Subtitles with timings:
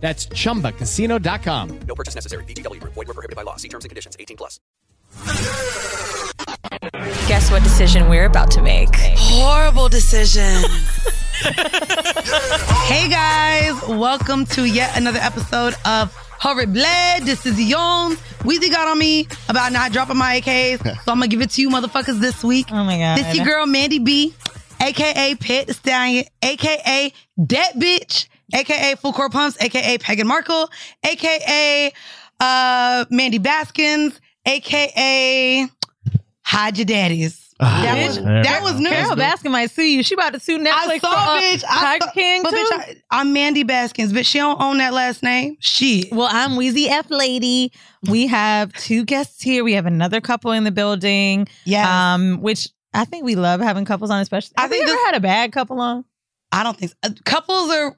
[0.00, 1.80] That's chumbacasino.com.
[1.86, 2.44] No purchase necessary.
[2.44, 2.94] VGW Group.
[2.94, 3.56] Void were prohibited by law.
[3.56, 4.16] See terms and conditions.
[4.18, 4.58] 18 plus.
[7.28, 8.94] Guess what decision we're about to make?
[9.16, 10.62] Horrible decision.
[12.86, 17.24] hey guys, welcome to yet another episode of Horrid Bled.
[17.24, 18.12] This is Yon.
[18.40, 21.60] Weezy got on me about not dropping my AKs, so I'm gonna give it to
[21.60, 22.66] you motherfuckers this week.
[22.70, 23.18] Oh my god.
[23.18, 24.34] This your girl Mandy B,
[24.80, 27.12] aka Pit the Stallion, aka
[27.46, 30.70] Dead Bitch, aka Full Court Pumps, aka Pagan Markle,
[31.04, 31.92] aka
[32.40, 35.66] uh, Mandy Baskins, aka
[36.42, 37.46] Hide Your Daddies.
[37.60, 38.88] That was, that was new.
[38.88, 40.02] Carole Baskin might sue you.
[40.02, 41.64] She about to sue Netflix I for saw, uh, bitch.
[41.68, 42.56] I Tiger saw, King but too.
[42.56, 45.58] bitch, I, I'm Mandy Baskins, but she don't own that last name.
[45.60, 46.08] She.
[46.10, 47.70] well, I'm Weezy F Lady.
[48.08, 49.62] We have two guests here.
[49.62, 51.48] We have another couple in the building.
[51.66, 52.14] Yeah.
[52.14, 54.54] Um, which I think we love having couples on, especially.
[54.56, 56.06] I Have we think ever this- had a bad couple on?
[56.52, 56.96] I don't think so.
[57.02, 57.94] Uh, couples are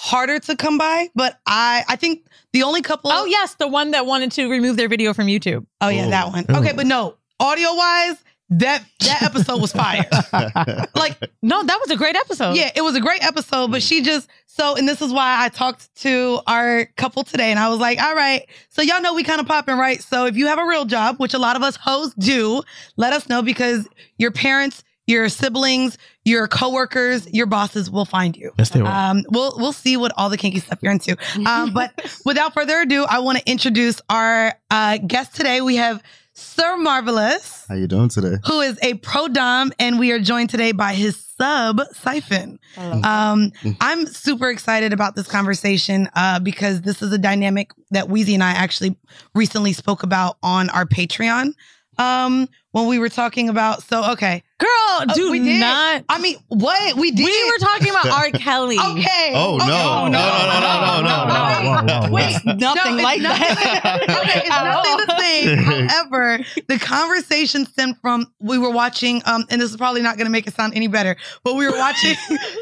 [0.00, 3.10] harder to come by, but I I think the only couple.
[3.12, 5.66] Oh yes, the one that wanted to remove their video from YouTube.
[5.80, 6.46] Oh yeah, that one.
[6.48, 8.16] Okay, but no, audio wise,
[8.48, 10.08] that that episode was fire.
[10.94, 12.56] like No, that was a great episode.
[12.56, 15.50] Yeah, it was a great episode, but she just so, and this is why I
[15.50, 19.22] talked to our couple today, and I was like, all right, so y'all know we
[19.22, 20.02] kind of popping, right?
[20.02, 22.62] So if you have a real job, which a lot of us hoes do,
[22.96, 23.86] let us know because
[24.18, 28.52] your parents, your siblings, your coworkers, your bosses will find you.
[28.58, 28.88] Yes, they will.
[28.88, 31.16] Um, we'll we'll see what all the kinky stuff you're into.
[31.46, 31.92] Um, but
[32.24, 35.60] without further ado, I want to introduce our uh, guest today.
[35.60, 38.36] We have Sir Marvelous How you doing today?
[38.46, 42.58] who is a pro dom, and we are joined today by his sub Siphon.
[42.76, 48.34] Um, I'm super excited about this conversation uh, because this is a dynamic that Weezy
[48.34, 48.96] and I actually
[49.34, 51.54] recently spoke about on our Patreon
[51.98, 53.82] um, when we were talking about.
[53.82, 54.68] So, okay, Girl,
[55.00, 55.58] Uh, do we did.
[55.58, 56.04] not.
[56.10, 57.24] I mean, what we did?
[57.24, 58.30] we were talking about R.
[58.30, 58.76] Kelly.
[58.78, 59.32] Okay.
[59.34, 59.64] Oh, no.
[59.64, 59.68] Okay.
[59.70, 62.12] No, no, no, no, no, no, no, no, no.
[62.12, 64.02] Wait, nothing it's like that.
[64.02, 64.98] okay, it's At nothing all.
[64.98, 65.58] the same.
[65.88, 70.26] However, the conversation stemmed from we were watching, um, and this is probably not going
[70.26, 72.14] to make it sound any better, but we were watching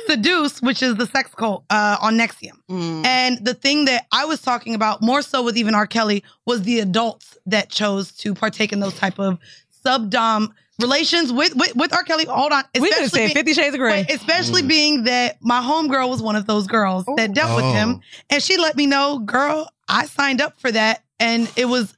[0.06, 2.52] Seduce, which is the sex cult uh, on NXIVM.
[2.70, 3.04] Mm.
[3.06, 5.86] And the thing that I was talking about more so with even R.
[5.86, 9.38] Kelly was the adults that chose to partake in those type of
[9.88, 10.48] subdom
[10.80, 12.02] relations with with, with R.
[12.04, 12.24] Kelly.
[12.26, 14.04] Hold on, We could have especially said being- Fifty Shades of Grey.
[14.08, 14.68] Wait, especially mm.
[14.68, 17.72] being that my homegirl was one of those girls that dealt with Oh.
[17.72, 18.00] him,
[18.30, 21.94] and she let me know, girl, I signed up for that, and it was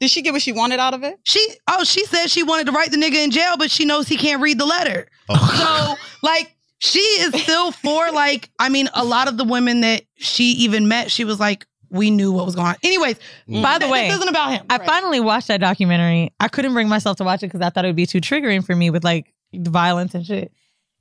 [0.00, 1.18] Did she get what she wanted out of it?
[1.24, 1.44] she.
[1.68, 4.16] Oh, she said she wanted to write the nigga in jail, but she knows he
[4.16, 5.06] can't read the letter.
[5.28, 5.96] Oh.
[5.96, 8.50] So, like, she is still for like.
[8.58, 12.10] I mean, a lot of the women that she even met, she was like, we
[12.10, 12.76] knew what was going on.
[12.82, 13.18] Anyways,
[13.48, 13.62] mm.
[13.62, 14.66] By the way, this isn't about him.
[14.70, 16.32] I finally watched that documentary.
[16.40, 18.64] I couldn't bring myself to watch it because I thought it would be too triggering
[18.64, 20.52] for me with like the violence and shit.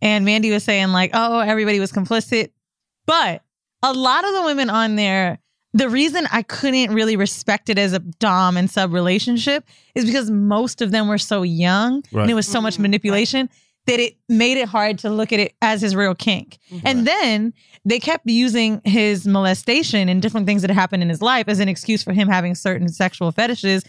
[0.01, 2.51] And Mandy was saying like, oh, everybody was complicit.
[3.05, 3.43] But
[3.83, 5.39] a lot of the women on there,
[5.73, 10.31] the reason I couldn't really respect it as a dom and sub relationship is because
[10.31, 12.23] most of them were so young Right.
[12.23, 12.83] and it was so much mm-hmm.
[12.83, 13.49] manipulation
[13.89, 16.59] that it made it hard to look at it as his real kink.
[16.71, 16.87] Mm-hmm.
[16.87, 17.53] And then
[17.83, 21.67] they kept using his molestation and different things that happened in his life as an
[21.67, 23.83] excuse for him having certain sexual fetishes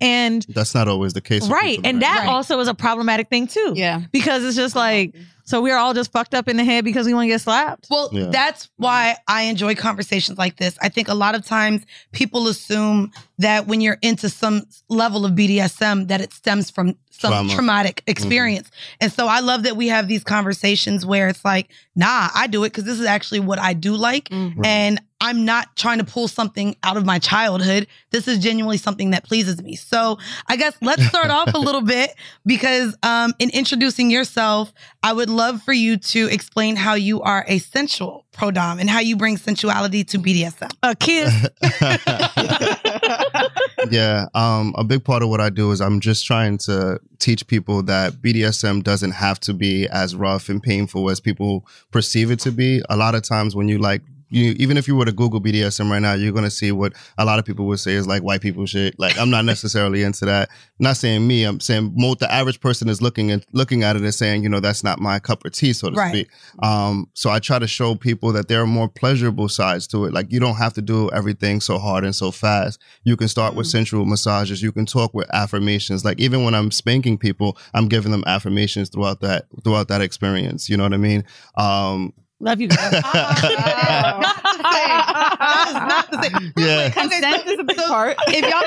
[0.00, 1.48] And That's not always the case.
[1.48, 1.78] right.
[1.82, 2.28] And that Right.
[2.28, 3.72] also is a problematic thing too.
[3.76, 4.02] Yeah.
[4.12, 5.14] Because it's just like,
[5.44, 7.86] so we're all just fucked up in the head because we want to get slapped.
[7.88, 8.26] Well, Yeah.
[8.30, 10.76] that's why I enjoy conversations like this.
[10.82, 11.82] I think a lot of times
[12.12, 17.30] people assume that when you're into some level of BDSM, that it stems from some
[17.32, 17.54] Trauma.
[17.54, 18.10] traumatic mm-hmm.
[18.10, 18.70] experience.
[19.00, 22.64] And so I love that we have these conversations where it's like, nah, I do
[22.64, 24.28] it because this is actually what I do like.
[24.28, 24.64] Mm-hmm.
[24.64, 27.86] And I'm not trying to pull something out of my childhood.
[28.10, 29.76] This is genuinely something that pleases me.
[29.76, 32.14] So I guess let's start off a little bit
[32.46, 34.72] because um, in introducing yourself,
[35.02, 38.90] I would love for you to explain how you are a sensual pro dom and
[38.90, 40.70] how you bring sensuality to BDSM.
[40.82, 41.48] A kiss.
[43.90, 47.46] yeah um a big part of what i do is i'm just trying to teach
[47.46, 52.38] people that bdsm doesn't have to be as rough and painful as people perceive it
[52.38, 55.12] to be a lot of times when you like you even if you were to
[55.12, 57.92] google bdsm right now you're going to see what a lot of people would say
[57.92, 61.60] is like white people shit like i'm not necessarily into that not saying me i'm
[61.60, 64.60] saying most the average person is looking and looking at it and saying you know
[64.60, 66.10] that's not my cup of tea so to Right.
[66.12, 66.28] speak
[66.62, 70.12] um, so I try to show people that there are more pleasurable sides to it.
[70.12, 72.80] Like you don't have to do everything so hard and so fast.
[73.04, 74.62] You can start with sensual massages.
[74.62, 76.04] You can talk with affirmations.
[76.04, 80.68] Like even when I'm spanking people, I'm giving them affirmations throughout that throughout that experience.
[80.70, 81.24] You know what I mean?
[81.56, 83.02] Um, Love you guys.
[84.66, 86.52] That is not the same.
[86.56, 86.90] yeah.
[86.90, 88.16] Consent is a big part.
[88.28, 88.62] If y'all,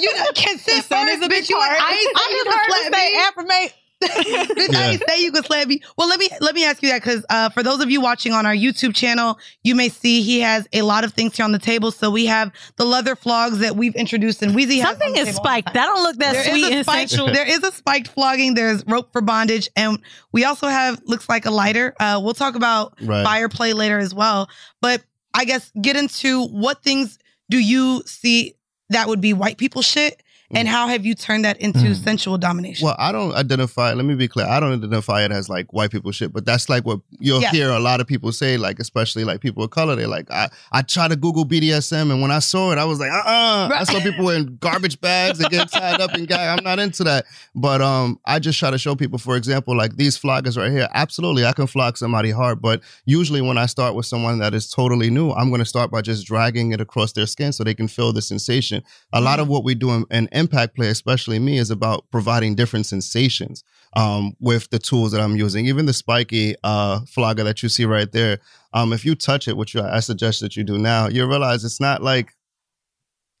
[0.00, 1.50] you know, consent Consent first, is a big bitch.
[1.50, 1.80] You, part.
[1.80, 4.08] I ain't say you can slap me.
[4.08, 4.48] affirmate.
[4.56, 5.82] Bitch, I ain't say you could slap me.
[5.96, 8.32] Well, let me let me ask you that because uh, for those of you watching
[8.32, 11.52] on our YouTube channel, you may see he has a lot of things here on
[11.52, 11.90] the table.
[11.90, 15.28] So we have the leather flogs that we've introduced, and Weezy has Something is table
[15.28, 15.74] all the spiked.
[15.74, 18.54] That don't look that There is sweet a and spiked, there is a spiked flogging.
[18.54, 19.98] There's rope for bondage, and
[20.32, 21.94] we also have looks like a lighter.
[22.00, 23.24] Uh, we'll talk about Right.
[23.24, 24.48] fire play later as well.
[24.80, 25.02] But
[25.34, 27.18] I guess get into what things
[27.50, 28.54] do you see
[28.90, 32.82] that would be white people shit, and how have you turned that into sensual domination?
[32.84, 32.86] Mm.
[32.88, 33.92] Well, I don't identify.
[33.92, 34.46] Let me be clear.
[34.46, 37.50] I don't identify it as like white people shit, but that's like what you'll Yeah.
[37.50, 38.56] hear a lot of people say.
[38.56, 39.96] Like especially like people of color.
[39.96, 42.98] They're like, I I try to Google BDSM, and when I saw it, I was
[43.00, 46.58] like, uh, uh I saw people in garbage bags and get tied up and gagged.
[46.60, 47.26] I'm not into that.
[47.54, 50.88] But um, I just try to show people, for example, like these floggers right here.
[50.94, 54.70] Absolutely, I can flog somebody hard, but usually when I start with someone that is
[54.70, 57.74] totally new, I'm going to start by just dragging it across their skin so they
[57.74, 58.82] can feel the sensation.
[59.12, 62.54] A lot of what we do in, in impact play, especially me, is about providing
[62.56, 63.62] different sensations
[63.94, 65.66] um, with the tools that I'm using.
[65.66, 68.38] Even the spiky uh, flogger that you see right there,
[68.72, 71.80] um, if you touch it, which I suggest that you do now, you realize it's
[71.80, 72.34] not like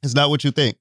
[0.02, 0.76] it's not what you think.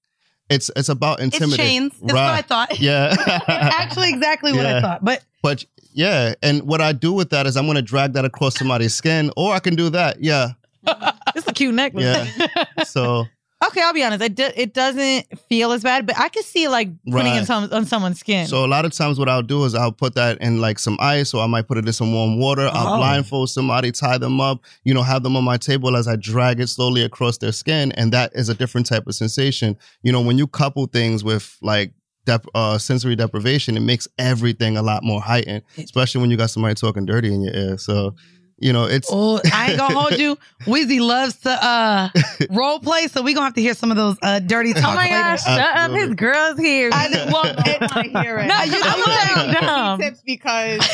[0.49, 1.65] It's it's about it's intimidating.
[1.65, 1.93] chains.
[2.01, 2.79] It's what I thought.
[2.79, 3.11] Yeah.
[3.13, 5.03] it's actually exactly what I thought.
[5.03, 8.25] But But yeah, and what I do with that is I'm going to drag that
[8.25, 10.21] across somebody's skin, or I can do that.
[10.21, 10.49] Yeah,
[11.35, 12.31] It's a cute necklace.
[12.37, 12.83] yeah.
[12.83, 13.25] So
[13.65, 14.23] Okay, I'll be honest.
[14.23, 17.67] It, do, it doesn't feel as bad, but I could see like putting it some,
[17.73, 18.47] on someone's skin.
[18.47, 20.95] So a lot of times, what I'll do is I'll put that in like some
[21.01, 22.69] ice, or I might put it in some warm water.
[22.71, 22.97] I'll Oh.
[22.97, 26.61] blindfold somebody, tie them up, you know, have them on my table as I drag
[26.61, 29.75] it slowly across their skin, and that is a different type of sensation.
[30.03, 31.91] You know, when you couple things with like
[32.25, 36.49] dep- uh, sensory deprivation, it makes everything a lot more heightened, especially when you got
[36.49, 37.77] somebody talking dirty in your ear.
[37.77, 38.15] So,
[38.61, 40.37] you know, it's oh, I ain't gonna hold you.
[40.65, 42.09] Weezy loves to uh
[42.49, 44.95] role play, so we gonna have to hear some of those uh dirty talks oh
[44.95, 45.13] my later.
[45.15, 45.91] gosh, shut up.
[45.91, 46.89] His girl's here.
[46.93, 48.47] I just, well, it, I hear it.
[48.47, 49.99] No, you just- don't I sound give dumb.
[49.99, 50.79] Tips because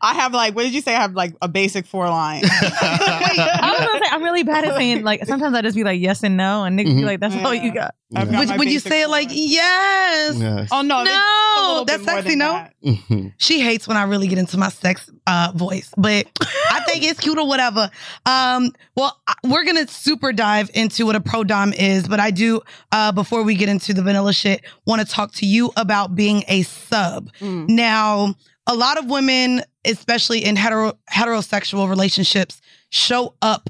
[0.00, 0.94] I have like, what did you say?
[0.94, 2.42] I have like a basic four line.
[2.90, 6.00] I was gonna say I'm really bad at saying like sometimes I just be like
[6.00, 7.06] yes and no, and niggas be Mhm.
[7.06, 7.94] like that's all you got.
[8.16, 10.68] I've got When, my you say it like yes, Yes.
[10.72, 12.36] oh no, no, that's sexy.
[12.36, 12.74] No, that.
[12.82, 13.34] Mhm.
[13.36, 16.26] she hates when I really get into my sex uh, voice, but
[16.70, 17.90] I think it's cute or whatever.
[18.24, 22.62] Um, well, we're gonna super dive into what a pro dom is, but I do
[22.92, 26.44] uh, before we get into the vanilla shit, want to talk to you about being
[26.48, 27.30] a sub.
[27.40, 27.68] Mm.
[27.68, 28.34] Now,
[28.66, 33.68] a lot of women, especially in hetero heterosexual relationships, show up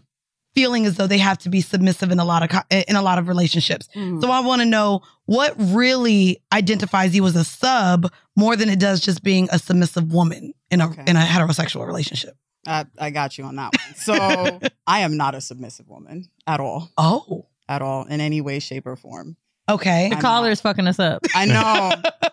[0.59, 3.19] feeling as though they have to be submissive in a lot of in a lot
[3.19, 3.89] of relationships.
[3.95, 4.21] Mm.
[4.21, 8.79] So I want to know what really identifies you as a sub more than it
[8.81, 11.05] does just being a submissive woman in a Okay.
[11.07, 12.35] in a heterosexual relationship.
[12.67, 13.95] I, I got you on that one.
[13.95, 18.59] So I am not a submissive woman at all, Oh, at all, in any way,
[18.59, 19.37] shape, or form.
[19.69, 20.09] okay.
[20.11, 20.53] The I'm caller not.
[20.53, 21.25] is fucking us up.
[21.35, 21.93] I know.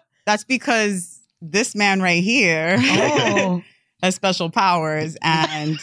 [0.25, 3.62] That's because this man right here Oh,
[4.01, 5.77] has special powers and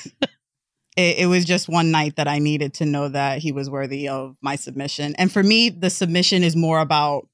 [0.96, 4.08] it, it was just one night that I needed to know that he was worthy
[4.08, 5.14] of my submission.
[5.16, 7.28] And for me, the submission is more about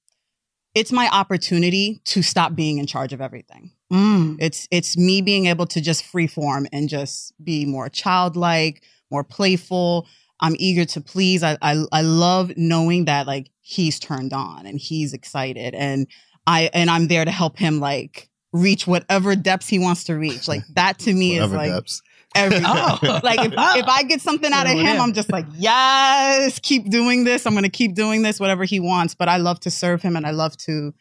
[0.74, 3.72] it's my opportunity to stop being in charge of everything.
[3.92, 4.36] Mm.
[4.38, 10.06] It's it's me being able to just freeform and just be more childlike, more playful.
[10.40, 11.42] I'm eager to please.
[11.42, 16.06] I, I I love knowing that like he's turned on and he's excited and
[16.46, 20.48] I and I'm there to help him like reach whatever depths he wants to reach.
[20.48, 22.02] Like that to me is like depths.
[22.34, 22.66] Everything.
[22.66, 23.20] Oh.
[23.22, 25.00] Like if, if I get something out of oh, him, there.
[25.00, 27.46] I'm just like, yes, keep doing this.
[27.46, 29.14] I'm gonna keep doing this, whatever he wants.
[29.14, 30.92] But I love to serve him and I love to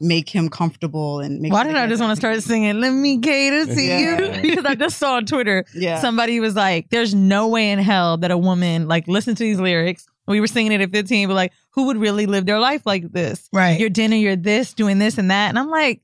[0.00, 3.18] make him comfortable and make Why did I just want to start singing "Let Me
[3.18, 3.98] Cater to Yeah.
[3.98, 4.42] You"?
[4.42, 6.00] Because I just saw on Twitter Yeah.
[6.00, 9.60] somebody was like, "There's no way in hell that a woman like listen to these
[9.60, 12.82] lyrics." We were singing it at 15, but like, who would really live their life
[12.84, 13.48] like this?
[13.50, 13.80] Right.
[13.80, 16.02] You're dinner, you're this, doing this and that, and I'm like,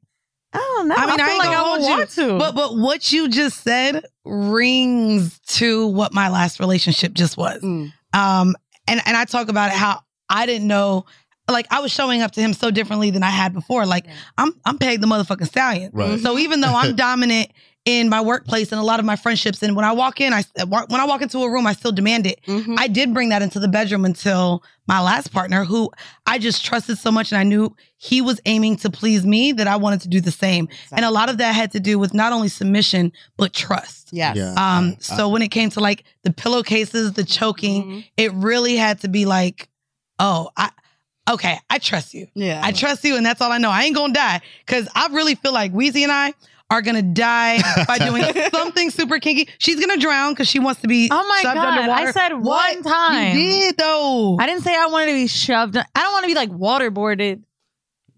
[0.55, 0.95] I don't know.
[0.97, 2.39] I, I mean, I, feel ain't like I would you, want to.
[2.39, 7.61] But but what you just said rings to what my last relationship just was.
[7.63, 7.93] Mm.
[8.13, 8.55] Um,
[8.87, 11.07] and and I talk about it how I didn't know,
[11.51, 13.85] like I was showing up to him so differently than I had before.
[13.85, 14.07] Like
[14.39, 15.91] I'm I'm pegged the motherfucking stallion.
[15.93, 16.21] Right.
[16.21, 17.51] So even though I'm dominant
[17.85, 20.43] in my workplace and a lot of my friendships, and when I walk in, I
[20.65, 22.41] when I walk into a room, I still demand it.
[22.47, 22.77] Mhm.
[22.79, 25.91] I did bring that into the bedroom until my last partner, who
[26.27, 29.67] I just trusted so much, and I knew he was aiming to please me that
[29.67, 30.69] I wanted to do the same.
[30.93, 34.09] And a lot of that had to do with not only submission but trust.
[34.13, 34.37] Yes.
[34.37, 34.51] Yeah.
[34.53, 38.05] Um, I- so when it came to like the pillowcases, the choking, Mhm.
[38.17, 39.69] it really had to be like,
[40.19, 40.71] oh, I
[41.31, 42.29] okay, I trust you.
[42.35, 42.61] Yeah.
[42.63, 43.71] I trust you, and that's all I know.
[43.71, 46.33] I ain't gonna die because I really feel like Weezy and I
[46.71, 49.49] are gonna die by doing something super kinky.
[49.59, 51.09] She's gonna drown because she wants to be.
[51.11, 52.09] Oh my shoved God, underwater.
[52.09, 52.75] I said What?
[52.75, 53.37] one time.
[53.37, 54.37] You did though.
[54.41, 55.77] I didn't say I wanted to be shoved.
[55.77, 57.43] I don't want to be like waterboarded.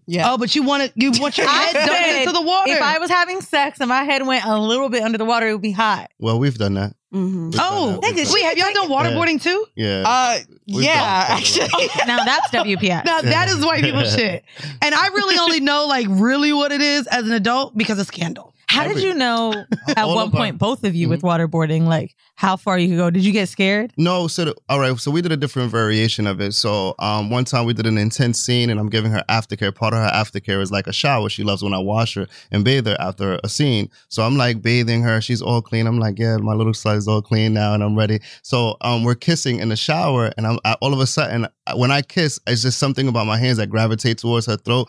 [0.07, 0.31] yeah.
[0.31, 2.71] Oh, but you want to you want your head dumped said into the water.
[2.71, 5.47] If I was having sex and my head went a little bit under the water,
[5.47, 6.09] it would be hot.
[6.19, 6.95] Well, we've done that.
[7.13, 7.55] Mhm.
[7.57, 8.31] Oh, that.
[8.33, 9.65] Wait, have y'all done waterboarding too?
[9.75, 10.03] Yeah.
[10.05, 11.87] Uh, We've yeah, done- actually.
[12.05, 13.05] Now that's WPS.
[13.05, 14.43] Now that is white people shit,
[14.81, 18.07] and I really only know like really what it is as an adult because of
[18.07, 18.53] Scandal.
[18.67, 22.55] How did you know at one our- point both of you with waterboarding, like how
[22.57, 23.09] far you could go?
[23.09, 23.93] Did you get scared?
[23.97, 24.97] No, so the, all right.
[24.99, 26.53] So we did a different variation of it.
[26.53, 29.73] So um, one time we did an intense scene, and I'm giving her aftercare.
[29.73, 31.29] Part of her aftercare is like a shower.
[31.29, 33.89] She loves when I wash her and bathe her after a scene.
[34.09, 35.21] So I'm like bathing her.
[35.21, 35.87] She's all clean.
[35.87, 38.19] I'm like, yeah, my little slut is all clean now, and I'm ready.
[38.43, 41.91] So um, we're kissing in the shower, and I'm I, all of a sudden when
[41.91, 44.87] I kiss, it's just something about my hands that gravitate towards her throat.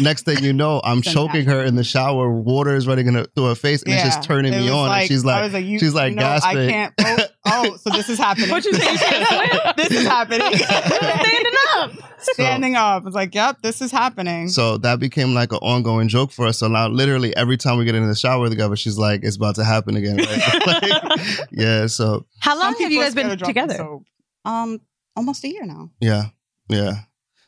[0.00, 2.30] Next thing you know, I'm choking her in the shower.
[2.30, 4.72] Water is running in her, through her face, and it's just turning It me was
[4.72, 4.98] on.
[4.98, 6.94] and she's like, like, she's like you know, I can't.
[6.98, 8.50] Oh, oh, so this is happening.
[8.50, 8.92] What you say?
[8.92, 9.72] You can't swim?
[9.76, 10.52] this is happening.
[10.56, 11.92] Standing up.
[12.18, 13.06] Standing up.
[13.06, 14.48] It's like, yep, this is happening.
[14.48, 16.58] So that became like an ongoing joke for us.
[16.58, 19.54] So now, literally, every time we get in the shower together, she's like, "It's about
[19.56, 21.86] to happen again." Like, like, yeah.
[21.86, 23.98] So How long have you guys been together?
[24.44, 24.80] Um,
[25.20, 25.90] almost a year now.
[26.00, 26.24] yeah,
[26.68, 26.94] yeah.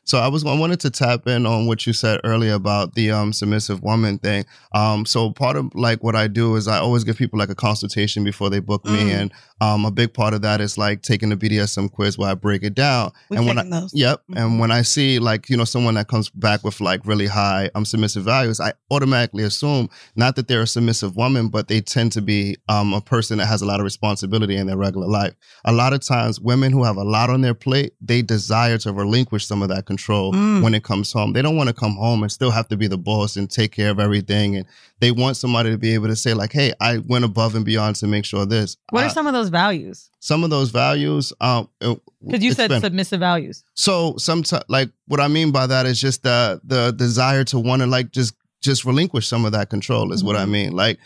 [0.05, 3.13] So I was I wanted to tap in on what you said earlier about the
[3.13, 4.45] um submissive woman thing.
[4.75, 7.55] Um, so part of like what I do is I always give people like a
[7.55, 9.15] consultation before they book me, Mm.
[9.21, 12.35] and um a big part of that is like taking the BDSM quiz where I
[12.35, 13.13] break it down.
[13.31, 13.93] We've and when I, those.
[13.95, 14.23] Yep.
[14.31, 14.37] Mhm.
[14.39, 17.71] And when I see like, you know, someone that comes back with like really high
[17.77, 22.13] um submissive values, I automatically assume not that they're a submissive woman, but they tend
[22.13, 25.35] to be um a person that has a lot of responsibility in their regular life.
[25.65, 28.93] A lot of times women who have a lot on their plate, they desire to
[28.93, 30.63] relinquish some of that control Mm.
[30.63, 31.33] when it comes home.
[31.35, 33.73] They don't want to come home and still have to be the boss and take
[33.73, 34.57] care of everything.
[34.57, 34.67] And
[35.03, 37.97] they want somebody to be able to say, like, hey, I went above and beyond
[37.97, 38.77] to make sure this.
[38.91, 40.09] What are some of those values?
[40.21, 41.33] some of those values?
[41.41, 43.65] Um, Because you said been- submissive values.
[43.75, 47.83] so sometimes, like what I mean by that is just the the desire to want
[47.83, 50.71] to like just just relinquish some of that control is what I mean.
[50.73, 51.01] Like,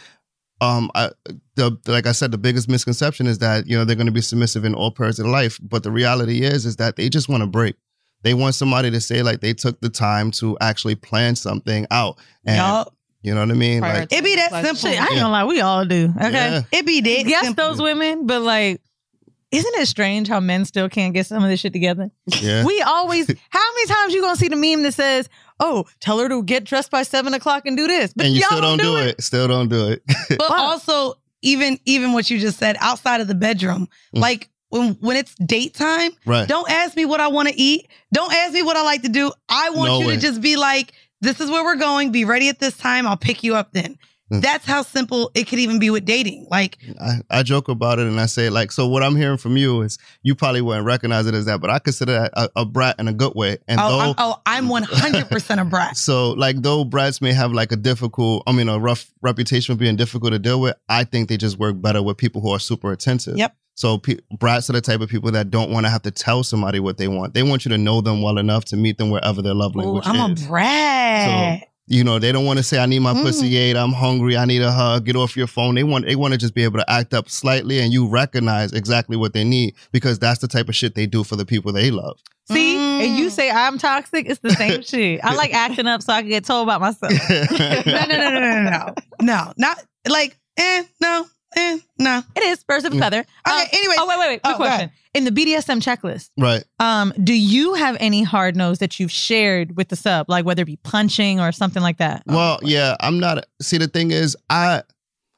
[0.60, 1.10] um, I
[1.54, 4.20] the like I said, the biggest misconception is that you know they're going to be
[4.20, 7.42] submissive in all parts of life, but the reality is is that they just want
[7.42, 7.76] to break.
[8.22, 12.18] They want somebody to say like they took the time to actually plan something out,
[12.44, 12.92] and Yup.
[13.26, 13.80] You know what I mean.
[13.80, 14.66] Like, It be that Pleasure.
[14.68, 14.90] simple.
[14.90, 15.20] Shit, I ain't Yeah.
[15.20, 16.12] gonna lie, we all do.
[16.16, 16.30] Okay.
[16.32, 16.62] Yeah.
[16.72, 17.64] It be that Yes, simple.
[17.68, 18.80] those women, but like,
[19.52, 22.10] isn't it strange how men still can't get some of this shit together?
[22.40, 25.28] yeah, We always, how many times you gonna see the meme that says,
[25.60, 28.40] "Oh, tell her to get dressed by seven o'clock and do this," but and you
[28.40, 29.22] y'all still don't do it.
[29.22, 30.02] Still don't do it.
[30.38, 34.20] But also, even even what you just said, outside of the bedroom, Mm.
[34.20, 36.48] like when when it's date time, right.
[36.48, 37.86] don't ask me what I want to eat.
[38.12, 39.30] Don't ask me what I like to do.
[39.48, 40.14] I want No you way.
[40.16, 40.92] to just be like,
[41.26, 42.12] this is where we're going.
[42.12, 43.06] Be ready at this time.
[43.06, 43.98] I'll pick you up then.
[44.32, 44.40] Mm.
[44.40, 46.48] That's how simple it could even be with dating.
[46.50, 49.56] Like, I, I joke about it and I say like, so what I'm hearing from
[49.56, 52.64] you is you probably wouldn't recognize it as that, but I consider that a, a
[52.64, 53.58] brat in a good way.
[53.68, 55.96] And oh, though, I'm, oh, I'm 100% a brat.
[55.96, 59.78] so like though brats may have like a difficult, I mean, a rough reputation of
[59.78, 62.60] being difficult to deal with, I think they just work better with people who are
[62.60, 63.36] super attentive.
[63.36, 63.54] Yep.
[63.76, 66.42] So pe- brats are the type of people that don't want to have to tell
[66.42, 67.34] somebody what they want.
[67.34, 69.80] They want you to know them well enough to meet them wherever their love Ooh,
[69.80, 70.46] language I'm a is.
[70.46, 71.68] brat.
[71.88, 73.22] You know, they don't want to say, I need my Mm.
[73.22, 75.76] pussy ate, I'm hungry, I need a hug, get off your phone.
[75.76, 78.72] They want they want to just be able to act up slightly and you recognize
[78.72, 81.72] exactly what they need because that's the type of shit they do for the people
[81.72, 82.18] they love.
[82.50, 83.18] See, and Mm.
[83.18, 84.26] you say I'm toxic.
[84.28, 85.20] It's the same shit.
[85.22, 87.12] I like acting up so I can get told about myself.
[87.50, 92.22] no, no, no, no, no, no, no, not like, eh, no, eh, no.
[92.34, 93.20] It is birds of a feather.
[93.20, 93.98] Okay, Um, anyways.
[94.00, 94.42] Oh wait, wait, wait.
[94.42, 94.90] Quick Oh, question.
[95.14, 96.62] In the BDSM checklist, Right.
[96.78, 100.62] um, do you have any hard nos that you've shared with the sub, like whether
[100.62, 102.22] it be punching or something like that?
[102.26, 103.46] Well, yeah, I'm not.
[103.62, 104.82] See, the thing is, I,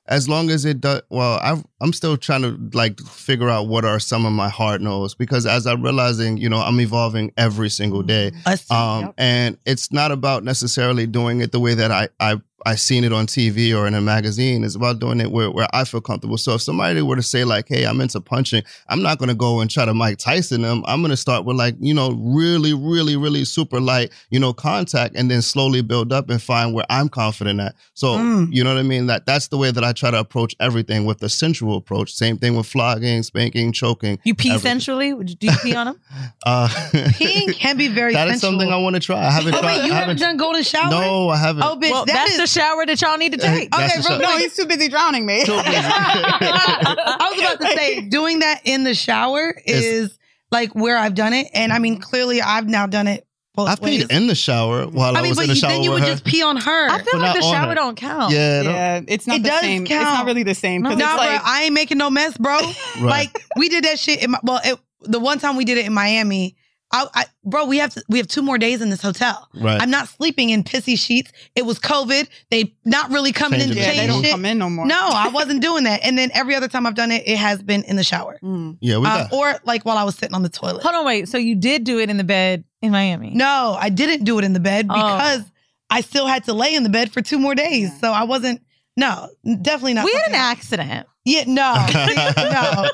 [0.09, 3.85] as long as it does, well, I, I'm still trying to like figure out what
[3.85, 7.69] are some of my hard nos because as I'm realizing, you know, I'm evolving every
[7.71, 8.33] single day.
[8.47, 12.75] Us- Um, and it's not about necessarily doing it the way that I, I, I
[12.75, 14.63] seen it on TV or in a magazine.
[14.65, 16.37] It's about doing it where, where I feel comfortable.
[16.39, 19.35] So if somebody were to say like, "Hey, I'm into punching," I'm not going to
[19.35, 20.85] go and try to Mike Tyson them.
[20.87, 24.53] I'm going to start with like, you know, really, really, really super light, you know,
[24.53, 27.75] contact, and then slowly build up and find where I'm confident at.
[27.95, 28.49] So Mm.
[28.53, 29.07] you know what I mean?
[29.07, 32.13] That that's the way that I try to approach everything with the sensual approach.
[32.13, 34.19] Same thing with flogging, spanking, choking.
[34.25, 34.71] You pee everything.
[34.81, 35.13] sensually?
[35.25, 36.01] Do you pee on them?
[36.47, 38.53] Uh, Peeing can be very that is sensual.
[38.61, 39.19] something I want to try.
[39.27, 39.79] I haven't Oh, tried.
[39.79, 40.91] wait, you I haven't done golden shower?
[40.91, 41.63] No, I haven't.
[41.63, 43.71] Oh, bitch, well, that that's is- the shower that y'all need to uh, take.
[43.71, 44.33] That's Okay, the real shower.
[44.35, 45.45] No, he's too busy drowning me.
[45.45, 45.67] Too busy.
[45.73, 50.19] I was about to say doing that in the shower is
[50.51, 53.75] like where I've done it, and I mean clearly I've now done it both I
[53.85, 54.05] ways.
[54.05, 55.83] peed in the shower while I, I mean, was but in the you, shower then
[55.83, 56.15] you with would her.
[56.15, 56.89] just pee on her.
[56.91, 57.75] I feel But like the shower her.
[57.75, 58.33] don't count.
[58.33, 59.83] yeah, no- Yeah, it's not It the does same.
[59.83, 60.05] It's count.
[60.05, 60.83] not really the same.
[60.83, 60.91] No.
[60.95, 62.59] Nah, like, bro, I ain't making no mess, bro.
[63.01, 64.23] Like we did that shit.
[64.23, 66.57] In my, well, it, the one time we did it in Miami,
[66.91, 69.47] I, I, bro, we have to, we have two more days in this hotel.
[69.55, 69.81] Right.
[69.81, 71.31] I'm not sleeping in pissy sheets.
[71.55, 72.27] It was COVID.
[72.51, 74.31] They not really coming in to Changing yeah, they don't shit.
[74.31, 74.87] come in no more.
[74.87, 76.01] No, I wasn't doing that.
[76.03, 78.39] And then every other time I've done it, it has been in the shower.
[78.49, 78.79] Mm.
[78.81, 79.33] yeah, we Um, got.
[79.35, 80.83] or like while I was sitting on the toilet.
[80.83, 81.29] Hold on, wait.
[81.29, 83.33] So you did do it in the bed in Miami?
[83.35, 84.95] No, I didn't do it in the bed Oh.
[84.95, 85.45] because
[85.91, 87.91] I still had to lay in the bed for two more days.
[88.01, 88.63] So I wasn't,
[88.97, 89.29] no,
[89.61, 90.07] definitely not.
[90.07, 91.07] we had an accident.
[91.27, 91.75] Yeah, no,
[92.39, 92.89] no.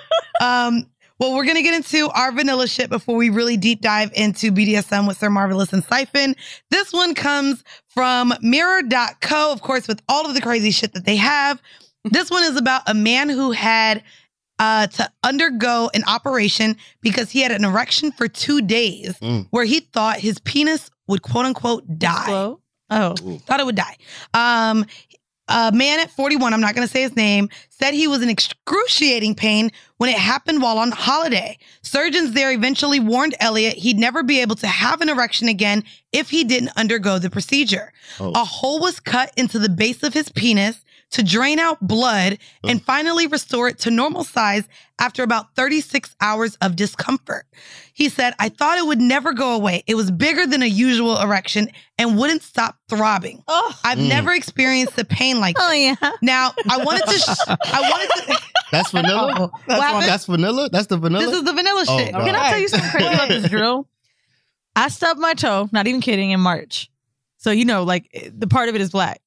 [0.44, 0.86] Um,
[1.18, 5.06] well, we're gonna get into our vanilla shit before we really deep dive into BDSM
[5.06, 6.34] with Sir Marvelous and Siphon.
[6.70, 11.16] This one comes from Mirror.co, of course, with all of the crazy shit that they
[11.16, 11.60] have.
[12.04, 14.02] This one is about a man who had
[14.58, 19.46] uh, to undergo an operation because he had an erection for two days, Mm.
[19.50, 22.60] where he thought his penis would quote unquote die Slow?
[22.90, 23.14] Oh.
[23.46, 23.96] thought it would die.
[24.34, 24.84] Um,
[25.48, 28.28] a man at 41, I'm not going to say his name, said he was in
[28.28, 31.58] excruciating pain when it happened while on holiday.
[31.82, 36.30] Surgeons there eventually warned Elliot he'd never be able to have an erection again if
[36.30, 37.92] he didn't undergo the procedure.
[38.18, 38.32] Oh.
[38.34, 42.80] A hole was cut into the base of his penis to drain out blood and
[42.82, 44.68] finally restore it to normal size
[45.00, 47.46] after about 36 hours of discomfort.
[47.92, 49.82] He said, I thought it would never go away.
[49.86, 53.42] It was bigger than a usual erection and wouldn't stop throbbing.
[53.48, 53.78] Oh.
[53.84, 54.08] I've Mm.
[54.08, 55.94] never experienced the pain like Oh yeah.
[56.22, 59.34] Now, I wanted to, sh- I wanted to, That's vanilla.
[59.36, 60.08] Oh, that's, what happened?
[60.08, 60.68] that's vanilla.
[60.70, 61.26] That's the vanilla.
[61.26, 62.12] this is the vanilla Oh, shit.
[62.12, 62.24] God.
[62.24, 63.88] Can I tell you something crazy about this drill?
[64.76, 66.90] I stubbed my toe, not even kidding, in March.
[67.36, 69.20] So, you know, like eh, the part of it is black.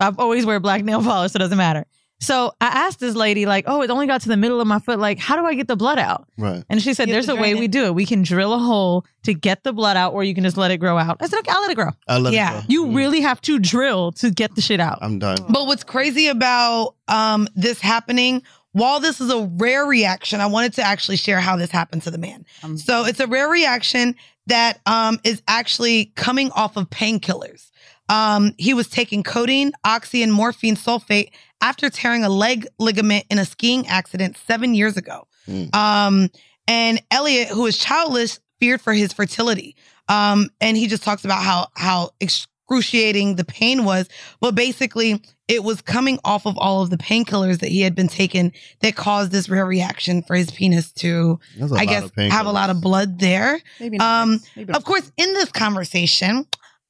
[0.00, 1.86] I always wear black nail polish, so it doesn't matter.
[2.18, 4.78] So I asked this lady, like, oh, it only got to the middle of my
[4.78, 4.98] foot.
[4.98, 6.26] Like, how do I get the blood out?
[6.38, 6.64] right.
[6.70, 7.70] And she said, You have there's to a way drain we it.
[7.72, 7.94] do it.
[7.94, 10.70] We can drill a hole to get the blood out, or you can just let
[10.70, 11.18] it grow out.
[11.20, 11.90] I said, okay, I'll let it grow.
[12.08, 12.58] I let Yeah.
[12.58, 12.66] it go.
[12.68, 12.96] You Mm.
[12.96, 14.98] really have to drill to get the shit out.
[15.02, 15.36] I'm done.
[15.50, 20.72] But what's crazy about um, this happening, while this is a rare reaction, I wanted
[20.74, 22.46] to actually share how this happened to the man.
[22.62, 24.14] Um, So it's a rare reaction
[24.46, 27.70] that um, is actually coming off of painkillers.
[28.08, 33.38] Um, he was taking codeine, oxy, and morphine sulfate after tearing a leg ligament in
[33.38, 35.26] a skiing accident seven years ago.
[35.48, 35.74] Mm.
[35.74, 36.30] Um,
[36.68, 39.76] and Elliot, who is childless, feared for his fertility.
[40.08, 44.08] Um, and he just talks about how how excruciating the pain was.
[44.40, 48.08] But basically, it was coming off of all of the painkillers that he had been
[48.08, 52.32] taking that caused this rare reaction for his penis to, That's a I lot guess,
[52.32, 53.60] have a lot of blood there.
[53.80, 54.22] maybe not.
[54.22, 54.78] Um, maybe not.
[54.78, 56.46] Of course, in this conversation,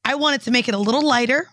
[0.07, 1.49] I wanted to make it a little lighter,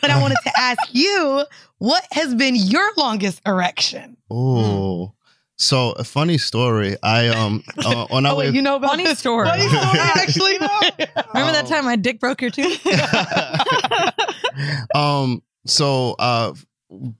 [0.00, 1.44] but I wanted to ask you
[1.78, 4.16] what has been your longest erection?
[4.30, 5.12] Oh.
[5.56, 6.96] So a funny story.
[7.02, 8.46] I um uh, on our Oh, way.
[8.46, 9.46] wait, you know about Funny this story.
[9.46, 10.52] Funny story, actually.
[11.34, 11.68] Remember that Oh.
[11.68, 12.80] time my dick broke your tooth?
[14.94, 15.42] um.
[15.64, 16.54] So uh,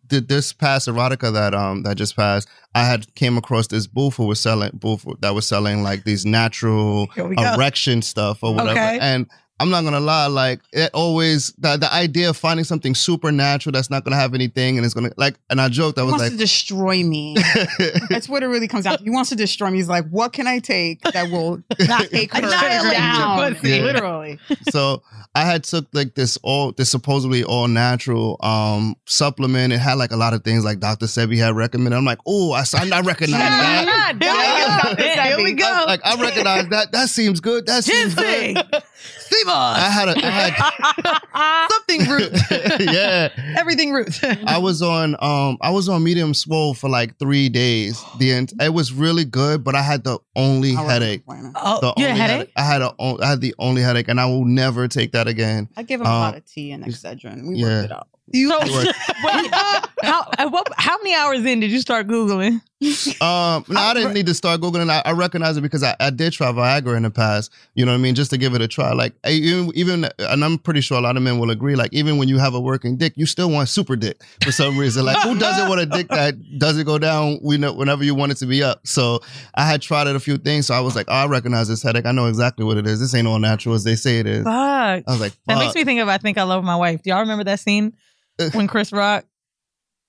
[0.08, 2.48] did this past erotica that um that just passed?
[2.74, 6.24] I had came across this booth who was selling booth that was selling like these
[6.26, 7.54] natural Here go.
[7.54, 8.98] erection stuff or whatever, Okay.
[9.00, 9.26] and.
[9.62, 13.90] I'm not gonna lie, like it always the, the idea of finding something supernatural that's
[13.90, 16.22] not gonna have anything and it's gonna like and I joked, I He was wants
[16.25, 17.37] like to destroy me.
[18.11, 19.01] That's what it really comes out.
[19.01, 19.79] He wants to destroy me.
[19.79, 23.55] He's like, what can I take that will not take her down?
[23.55, 23.68] pussy.
[23.68, 23.83] Yeah.
[23.83, 24.38] Literally.
[24.70, 25.03] so
[25.35, 29.72] I had took like this all this supposedly all natural um supplement.
[29.72, 31.07] It had like a lot of things like Dr.
[31.07, 31.96] Sebi had recommended.
[31.96, 34.16] I'm like, oh, I, I recognize that.
[34.20, 35.27] God damn.
[35.29, 35.64] Here we go.
[35.64, 36.92] I, like I recognize that.
[36.92, 37.66] That seems good.
[37.66, 38.55] That seems Ginseng.
[38.55, 38.83] good.
[39.32, 39.78] Sea moss.
[39.78, 42.32] I had a I had Something root.
[42.80, 43.28] yeah.
[43.58, 44.18] Everything root.
[44.46, 48.02] I was on um I was on medium swole for like three days.
[48.18, 51.22] The end, it was really good, but I had the only I headache.
[51.28, 52.52] oh, The You had a only headache?
[52.56, 55.68] I had a I had the only headache, and I will never take that again.
[55.76, 57.48] I give him a Um, lot of tea and Excedrin.
[57.48, 57.66] We yeah.
[57.66, 58.08] worked it out.
[58.32, 58.58] You So,
[59.24, 59.54] wait,
[60.02, 62.60] how, at what, how many hours in did you start Googling?
[63.20, 64.90] Um, no, I didn't need to start googling.
[64.90, 67.52] I, I recognize it because I, I did try Viagra in the past.
[67.74, 68.16] You know what I mean?
[68.16, 68.92] Just to give it a try.
[68.92, 71.76] Like I- even, even, and I'm pretty sure a lot of men will agree.
[71.76, 74.76] Like even when you have a working dick, you still want super dick for some
[74.76, 75.04] reason.
[75.04, 77.38] Like who doesn't want a dick that doesn't go down?
[77.40, 78.84] We know whenever you want it to be up.
[78.84, 79.20] So
[79.54, 80.66] I had tried it a few things.
[80.66, 82.06] So I was like, oh, I recognize this headache.
[82.06, 82.98] I know exactly what it is.
[82.98, 84.42] This ain't all natural as they say it is.
[84.42, 84.52] Fuck.
[84.52, 87.02] I was like, That makes me think of I Think I Love My Wife.
[87.02, 87.92] Do y'all remember that scene
[88.52, 89.24] when Chris Rock?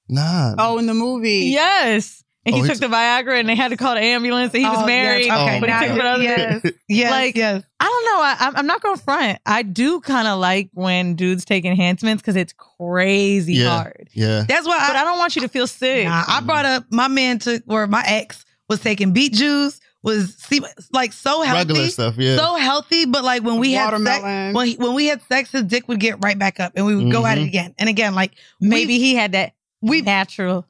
[0.09, 0.55] nah.
[0.57, 1.45] Oh, in the movie.
[1.53, 2.23] Yes.
[2.45, 4.63] And he Oh, he took the Viagra and they had to call the ambulance and
[4.63, 5.27] he was Oh, married.
[5.27, 5.41] Yes.
[5.47, 5.57] Okay.
[5.57, 6.61] Oh, but he now- took it other yes.
[6.89, 7.11] Yes.
[7.11, 7.63] Like- yes.
[7.79, 8.21] I don't know.
[8.21, 9.39] I, I'm- I'm not going to front.
[9.45, 13.69] I do kind of like when dudes take enhancements because it's crazy Yeah.
[13.69, 14.09] hard.
[14.11, 14.43] Yeah.
[14.47, 16.05] That's why But I, I don't want you to feel sick.
[16.05, 20.35] Nah, I brought up my man took or my ex was taking beet juice, was
[20.35, 20.59] see,
[20.91, 21.59] like so healthy.
[21.73, 22.15] Regular stuff.
[22.17, 22.35] Yeah.
[22.35, 24.53] So healthy, but like when we had sex, Watermelon.
[24.53, 26.95] when, he, when we had sex, his dick would get right back up, and we
[26.95, 27.47] would go at it Mhm.
[27.47, 28.13] again and again.
[28.13, 30.65] Like Maybe he had that we, natural.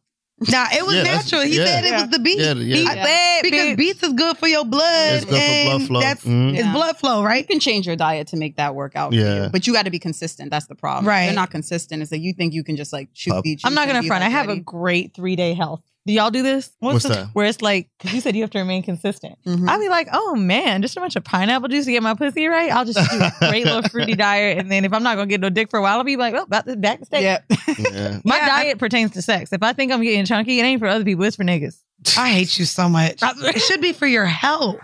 [0.49, 1.41] nah, it was Yeah, natural.
[1.41, 1.65] He yeah.
[1.65, 2.37] said it was the beet.
[2.39, 2.53] yeah.
[2.53, 2.75] Yeah.
[2.75, 3.77] He I- said, because bitch.
[3.77, 5.13] beets is good for your blood.
[5.15, 6.01] It's good for blood and flow.
[6.01, 6.49] That's Mhm.
[6.55, 6.73] it's Yeah.
[6.73, 7.41] blood flow, right?
[7.41, 9.13] You can change your diet to make that work out.
[9.13, 9.21] Yeah.
[9.37, 10.51] For you, but you got to be consistent.
[10.51, 11.07] That's the problem.
[11.07, 11.25] Right.
[11.27, 12.01] They're not consistent.
[12.01, 13.43] It's like you think you can just like shoot Pub.
[13.43, 13.61] beat.
[13.63, 14.23] I'm not gonna be, front.
[14.23, 15.81] I like, have a great three day health.
[16.05, 16.69] Do y'all do this?
[16.79, 17.27] What's the- that?
[17.33, 19.37] Where it's like, because you said you have to remain consistent.
[19.45, 19.69] Mhm.
[19.69, 22.47] I'll be like, oh man, just a bunch of pineapple juice to get my pussy
[22.47, 22.69] right.
[22.71, 24.57] I'll just do a great little fruity diet.
[24.57, 26.17] And then if I'm not going to get no dick for a while, I'll be
[26.17, 27.21] like, oh, about to back to steak.
[27.21, 27.45] Yep.
[27.91, 28.19] yeah.
[28.25, 29.53] My Yeah, I- diet pertains to sex.
[29.53, 31.77] If I think I'm getting chunky, it ain't for other people, it's for niggas.
[32.17, 33.19] I hate you so much.
[33.21, 34.79] it should be for your health.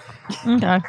[0.47, 0.79] Okay.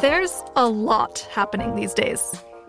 [0.00, 2.20] There's a lot happening these days.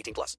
[0.00, 0.36] 18 plus.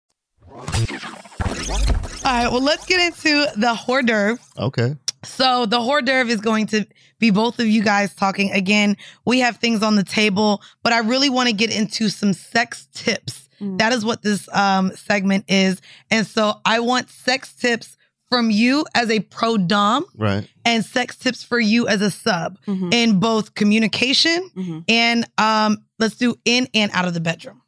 [2.23, 4.39] All right, well, let's get into the hors d'oeuvre.
[4.57, 4.95] Okay.
[5.23, 6.85] So the hors d'oeuvre is going to
[7.19, 8.51] be both of you guys talking.
[8.51, 12.33] Again, we have things on the table, but I really want to get into some
[12.33, 13.47] sex tips.
[13.77, 15.81] That is what this um, segment is.
[16.09, 17.95] And so I want sex tips
[18.27, 20.47] from you as a pro dom Right.
[20.65, 22.57] and sex tips for you as a sub
[22.91, 24.83] in both communication Mhm.
[24.89, 27.60] and um, let's do in and out of the bedroom.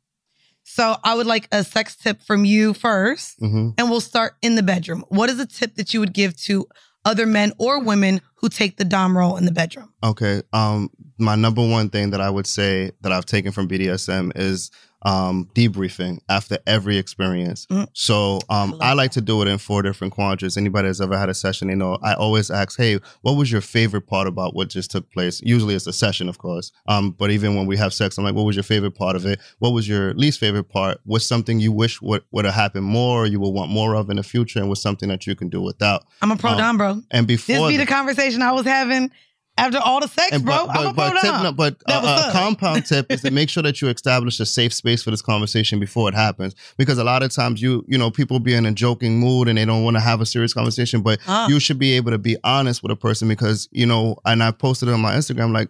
[0.76, 4.56] So I would like a sex tip from you first hmm and we'll start in
[4.56, 5.06] the bedroom.
[5.10, 6.66] What is a tip that you would give to
[7.06, 9.94] other men or women who take the dom role in the bedroom?
[10.04, 10.42] Okay.
[10.52, 14.72] Um, my number one thing that I would say that I've taken from BDSM is
[15.04, 17.66] um, debriefing after every experience.
[17.68, 17.88] Mm.
[17.94, 20.56] So um, I, like to do it in four different quadrants.
[20.58, 23.62] Anybody that's ever had a session, they know I always ask, "Hey, what was your
[23.62, 26.72] favorite part about what just took place?" Usually it's the session, of course.
[26.88, 29.26] Um, but even when we have sex, I'm like, "What was your favorite part of
[29.26, 29.40] it?
[29.60, 31.00] What was your least favorite part?
[31.06, 34.10] What's something you wish would would have happened more, or you would want more of
[34.10, 36.58] in the future, and what's something that you can do without?" I'm a pro Um,
[36.58, 37.02] dom, bro.
[37.12, 39.12] And before This be the- the conversation I was having
[39.58, 40.66] after all the sex, and bro.
[40.66, 42.34] but, I'm but, but, tip, no, but uh, was a up.
[42.34, 45.80] compound tip is to make sure that you establish a safe space for this conversation
[45.80, 46.56] before it happens.
[46.78, 49.58] Because a lot of times you you know people be in a joking mood and
[49.58, 51.48] they don't want to have a serious conversation, but Ah.
[51.48, 54.18] you should be able to be honest with a person because you know.
[54.26, 55.70] And I posted it on my Instagram like.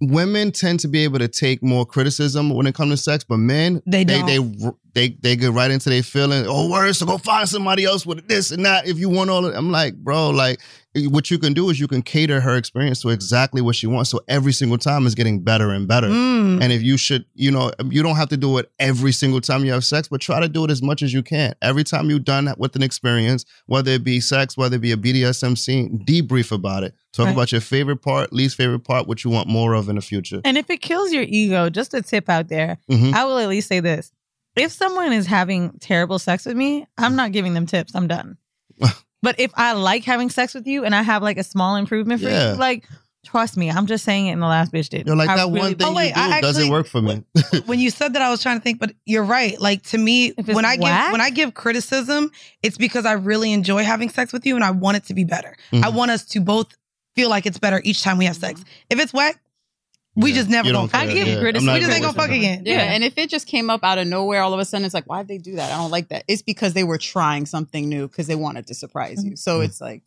[0.00, 3.38] Women tend to be able to take more criticism when it comes to sex, but
[3.38, 4.26] men They they don't.
[4.56, 6.44] they they, they get right into their feeling.
[6.46, 8.88] Oh, worse, so go find somebody else with this and that.
[8.88, 10.58] If you want all, of, I'm like, bro, like
[10.94, 14.10] what you can do is you can cater her experience to exactly what she wants.
[14.10, 16.08] So every single time is getting better and better.
[16.08, 16.60] Mm.
[16.60, 19.64] And if you should, you know, you don't have to do it every single time
[19.64, 21.54] you have sex, but try to do it as much as you can.
[21.62, 24.90] Every time you're done that with an experience, whether it be sex, whether it be
[24.90, 26.94] a BDSM scene, debrief about it.
[27.12, 27.32] Talk Right.
[27.32, 30.40] about your favorite part, least favorite part, what you want more of in the future.
[30.44, 33.12] And if it kills your ego, just a tip out there, Mhm.
[33.12, 34.10] I will at least say this.
[34.58, 37.94] If someone is having terrible sex with me, I'm not giving them tips.
[37.94, 38.36] I'm done.
[39.22, 42.22] but if I like having sex with you and I have like a small improvement
[42.22, 42.52] for Yeah.
[42.52, 42.84] you, like
[43.26, 45.06] trust me, I'm just saying it and the last bitch did.
[45.06, 46.86] You're like I that really- one thing Oh, wait, you do I doesn't actually- work
[46.86, 47.24] for me.
[47.66, 49.60] when you said that, I was trying to think, but you're right.
[49.60, 51.06] Like to me, when I whack?
[51.06, 52.30] give when I give criticism,
[52.62, 55.24] it's because I really enjoy having sex with you and I want it to be
[55.24, 55.56] better.
[55.72, 55.84] Mhm.
[55.84, 56.74] I want us to both
[57.16, 58.64] feel like it's better each time we have sex.
[58.88, 59.40] If it's whack,
[60.22, 61.26] we just never gonna don't fuck again.
[61.26, 61.34] yeah.
[61.34, 61.66] I'm criticism.
[61.66, 62.62] not We just gonna ain't gonna fuck again.
[62.66, 64.94] Yeah, and if it just came up out of nowhere all of a sudden, it's
[64.94, 65.72] like, why'd they do that?
[65.72, 66.24] I don't like that.
[66.28, 69.36] It's because they were trying something new because they wanted to surprise you.
[69.36, 70.02] So it's like,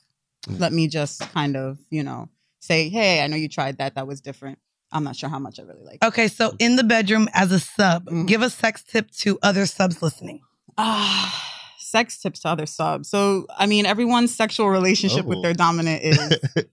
[0.47, 3.95] let me just kind of, you know, say, hey, I know you tried that.
[3.95, 4.59] That was different.
[4.91, 6.03] I'm not sure how much I really like.
[6.03, 8.25] Okay, so in the bedroom as a sub, Mm-hmm.
[8.25, 10.41] give a sex tip to other subs listening.
[10.77, 11.60] Ah,
[11.91, 13.09] sex tips to other subs.
[13.09, 15.29] So, I mean, everyone's sexual relationship Oh.
[15.29, 16.17] with their dominant is.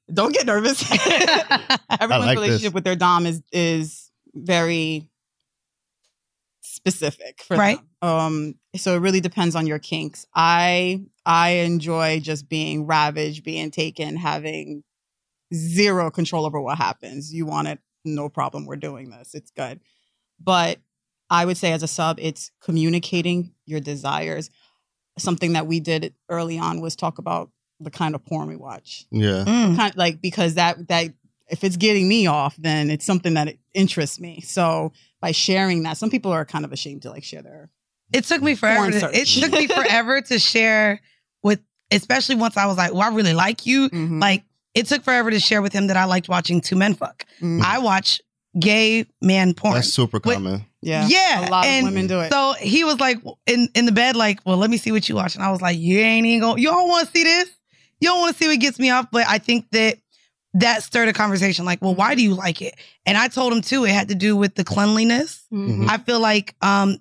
[0.12, 0.82] don't get nervous.
[2.00, 2.72] Everyone's like relationship this.
[2.74, 5.10] with their dom is is very
[6.60, 7.78] specific for Right.
[8.00, 8.10] them.
[8.10, 10.26] Um, so it really depends on your kinks.
[10.34, 14.84] I I enjoy just being ravaged, being taken, having
[15.54, 17.32] zero control over what happens.
[17.32, 18.66] You want it, no problem.
[18.66, 19.34] We're doing this.
[19.34, 19.80] It's good.
[20.40, 20.78] But
[21.30, 24.50] I would say as a sub, it's communicating your desires.
[25.18, 27.50] Something that we did early on was talk about
[27.80, 29.06] the kind of porn we watch.
[29.10, 29.44] Yeah.
[29.46, 29.76] Mm.
[29.76, 31.12] Kind like because that that
[31.48, 34.40] if it's getting me off, then it's something that interests me.
[34.42, 37.70] So by sharing that, some people are kind of ashamed to like share their
[38.12, 38.90] It took me forever.
[38.90, 41.00] Porn To, it took me forever to share
[41.42, 44.20] with, especially once I was like, "Well, I really like you." Mhm.
[44.20, 47.24] Like, it took forever to share with him that I liked watching two men fuck.
[47.40, 47.62] Mhm.
[47.62, 48.20] I watch
[48.58, 49.74] gay man porn.
[49.74, 50.64] That's super Wait, common.
[50.82, 51.06] Yeah.
[51.08, 52.30] Yeah, A lot and of women do it.
[52.32, 55.14] So he was like in in the bed, like, "Well, let me see what you
[55.14, 56.62] watch." And I was like, "You ain't even going.
[56.62, 57.48] You don't want to see this.
[58.00, 59.98] You don't want to see what gets me off." But I think that
[60.54, 61.64] that stirred a conversation.
[61.64, 62.74] Like, well, why do you like it?
[63.06, 63.84] And I told him too.
[63.84, 65.44] It had to do with the cleanliness.
[65.52, 65.88] Mhm.
[65.88, 66.98] I feel like um,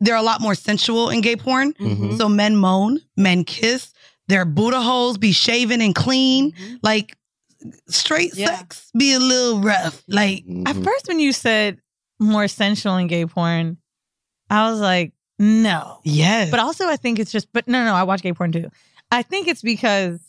[0.00, 1.74] they're a lot more sensual in gay porn.
[1.74, 2.18] Mhm.
[2.18, 3.92] So men moan, men kiss,
[4.26, 6.52] their Buddha holes be shaven and clean.
[6.82, 7.14] Like
[7.88, 8.56] straight Yeah.
[8.58, 10.02] sex be a little rough.
[10.08, 10.84] Like At Mhm.
[10.84, 11.78] first, when you said
[12.20, 13.76] more sensual in gay porn,
[14.50, 16.00] I was like, no.
[16.04, 18.70] yes, But also, I think it's just, but no, no, I watch gay porn too.
[19.12, 20.20] I think it's because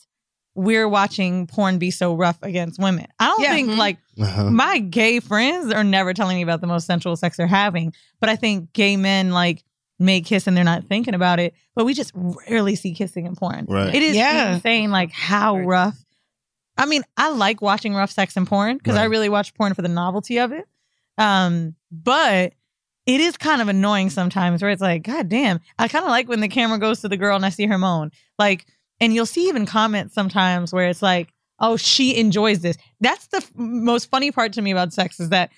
[0.55, 3.07] we're watching porn be so rough against women.
[3.19, 3.53] I don't Yeah.
[3.53, 3.77] think Mhm.
[3.77, 4.49] like Uh-huh.
[4.51, 8.29] my gay friends are never telling me about the most sensual sex they're having, but
[8.29, 9.63] I think gay men like
[9.99, 13.35] may kiss and they're not thinking about it, but we just rarely see kissing in
[13.35, 13.65] porn.
[13.67, 13.93] Right.
[13.93, 14.55] It is Yeah.
[14.55, 15.97] insane, like how rough.
[16.77, 19.81] I mean, I like watching rough sex in porn because I really watch porn for
[19.81, 20.67] the novelty of it.
[21.19, 22.53] Um, but
[23.05, 26.27] it is kind of annoying sometimes where it's like, God damn, I kind of like
[26.27, 28.11] when the camera goes to the girl and I see her moan.
[28.37, 28.65] Like,
[28.99, 32.77] and you'll see even comments sometimes where it's like, oh, she enjoys this.
[33.01, 35.49] That's the f- most funny part to me about sex is that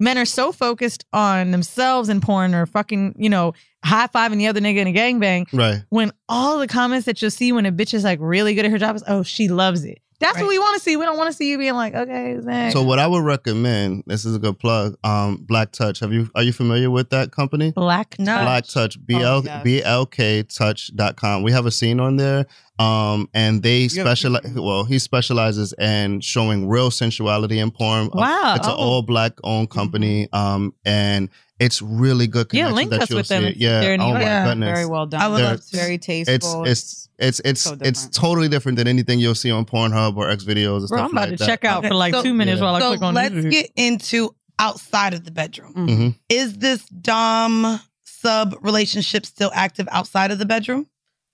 [0.00, 4.46] men are so focused on themselves in porn or fucking, you know, high fiving the
[4.48, 5.82] other nigga in a gangbang Right.
[5.90, 8.70] when all the comments that you'll see when a bitch is like really good at
[8.70, 10.00] her job is, oh, she loves it.
[10.18, 10.42] That's Right.
[10.42, 10.96] what we want to see.
[10.96, 12.72] We don't want to see you being like, okay, who's?
[12.72, 16.00] So what I would recommend, this is a good plug, um, Black Touch.
[16.00, 17.72] Have you are you familiar with that company?
[17.72, 18.42] Black No.
[18.42, 19.62] Black Touch, B L yeah.
[19.62, 21.42] B L K Touch.com.
[21.42, 22.46] We have a scene on there.
[22.78, 28.10] Um, and they have- specialize well, he specializes in showing real sensuality in porn.
[28.12, 28.54] Wow.
[28.56, 28.76] It's an Oh.
[28.76, 30.28] all black owned company.
[30.32, 33.48] Um, and it's really good Yeah, link that us you'll with them see.
[33.48, 33.60] if it.
[33.62, 33.96] Yeah.
[33.98, 34.44] Oh my Yeah.
[34.48, 34.66] goodness.
[34.74, 35.22] very well done.
[35.22, 35.76] I would love to.
[35.76, 36.64] very It's tasteful.
[36.64, 40.44] it's it's it's so it's totally different than anything you'll see on Pornhub or X
[40.44, 41.46] videos and Bro, stuff I'm about like to that.
[41.46, 42.64] check out Okay, for like so- two minutes Yeah.
[42.66, 43.44] while I so click on let's this.
[43.46, 45.72] get into outside of the bedroom.
[45.74, 46.14] Mhm.
[46.28, 50.86] Is this Dom sub relationship still active outside of the bedroom?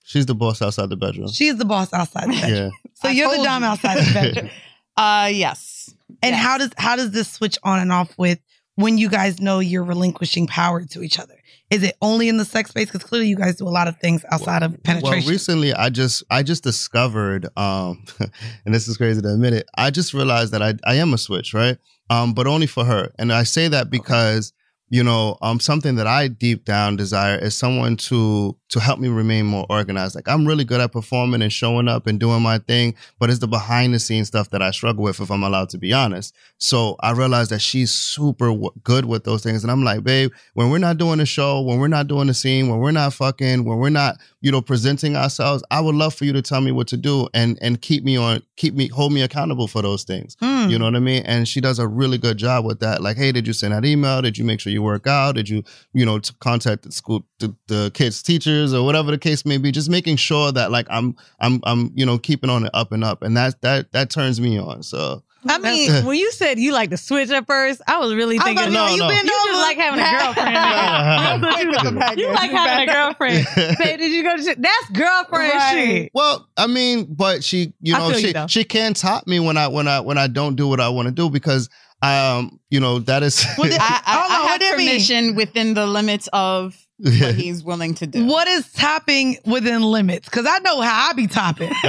[0.03, 1.29] She's the boss outside the bedroom.
[1.29, 2.53] She's the boss outside the bedroom.
[2.53, 2.69] yeah.
[2.93, 3.69] So you're the told Dom you.
[3.69, 4.49] outside the bedroom.
[4.95, 5.91] Uh, yes.
[6.21, 6.43] And Yes.
[6.43, 8.37] how does how does this switch on and off with
[8.75, 11.33] when you guys know you're relinquishing power to each other?
[11.71, 12.91] Is it only in the sex space?
[12.91, 15.21] Because clearly you guys do a lot of things outside of penetration.
[15.25, 18.05] Well, recently I just I just discovered, um,
[18.65, 19.67] and this is crazy to admit it.
[19.75, 21.79] I just realized that I I am a switch, right?
[22.11, 24.53] Um, but only for her, and I say that because
[24.89, 29.07] you know, um, something that I deep down desire is someone to to help me
[29.07, 30.15] remain more organized.
[30.15, 33.39] Like I'm really good at performing and showing up and doing my thing, but it's
[33.39, 36.33] the behind the scenes stuff that I struggle with, if I'm allowed to be honest.
[36.57, 40.31] So I realized that she's super w- good with those things, and I'm like, babe,
[40.53, 43.13] when we're not doing a show, when we're not doing a scene, when we're not
[43.13, 46.61] fucking, when we're not, you know, presenting ourselves, I would love for you to tell
[46.61, 49.81] me what to do and and keep me on, keep me, hold me accountable for
[49.81, 50.35] those things.
[50.39, 50.69] Hmm.
[50.69, 51.23] You know what I mean?
[51.25, 53.01] And she does a really good job with that.
[53.01, 54.21] Like, hey, did you send that email?
[54.21, 55.35] Did you make sure you work out?
[55.35, 59.17] Did you, you know, t- contact the school, the, the kids' teachers, or whatever the
[59.17, 59.71] case may be?
[59.71, 63.03] Just making sure that like I'm, I'm, I'm, you know, keeping on it up and
[63.03, 64.83] up, and that that that turns me on.
[64.83, 68.37] So I mean, when you said you like to switch at first, I was really
[68.37, 69.07] I was thinking, like, no, you, no.
[69.09, 70.55] been- you just like having a girlfriend.
[70.55, 71.99] nigga.
[71.99, 73.47] That's you, you like having a girlfriend.
[73.77, 74.61] Say, did you go to shit?
[74.61, 75.73] That's girlfriend Right.
[75.73, 76.11] shit.
[76.13, 78.47] Well, I mean, but she, you know, feel you, she though.
[78.47, 81.07] she can top me when I when I when I don't do what I want
[81.07, 81.69] to do because
[82.03, 84.87] um, you know, that is I, I, Hold on, I what have that mean?
[84.89, 88.25] permission within the limits of what he's willing to do.
[88.25, 90.29] What is topping within limits?
[90.29, 91.71] Because I know how I be topping.
[91.83, 91.87] So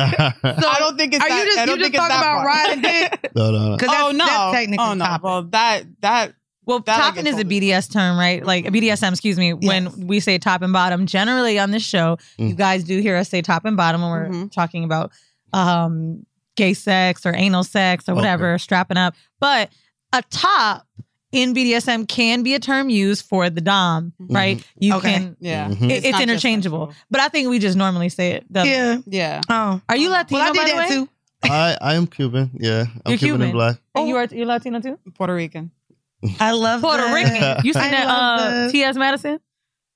[0.69, 2.45] I don't think it's are that, you just I don't you just think talking about
[2.45, 3.31] riding dick?
[3.35, 3.77] no, no, no.
[3.77, 4.25] That's, oh no!
[4.25, 5.05] that's technically oh no!
[5.05, 5.25] topping.
[5.31, 7.61] Well, that that Well, That topping is a totally.
[7.61, 8.45] BDS term, right?
[8.45, 9.55] Like a BDSM, excuse me.
[9.61, 9.69] Yes.
[9.69, 12.49] When we say top and bottom, generally on this show, Mm.
[12.51, 14.53] you guys do hear us say top and bottom when we're Mhm.
[14.53, 15.13] talking about
[15.53, 16.25] um,
[16.57, 19.15] gay sex or anal sex or whatever, strapping up.
[19.41, 19.71] But
[20.15, 20.87] a top
[21.33, 24.65] in BDSM can be a term used for the dom, right?
[24.79, 25.13] You Okay.
[25.15, 25.37] can.
[25.41, 25.69] yeah.
[25.69, 25.91] Mhm.
[25.91, 28.45] it- not it's interchangeable, but I think we just normally say it.
[28.51, 28.99] The- yeah.
[29.07, 29.41] Yeah.
[29.49, 29.81] Oh.
[29.89, 30.41] Are you Latino?
[30.41, 30.95] Well, I by did the that way?
[30.95, 31.09] too.
[31.43, 32.51] I I am Cuban.
[32.55, 33.43] Yeah, I'm You're Cuban, Cuban.
[33.43, 33.77] and black.
[33.97, 34.99] And you are you're Latino too?
[35.19, 35.71] Puerto Rican.
[36.41, 37.13] I love Puerto that.
[37.13, 37.67] Rican.
[37.67, 38.71] You seen I that uh.
[38.71, 38.97] T.S.
[38.97, 39.41] Madison?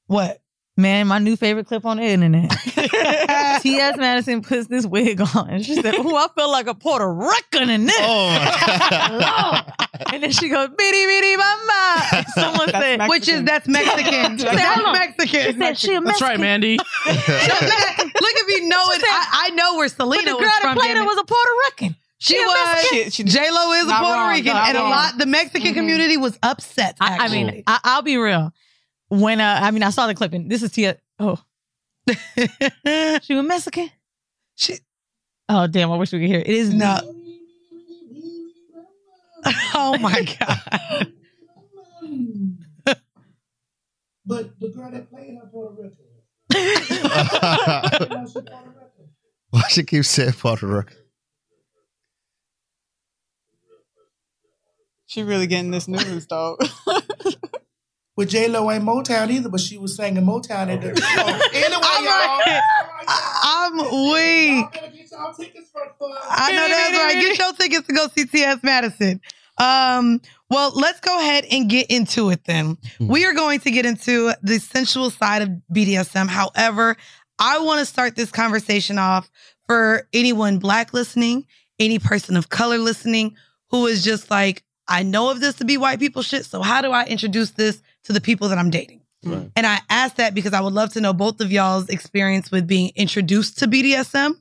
[0.09, 0.43] What?
[0.77, 2.51] Man, my new favorite clip on the internet.
[3.63, 3.97] T.S.
[3.97, 5.49] Madison puts this wig on.
[5.51, 7.97] And she said, Oh, I feel like a Puerto Rican in this.
[7.99, 8.29] Oh,
[9.79, 12.03] my And then she goes, Bitty bitty mama.
[12.13, 13.09] And Someone said, Mexican.
[13.09, 14.39] Which is that's Mexican.
[14.39, 14.95] She said, that's hold on.
[14.95, 15.59] She Mexican.
[15.61, 16.79] said, she a That's right, Mexican.
[16.79, 16.79] Mandii.
[18.21, 19.03] Look if you know it.
[19.05, 20.77] I, I know where Selena But Selena the girl was that from.
[20.79, 21.07] played damn it.
[21.07, 21.97] was a Puerto Rican.
[22.19, 22.67] She a was.
[22.75, 23.05] Mexican.
[23.05, 25.73] She- she- J Lo is a Puerto wrong, Rican, not and a lot the Mexican
[25.73, 25.75] Mhm.
[25.75, 26.97] community was upset.
[27.01, 28.53] I, I mean, I, I'll be real.
[29.09, 30.97] When uh, I mean, I saw the clip, and this is Tia.
[31.19, 31.39] Oh,
[33.23, 33.91] she was Mexican.
[34.57, 34.79] She-
[35.51, 35.91] Oh damn!
[35.91, 36.47] I wish we could hear it.
[36.47, 37.01] It is no.
[39.75, 41.13] oh my god.
[44.27, 45.97] But the girl that played her Puerto Rican.
[49.51, 50.93] Why she keep saying Puerto Rico?
[55.07, 56.59] She really getting this news though.
[58.17, 61.27] With J Lo ain't Motown either, but she was singing Motown at the show.
[61.59, 62.13] Anyway, I'm y'all.
[62.13, 62.61] right.
[63.09, 63.79] I- I'm
[64.13, 64.67] weak.
[65.19, 66.17] Y'all gotta get y'all tickets for fun.
[66.31, 67.23] I know that's right.
[67.23, 68.63] Get your tickets to go see T.S.
[68.63, 69.21] Madison.
[69.59, 72.79] Um, well, let's go ahead and get into it then.
[73.01, 76.29] We are going to get into the sensual side of BDSM.
[76.29, 76.97] However,
[77.39, 79.31] I want to start this conversation off
[79.67, 81.47] for anyone black listening,
[81.79, 83.37] any person of color listening
[83.71, 86.47] who is just like, I know of this to be white people shit.
[86.47, 88.98] So how do I introduce this to the people that I'm dating?
[89.25, 89.51] Right.
[89.57, 92.67] And I ask that because I would love to know both of y'all's experience with
[92.67, 94.35] being introduced to BDSM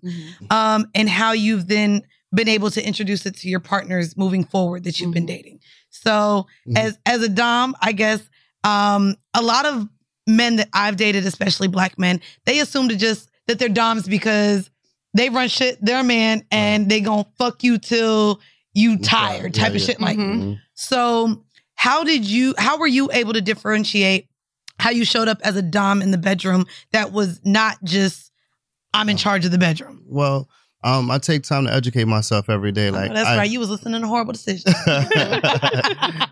[0.52, 4.84] um, and how you've then been able to introduce it to your partners moving forward
[4.84, 5.60] that you've been dating.
[5.90, 6.78] So Mhm.
[6.78, 8.22] as as a dom, I guess
[8.64, 9.88] um, a lot of
[10.28, 14.70] men that I've dated, especially black men, they assume to just that they're doms because
[15.14, 15.78] they run shit.
[15.84, 18.42] They're a man and they gonna fuck you till
[18.74, 19.86] you tired, Yeah, type of yeah.
[19.88, 20.18] shit like.
[20.18, 20.40] Mhm.
[20.42, 20.60] Mhm.
[20.76, 21.44] So
[21.76, 22.54] how did you?
[22.58, 24.28] How were you able to differentiate
[24.80, 28.32] how you showed up as a dom in the bedroom that was not just
[28.94, 30.04] I'm in charge of the bedroom?
[30.08, 30.50] Well,
[30.84, 32.92] um, I take time to educate myself every day.
[32.92, 33.50] Like oh, that's I, right.
[33.50, 34.74] You was listening to Whoreible Decisions.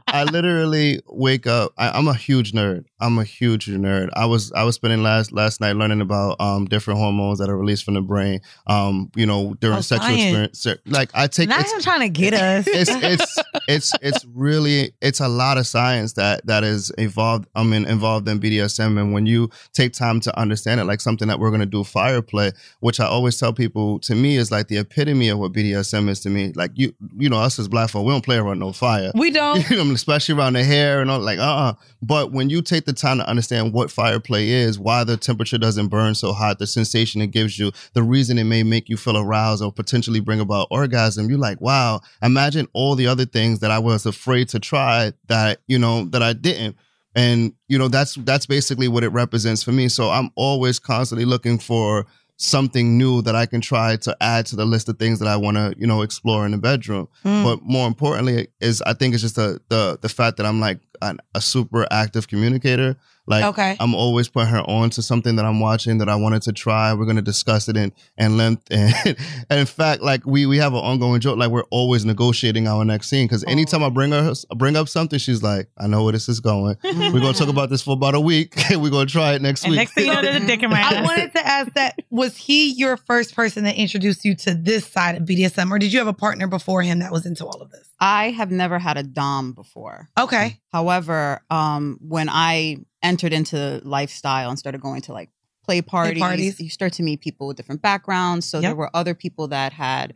[0.08, 1.74] I literally wake up.
[1.78, 2.86] I, I'm a huge nerd.
[3.00, 4.10] I'm a huge nerd.
[4.14, 7.58] I was I was spending last last night learning about um different hormones that are
[7.58, 8.40] released from the brain.
[8.68, 10.46] Um, you know, during Oh, sexual science.
[10.66, 10.82] experience.
[10.86, 12.66] Like I take I'm trying to get us.
[12.68, 17.48] it's it's it's it's really it's a lot of science that that is involved.
[17.56, 21.28] I mean involved in BDSM and when you take time to understand it like something
[21.28, 24.52] that we're going to do fire play which I always tell people to me is
[24.52, 27.68] like the epitome of what BDSM is to me like you you know us as
[27.68, 29.60] black folk we don't play around no fire We don't.
[29.92, 33.28] especially around the hair and all like uh-uh but when you take the time to
[33.28, 37.28] understand what fire play is why the temperature doesn't burn so hot the sensation it
[37.28, 41.30] gives you the reason it may make you feel aroused or potentially bring about orgasm.
[41.30, 45.60] You're like wow imagine all the other things that i was afraid to try that
[45.68, 46.78] you know that i didn't.
[47.16, 49.90] And you know that's that's basically what it represents for me.
[49.90, 52.06] So i'm always constantly looking for
[52.38, 55.36] something new that i can try to add to the list of things that i
[55.38, 57.44] want to you know explore in the bedroom Mm.
[57.44, 60.80] but more importantly is i think it's just the the the fact that i'm like
[61.02, 62.98] an, a super active communicator
[63.28, 63.76] like Okay.
[63.80, 66.94] i'm always putting her on to something that i'm watching that i wanted to try.
[66.94, 68.64] We're going to discuss it in in length.
[68.72, 69.18] And,
[69.50, 72.84] and in fact like we we have an ongoing joke like we're always negotiating our
[72.86, 73.28] next scene.
[73.28, 73.90] Because anytime i oh.
[73.90, 76.76] bring her bring up something she's like i know where this is going.
[76.84, 78.56] We're going to talk about this for about a week.
[78.70, 79.80] We're going to try it next And week.
[79.80, 82.38] next thing you know, there's a dick in my I wanted to ask that was
[82.38, 86.00] he your first person that introduced you to this side of BDSM or did you
[86.00, 87.90] have a partner before him that was into all of this?
[88.00, 90.10] I have never had a dom before.
[90.20, 90.60] Okay.
[90.72, 95.30] However, um, when I entered into lifestyle and started going to like
[95.64, 96.60] play parties, parties.
[96.60, 98.46] you start to meet people with different backgrounds.
[98.46, 100.14] So there were other people that had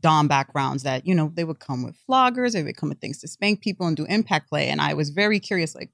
[0.00, 3.18] dom backgrounds that you know they would come with floggers, they would come with things
[3.20, 5.90] to spank people and do impact play, and I was very curious, like.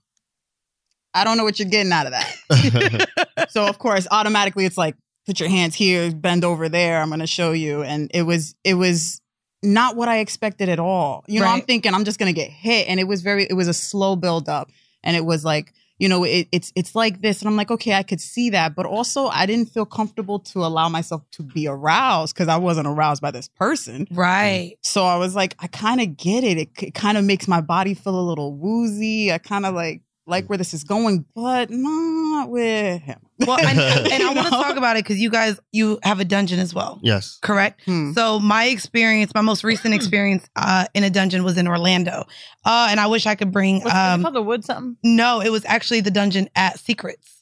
[1.15, 3.47] I don't know what you're getting out of that.
[3.51, 7.03] so of course, automatically it's like put your hands here, bend over there.
[7.03, 9.21] I'm going to show you, and it was it was
[9.63, 11.25] not what I expected at all.
[11.27, 13.55] You know, I'm thinking I'm just going to get hit, and it was very it
[13.55, 14.71] was a slow build up,
[15.03, 17.95] and it was like you know it, it's it's like this, and I'm like okay,
[17.95, 21.69] I could see that, but also I didn't feel comfortable to allow myself to be
[21.69, 24.07] aroused because I wasn't aroused by this person.
[24.11, 24.77] Right.
[24.83, 26.59] So I was like, I kind of get it.
[26.59, 29.33] It, it kind of makes my body feel a little woozy.
[29.33, 30.49] I kind of like like mm.
[30.49, 33.21] where this is going, but not with him.
[33.47, 36.25] Well, and, and I want to talk about it because you guys you have a
[36.25, 37.01] dungeon as well.
[37.03, 37.81] yes Correct.
[37.85, 38.13] Hmm.
[38.13, 42.25] So my experience, my most recent experience uh, in a dungeon was in Orlando,
[42.65, 43.77] uh, and I wish I could bring.
[43.83, 44.97] What's it Um, called the wood something?
[45.03, 47.39] no, it was actually the dungeon at Secrets.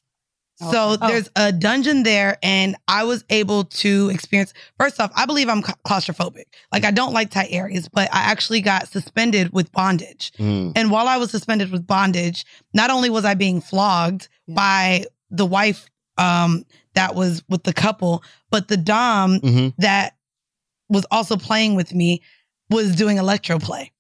[0.70, 1.09] So Oh.
[1.09, 4.53] there's a dungeon there, and I was able to experience.
[4.78, 6.44] First off, I believe I'm claustrophobic.
[6.70, 10.32] Like I don't like tight areas, but I actually got suspended with bondage.
[10.38, 10.72] Mm.
[10.76, 12.44] And while I was suspended with bondage,
[12.74, 16.64] not only was I being flogged by the wife um,
[16.95, 19.72] that was with the couple, but the dom Mhm.
[19.78, 20.16] that
[20.91, 22.20] was also playing with me
[22.68, 23.91] was doing electro play.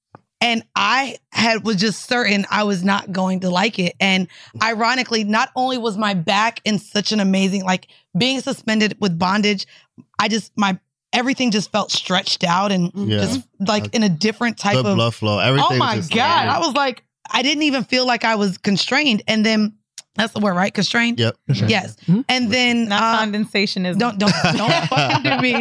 [0.42, 3.94] And I had was just certain I was not going to like it.
[4.00, 4.26] And
[4.62, 9.66] ironically, not only was my back in such an amazing, like being suspended with bondage,
[10.18, 10.78] I just my
[11.12, 13.20] everything just felt stretched out and Yeah.
[13.20, 16.48] just like in a different type the of blood flow everything Oh my just- god!
[16.48, 19.74] I was like, I didn't even feel like I was constrained, and then
[20.16, 20.72] that's the word, right?
[20.74, 21.18] Constrained.
[21.18, 21.96] yep Yes.
[22.28, 25.52] And then Not uh, condensation is don't don't don't fucking do me.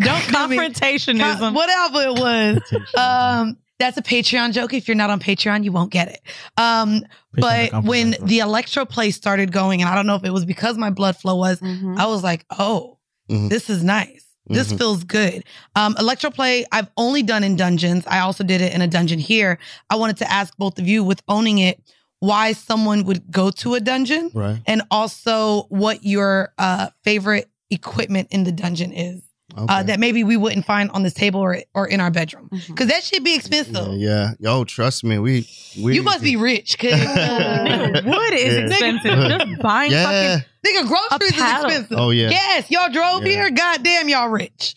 [0.00, 1.38] Don't confrontationism.
[1.38, 2.58] Con- whatever it was.
[2.96, 4.74] Um, that's a Patreon joke.
[4.74, 6.20] If you're not on Patreon, you won't get it.
[6.58, 10.44] Um, but when the electro play started going, and I don't know if it was
[10.44, 11.96] because my blood flow was, Mhm.
[11.98, 12.98] I was like, oh,
[13.30, 13.48] Mhm.
[13.48, 14.24] this is nice.
[14.46, 14.78] This Mhm.
[14.78, 15.44] feels good.
[15.76, 18.04] Um, electro play, I've only done in dungeons.
[18.06, 19.58] I also did it in a dungeon here.
[19.88, 21.80] I wanted to ask both of you, with owning it,
[22.20, 28.28] why someone would go to a dungeon, right and also what your uh, favorite equipment
[28.30, 29.22] in the dungeon is
[29.56, 29.82] uh, Okay.
[29.84, 33.02] that maybe we wouldn't find on this table or, or in our bedroom because that
[33.02, 33.74] should be expensive.
[33.94, 34.50] yeah, yeah.
[34.52, 35.48] Yo, trust me, we
[35.82, 38.66] we You must be rich, cause Nigga, wood is Yeah.
[38.66, 39.18] expensive.
[39.28, 40.04] Just buying yeah.
[40.04, 41.98] fucking nigga groceries is expensive.
[41.98, 42.30] Oh, yeah.
[42.30, 43.32] Yes, y'all drove Yeah.
[43.32, 43.50] here.
[43.50, 44.74] Goddamn, y'all rich.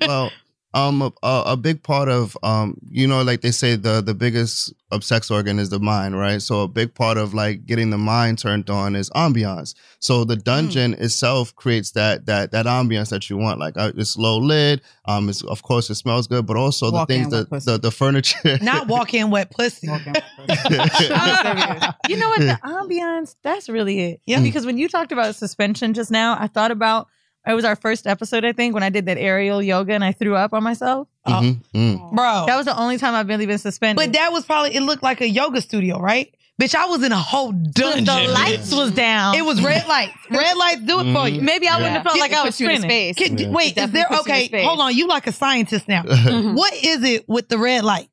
[0.00, 0.30] well,
[0.76, 4.14] um, a, a a big part of um, you know, like they say, the the
[4.14, 6.40] biggest of sex organ is the mind, right?
[6.42, 9.74] So a big part of like getting the mind turned on is ambiance.
[10.00, 13.58] So the dungeon itself creates that that that ambiance that you want.
[13.58, 14.82] Like uh, it's low lid.
[15.06, 17.90] Um, it's of course it smells good, but also Walk the things that the, the
[17.90, 18.58] furniture.
[18.60, 19.88] Not walk in wet pussy.
[19.88, 20.14] Walking.
[22.08, 22.40] you know what?
[22.40, 24.20] The ambiance, that's really it.
[24.26, 24.42] Yeah.
[24.42, 27.08] Because when you talked about suspension just now, I thought about
[27.46, 30.12] it was our first episode, I think, when I did that aerial yoga and I
[30.12, 31.08] threw up on myself.
[31.26, 32.14] Mhm, mm.
[32.14, 32.44] Bro.
[32.46, 33.96] That was the only time I've really been suspended.
[33.96, 36.32] but that was probably, it looked like a yoga studio, right?
[36.60, 38.04] Bitch, I was in a whole dungeon.
[38.06, 39.34] the lights was down.
[39.34, 40.14] It was red lights.
[40.30, 41.42] Red lights do it for you.
[41.42, 43.14] Maybe I wouldn't have felt It like I was puts in space.
[43.16, 43.50] Can- Yeah.
[43.50, 44.64] Wait, is there puts you in okay?
[44.64, 46.02] Hold on, you like a scientist now.
[46.54, 48.08] what is it with the red lights?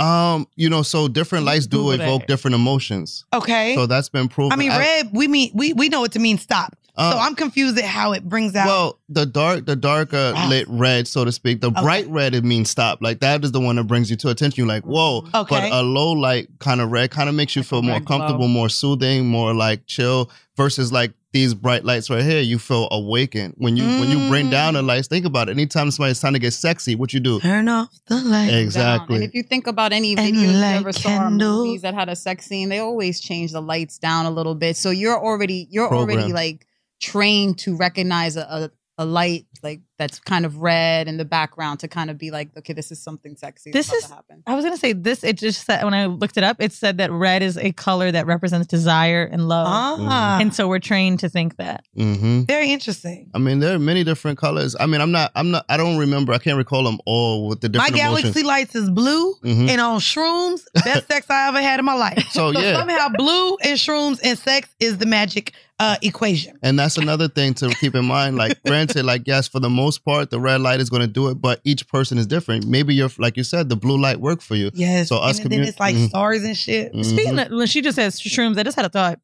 [0.00, 3.24] Um, you know, so different lights do evoke different emotions.
[3.32, 3.76] Okay.
[3.76, 4.52] So that's been proven.
[4.52, 5.10] I mean, red.
[5.12, 6.76] We mean we we know what to mean stop.
[6.96, 8.66] Uh, so I'm confused at how it brings out.
[8.66, 10.48] Well, the dark, the darker Wow.
[10.48, 11.60] lit red, so to speak.
[11.60, 13.00] The bright red, it means stop.
[13.02, 14.58] Like that is the one that brings you to attention.
[14.58, 15.26] You're like, whoa.
[15.34, 15.70] Okay.
[15.70, 18.18] But a low light kind of red kind of makes you feel more red glow.
[18.18, 20.30] comfortable, more soothing, more like chill.
[20.56, 23.54] Versus like these bright lights right here, you feel awakened.
[23.58, 24.86] When you when you bring down the Mm.
[24.86, 25.52] lights, think about it.
[25.52, 27.40] Anytime somebody's trying to get sexy, what you do?
[27.40, 28.50] Turn off the light.
[28.50, 28.58] down.
[28.60, 29.16] Exactly.
[29.16, 32.08] And if you think about any And videos you light ever saw movies that had
[32.08, 34.76] a sex scene, they always change the lights down a little bit.
[34.76, 36.68] So you're already you're already like
[37.00, 41.80] trained to recognize a, a, a light like that's kind of red in the background
[41.80, 43.70] to kind of be like, okay, this is something sexy.
[43.70, 44.08] This that's is.
[44.08, 44.42] to happen.
[44.46, 45.22] I was gonna say this.
[45.22, 48.10] It just said when I looked it up, it said that red is a color
[48.10, 49.66] that represents desire and love,
[50.00, 51.84] Ah, and so we're trained to think that.
[51.96, 52.42] Mm-hmm.
[52.42, 53.30] very interesting.
[53.34, 54.74] I mean, there are many different colors.
[54.78, 56.32] I mean, I'm not, I'm not, I don't remember.
[56.32, 58.44] I can't recall them all with the My galaxy emotions.
[58.44, 59.68] lights is blue Mhm.
[59.68, 60.62] and on shrooms.
[60.84, 62.24] Best sex I ever had in my life.
[62.30, 62.76] So, yeah.
[62.78, 66.56] somehow blue and shrooms and sex is the magic uh, equation.
[66.62, 68.36] And that's another thing to keep in mind.
[68.36, 71.28] Like, granted, like, yes, for the most part, the red light is going to do
[71.28, 72.66] it, but each person is different.
[72.66, 74.70] Maybe you're, like you said, the blue light worked for you.
[74.74, 75.08] Yes.
[75.08, 76.08] So us and then it's like Mhm.
[76.08, 76.92] stars and shit.
[76.94, 77.04] Mhm.
[77.04, 79.20] Speaking of when she just says shrooms, I just had a thought.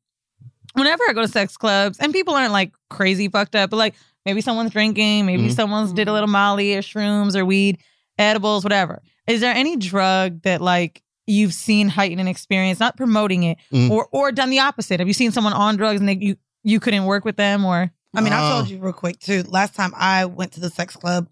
[0.75, 3.95] Whenever I go to sex clubs and people aren't like crazy fucked up, but like
[4.25, 5.55] maybe someone's drinking, maybe Mhm.
[5.57, 7.79] someone's did a little Molly or shrooms or weed,
[8.19, 9.03] edibles, whatever.
[9.27, 13.91] Is there any drug that like you've seen heighten an experience, not promoting it, Mhm.
[13.91, 15.01] or or done the opposite?
[15.01, 17.91] Have you seen someone on drugs and they, you you couldn't work with them or
[18.15, 18.55] I mean, I Oh.
[18.57, 19.43] told you real quick too.
[19.49, 21.29] Last time I went to the sex club,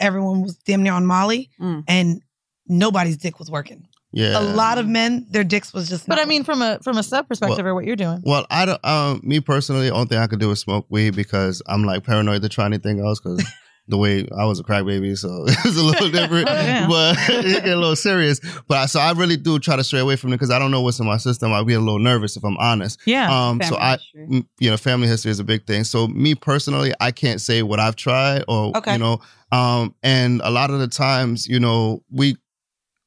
[0.00, 1.84] everyone was damn near on Molly, Mm.
[1.88, 2.22] and
[2.66, 3.86] nobody's dick was working.
[4.12, 4.38] Yeah.
[4.38, 6.06] A lot of men, their dicks was just.
[6.06, 8.22] But not I mean, from a from a sub perspective, or what you're doing.
[8.24, 8.84] Well, I don't.
[8.84, 12.04] Um, me personally, the only thing I could do is smoke weed because I'm like
[12.04, 13.44] paranoid to try anything else because
[13.88, 16.48] the way I was a crack baby, so it was a little different.
[16.50, 16.86] Oh.
[16.88, 18.40] But it get a little serious.
[18.66, 20.70] But I, so I really do try to stray away from it because I don't
[20.70, 21.52] know what's in my system.
[21.52, 23.00] I'd be a little nervous if I'm honest.
[23.04, 23.30] Yeah.
[23.30, 23.60] Um.
[23.62, 24.46] so I, history.
[24.58, 25.84] you know, family history is a big thing.
[25.84, 28.92] So me personally, I can't say what I've tried or Okay.
[28.94, 29.20] you know.
[29.52, 29.94] Um.
[30.02, 32.36] And a lot of the times, you know, we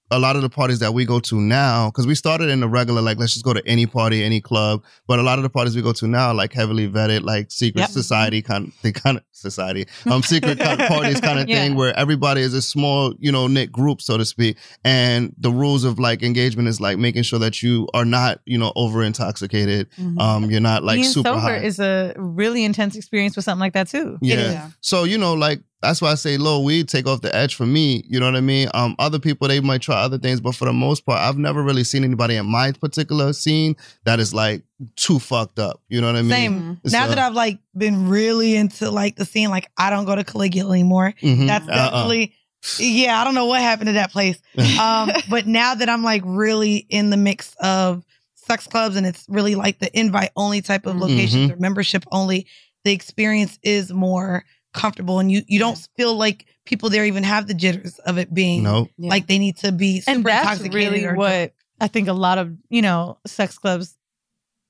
[0.10, 2.68] a lot of the parties that we go to now, because we started in the
[2.68, 4.84] regular, like let's just go to any party, any club.
[5.08, 7.82] But a lot of the parties we go to now, like heavily vetted, like secret
[7.82, 7.89] Yep.
[7.89, 11.58] society kind of thing, kind of society, um, secret kind of parties kind of Yeah.
[11.58, 14.58] thing, where everybody is a small, you know, knit group, so to speak.
[14.86, 18.58] And the rules of like engagement is like making sure that you are not, you
[18.58, 19.89] know, over intoxicated.
[19.99, 20.20] Mhm.
[20.22, 21.58] Um, you're not like Being super sober high.
[21.58, 24.18] is a really intense experience with something like that too.
[24.22, 24.68] Yeah.
[24.68, 24.74] is.
[24.82, 27.65] So you know, like that's why I say low weed take off the edge for
[27.65, 28.03] me.
[28.09, 28.67] You know what I mean?
[28.73, 31.61] Um, other people they might try other things, but for the most part, I've never
[31.61, 33.75] really seen anybody in my particular scene
[34.05, 34.63] that is like
[34.95, 35.82] too fucked up.
[35.89, 36.32] You know what I mean?
[36.32, 36.80] Same.
[36.84, 40.15] It's, now that I've like been really into like the scene, like I don't go
[40.15, 41.13] to Caligula anymore.
[41.21, 41.45] mhm.
[41.47, 41.75] That's Uh-uh.
[41.91, 42.34] definitely.
[42.80, 44.39] Yeah, I don't know what happened to that place.
[44.80, 48.03] Um, but now that I'm like really in the mix of
[48.36, 51.01] sex clubs and it's really like the invite only type of Mhm.
[51.01, 52.47] locations or membership only,
[52.84, 54.43] the experience is more
[54.78, 58.34] comfortable and you you don't feel like people there even have the jitters of it
[58.34, 58.89] being Nope.
[58.97, 62.13] Like they need to be super and that's intoxicated really or what I think a
[62.13, 63.97] lot of you know sex clubs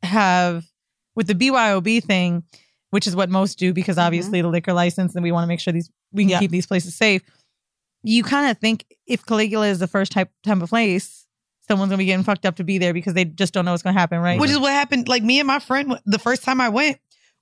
[0.04, 0.66] have
[1.16, 2.44] with the BYOB thing,
[2.92, 4.06] which is what most do because mm-hmm.
[4.06, 6.40] obviously the liquor license and we want to make sure these we can Yeah.
[6.40, 7.22] keep these places safe.
[8.04, 11.26] You kind of think if Caligula is the first type type of place,
[11.68, 13.84] someone's gonna be getting fucked up to be there because they just don't know what's
[13.84, 14.40] gonna happen, right?
[14.40, 15.08] Which is what happened.
[15.08, 16.98] Like me and my friend, the first time I went,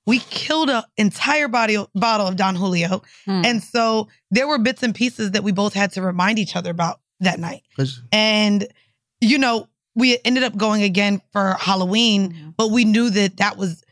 [0.06, 3.42] we killed an entire body bottle of Don Julio, Hmm.
[3.44, 6.70] and so there were bits and pieces that we both had to remind each other
[6.70, 7.62] about that night.
[8.12, 8.66] And
[9.20, 12.54] you know, we ended up going again for Halloween, Mhm.
[12.56, 13.82] but we knew that that was.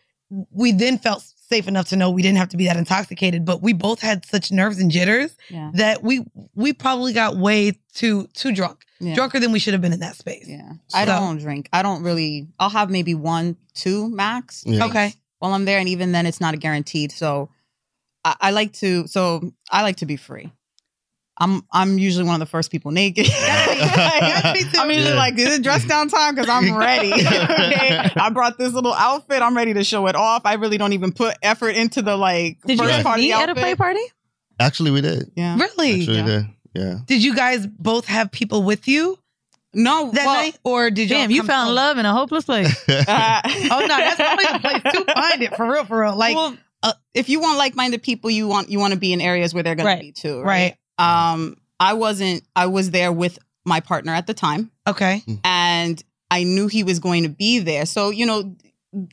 [0.50, 3.62] We then felt safe enough to know we didn't have to be that intoxicated, but
[3.62, 5.70] we both had such nerves and jitters Yeah.
[5.74, 9.14] that we we probably got way too too drunk, Yeah.
[9.14, 10.46] drunker than we should have been in that space.
[10.48, 10.72] Yeah.
[10.92, 11.68] I don't drink.
[11.72, 14.62] I don't really I'll have maybe one, two max.
[14.66, 14.84] Yeah.
[14.86, 15.14] Okay.
[15.38, 17.12] While I'm there, and even then it's not a guaranteed.
[17.12, 17.50] So
[18.24, 20.50] I, I like to so I like to be free.
[21.36, 23.26] I'm I'm usually one of the first people naked.
[24.06, 24.78] That's.
[24.78, 25.14] I'm usually Yeah.
[25.16, 26.34] like, is it dress down time?
[26.34, 27.12] Because I'm ready.
[27.12, 28.10] okay.
[28.16, 29.42] I brought this little outfit.
[29.42, 30.42] I'm ready to show it off.
[30.44, 33.32] I really don't even put effort into the like Did you first guys party meet
[33.32, 34.00] at a play party?
[34.60, 35.32] Actually, we did.
[35.34, 35.56] Yeah.
[35.58, 36.00] Really?
[36.00, 36.24] Actually, Yeah.
[36.24, 36.46] we did.
[36.74, 36.98] Yeah.
[37.06, 39.18] Did you guys both have people with you
[39.74, 40.10] No.
[40.12, 41.16] that well, night, or did you?
[41.16, 42.66] Damn, you found love in a hopeless place.
[42.88, 46.16] uh, Oh no, that's probably the place to find it for real, for real.
[46.16, 49.20] Like, well, uh, if you want like-minded people, you want you want to be in
[49.20, 49.98] areas where they're going Right.
[49.98, 50.40] to be too.
[50.42, 50.76] right?
[50.98, 52.44] Um, I wasn't.
[52.54, 55.22] I was there with my partner at the time, Okay.
[55.44, 57.86] and I knew he was going to be there.
[57.86, 58.54] So you know,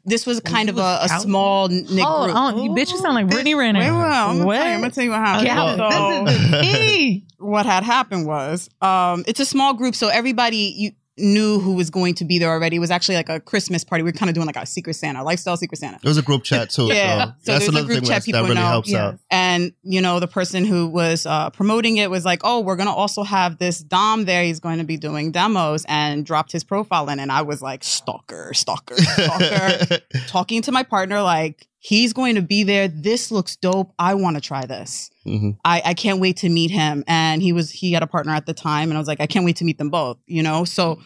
[0.06, 1.22] this was kind you of a, a out?
[1.22, 2.36] small knit Hold group.
[2.38, 3.80] on, you bitch, you sound like Brittany Renner.
[3.80, 5.48] Wait, well, I'm gonna, tell you, I'm gonna tell you what happened.
[5.48, 7.26] Yeah, So- this is the tea.
[7.42, 11.90] What had happened was um, it's a small group, so everybody you knew who was
[11.90, 12.78] going to be there already.
[12.78, 14.04] It was actually like a Christmas party.
[14.04, 16.00] We were kind of doing like a Secret Santa, lifestyle Secret Santa.
[16.02, 16.88] There was a group chat too.
[16.88, 18.68] Yeah, so, so that's another group thing chat people that really know.
[18.68, 19.20] helps out.
[19.30, 22.94] And you know, the person who was uh, promoting it was like, "Oh, we're gonna
[22.94, 24.44] also have this Dom there.
[24.44, 27.20] He's going to be doing demos," and dropped his profile in.
[27.20, 32.42] And I was like, "Stalker, stalker, stalker." Talking to my partner, like, "He's going to
[32.44, 32.88] be there.
[32.88, 33.92] This looks dope.
[33.98, 35.10] I want to try this.
[35.26, 35.58] Mhm.
[35.66, 38.46] I, I can't wait to meet him." And he was he had a partner at
[38.46, 40.64] the time, and I was like, "I can't wait to meet them both." You know,
[40.64, 41.00] so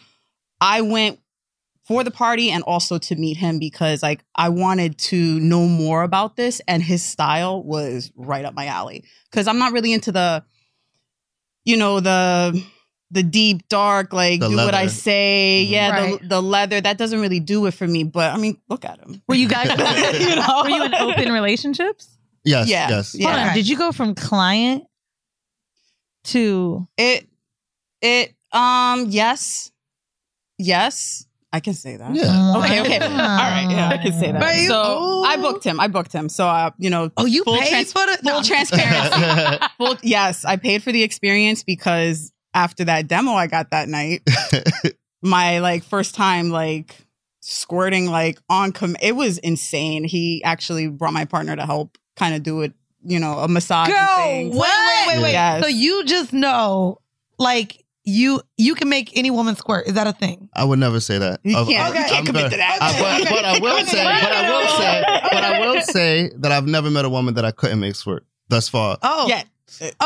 [0.60, 1.18] I went
[1.86, 6.02] for the party and also to meet him because like I wanted to know more
[6.02, 10.10] about this and his style was right up my alley cuz I'm not really into
[10.10, 10.44] the
[11.64, 12.60] you know the
[13.10, 14.88] the deep dark like The do what I leather.
[14.88, 16.20] say yeah Right.
[16.20, 18.98] the the leather that doesn't really do it for me but I mean look at
[18.98, 19.68] him Were you guys
[20.20, 20.62] You know?
[20.64, 22.08] were you in open relationships?
[22.44, 23.14] Yes, Yeah, yes.
[23.20, 24.84] Hold on, Did you go from client
[26.24, 27.28] to it
[28.02, 29.70] it um yes
[30.58, 32.14] yes I can say that.
[32.14, 32.54] Yeah.
[32.58, 32.80] Okay.
[32.82, 32.98] Okay.
[32.98, 33.66] All right.
[33.70, 34.42] Yeah, I can say that.
[34.42, 34.66] Right.
[34.66, 35.80] So I booked him.
[35.80, 36.28] I booked him.
[36.28, 37.10] So uh, you know.
[37.16, 39.64] Oh, you full paid for the full transparency.
[39.78, 44.22] full, yes, I paid for the experience because after that demo I got that night,
[45.22, 47.06] my like first time like
[47.40, 48.96] squirting like on com.
[49.00, 50.04] It was insane.
[50.04, 52.72] He actually brought my partner to help kind of do it.
[53.08, 53.86] You know, a massage.
[53.88, 54.52] Girl, things.
[54.56, 55.32] wait, wait, wait, wait.
[55.32, 55.62] Yes.
[55.62, 56.98] So you just know,
[57.38, 59.86] like you you can make any woman squirt.
[59.86, 60.48] Is that a thing?
[60.54, 61.38] I would never say that.
[61.44, 62.78] You Of- can't- you I'm can't commit very- to that.
[62.82, 66.50] I- but, but I will say, but I will say, but I will say that
[66.50, 68.98] I've never met a woman that I couldn't make squirt thus far.
[69.02, 69.44] Oh, yeah.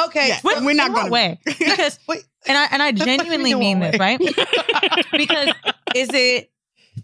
[0.06, 0.40] Okay, Yeah.
[0.42, 1.98] Wait, We're not gonna- way because
[2.46, 3.90] and I and I genuinely In mean way?
[3.90, 4.18] this right
[5.12, 5.48] because
[5.94, 6.50] is it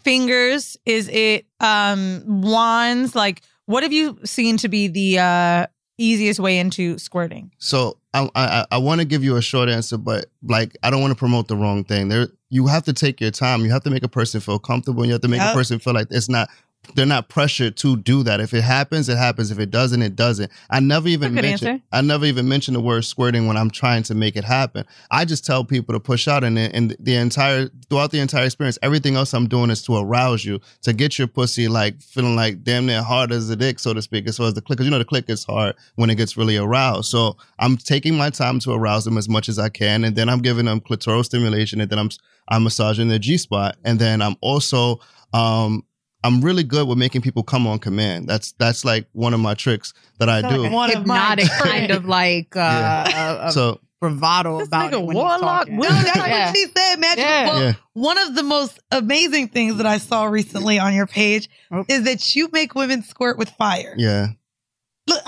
[0.04, 5.66] fingers is it um wands like what have you seen to be the uh
[5.98, 9.96] easiest way into squirting So I I, I want to give you a short answer,
[9.98, 12.08] but like I don't want to promote the wrong thing.
[12.08, 13.62] There, you have to take your time.
[13.64, 15.02] You have to make a person feel comfortable.
[15.02, 15.50] And you have to make Yep.
[15.52, 16.48] a person feel like it's not.
[16.94, 18.40] They're not pressured to do that.
[18.40, 19.50] If it happens, it happens.
[19.50, 20.50] If it doesn't, it doesn't.
[20.70, 21.68] I never even mention.
[21.68, 21.82] answer.
[21.92, 24.84] I never even mention the word squirting when I'm trying to make it happen.
[25.10, 28.78] I just tell people to push out, and and the entire throughout the entire experience,
[28.82, 32.62] everything else I'm doing is to arouse you, to get your pussy like feeling like
[32.62, 34.76] damn near hard as a dick, so to speak, as far as the click.
[34.76, 37.10] Because you know the click is hard when it gets really aroused.
[37.10, 40.28] So I'm taking my time to arouse them as much as I can, and then
[40.28, 42.10] I'm giving them clitoral stimulation, and then I'm
[42.48, 45.00] I'm massaging their G spot, and then I'm also
[45.32, 45.84] um
[46.24, 48.28] I'm really good with making people come on command.
[48.28, 50.68] That's that's like one of my tricks that I do.
[50.70, 52.60] One hypnotic kind of like uh,
[53.08, 53.14] Yeah.
[53.42, 55.00] uh, So bravado about it.
[55.02, 55.78] when he's talking.
[55.78, 56.46] That's Yeah.
[56.48, 57.18] what she said, Magic.
[57.18, 57.46] Yeah.
[57.46, 57.72] Well, Yeah.
[57.92, 61.48] one of the most amazing things that I saw recently on your page
[61.88, 63.94] is that you make women squirt with fire.
[63.96, 64.28] yeah.
[65.08, 65.22] Look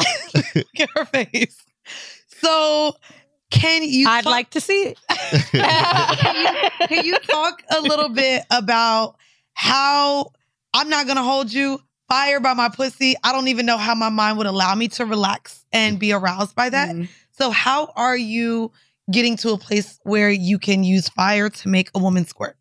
[0.80, 1.56] at her face.
[2.40, 2.96] So,
[3.50, 4.08] can you?
[4.08, 4.98] I'd like to see it.
[5.52, 9.16] can, you, can you talk a little bit about
[9.54, 10.32] how
[10.74, 13.14] I'm not gonna hold you fire by my pussy?
[13.22, 16.54] I don't even know how my mind would allow me to relax and be aroused
[16.54, 16.90] by that.
[16.90, 17.04] Mm-hmm.
[17.32, 18.72] So, how are you
[19.10, 22.56] getting to a place where you can use fire to make a woman squirt?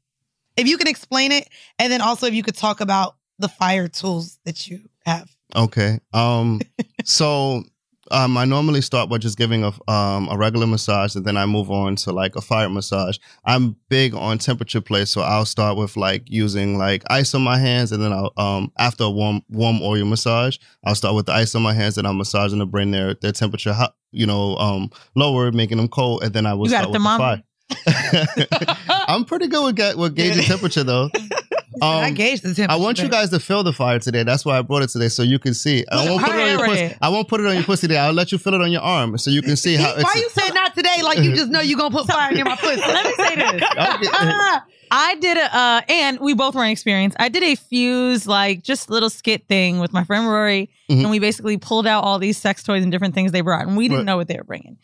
[0.55, 1.49] If you can explain it,
[1.80, 5.30] and then also if you could talk about the fire tools that you have.
[5.55, 5.99] Okay.
[6.14, 6.62] Um.
[7.05, 7.64] so,
[8.12, 11.45] um, I normally start by just giving a um a regular massage, and then I
[11.45, 13.18] move on to like a fire massage.
[13.45, 17.58] I'm big on temperature play, so I'll start with like using like ice on my
[17.58, 21.34] hands, and then I'll um after a warm warm oil massage, I'll start with the
[21.34, 24.55] ice on my hands, and I'm massaging to bring their their temperature hot, you know,
[24.58, 27.43] um lower, making them cold, and then I will You start with the fire.
[29.08, 31.10] I'm pretty good with, ga- with gauging temperature though.
[31.82, 32.71] I Um, gauge the temperature.
[32.71, 34.23] I want you guys to feel the fire today.
[34.23, 35.86] That's why I brought it today, so you can see.
[35.91, 36.95] I won't put it on your pussy.
[37.01, 37.99] I won't put it on your pussy today.
[37.99, 39.93] I'll let you feel it on your arm, so you can see how.
[39.95, 41.01] Why are you say not today?
[41.03, 42.80] Like you just know you're gonna put fire in my pussy.
[42.82, 43.63] Let me say this.
[43.78, 44.07] Okay.
[44.89, 47.13] I did a, uh, and we both were in experience.
[47.19, 51.01] I did a fuse, like just little skit thing with my friend Rory, Mhm.
[51.01, 53.75] and we basically pulled out all these sex toys and different things they brought, and
[53.75, 54.05] we didn't Right.
[54.05, 54.78] know what they were bringing.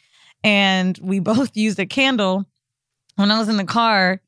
[0.44, 2.46] And we both used a candle
[3.16, 4.20] when I was in the car,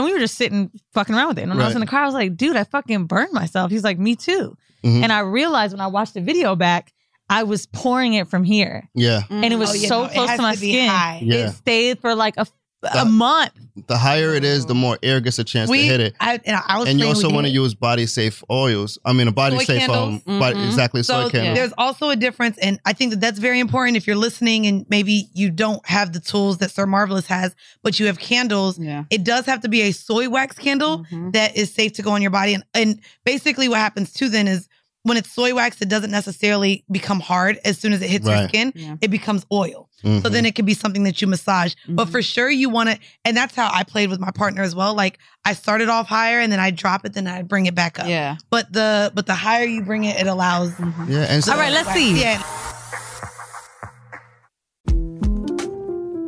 [0.00, 1.42] and we were just sitting fucking around with it.
[1.42, 3.70] And when I was in the car, I was like, "Dude, I fucking burned myself."
[3.70, 5.02] He's like, "Me too." Mhm.
[5.04, 6.92] And I realized when I watched the video back,
[7.28, 10.30] I was pouring it from here, Yeah, and it was Oh, so no, it close
[10.36, 10.88] to my to skin.
[10.88, 11.20] high.
[11.22, 11.34] Yeah.
[11.48, 12.46] It stayed for like a,
[12.82, 13.52] a month.
[13.86, 16.16] the higher it is, the more air gets a chance We, to hit it.
[16.20, 18.98] I, and I was And you also want to use body safe oils.
[19.04, 20.22] I mean, a body Soy safe candles.
[20.26, 20.66] um, body, Mhm.
[20.66, 21.54] exactly So soy candle.
[21.54, 23.96] there's also a difference, and I think that that's very important.
[23.96, 28.00] If you're listening and maybe you don't have the tools that Sir Marvelous has, but
[28.00, 29.04] you have candles, Yeah.
[29.10, 31.32] it does have to be a soy wax candle Mhm.
[31.32, 32.54] that is safe to go on your body.
[32.54, 34.68] And, and basically, what happens too then is
[35.02, 38.48] when it's soy wax, it doesn't necessarily become hard as soon as it hits your
[38.48, 38.72] skin.
[38.74, 38.96] Yeah.
[39.00, 39.88] It becomes oil.
[40.02, 40.30] So Mhm.
[40.32, 41.74] then it can be something that you massage.
[41.88, 42.12] But Mhm.
[42.12, 44.94] for sure, you want to, and that's how I played with my partner as well.
[44.94, 47.98] Like I started off higher and then I drop it, then I bring it back
[47.98, 48.08] up.
[48.08, 48.36] Yeah.
[48.50, 50.72] But the but the higher you bring it, it allows.
[51.08, 52.18] Yeah, and so, All right, let's see.
[52.20, 52.42] Yeah.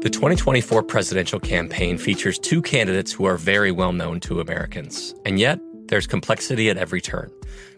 [0.01, 5.15] The 2024 presidential campaign features two candidates who are very well known to Americans.
[5.25, 7.31] And yet, there's complexity at every turn.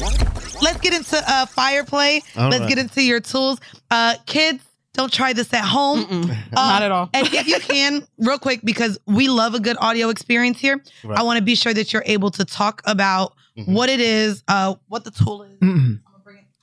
[0.00, 2.22] Let's get into uh, fire play.
[2.36, 2.68] All Let's right.
[2.68, 3.58] get into your tools.
[3.90, 4.62] Uh, kids,
[4.94, 6.06] don't try this at home.
[6.30, 7.10] Uh, Not at all.
[7.14, 11.18] and if you can, real quick, because we love a good audio experience here, Right.
[11.18, 13.68] I want to be sure that you're able to talk about Mhm.
[13.74, 15.58] what it is, uh, what the tool is.
[15.60, 16.00] Mm-mm.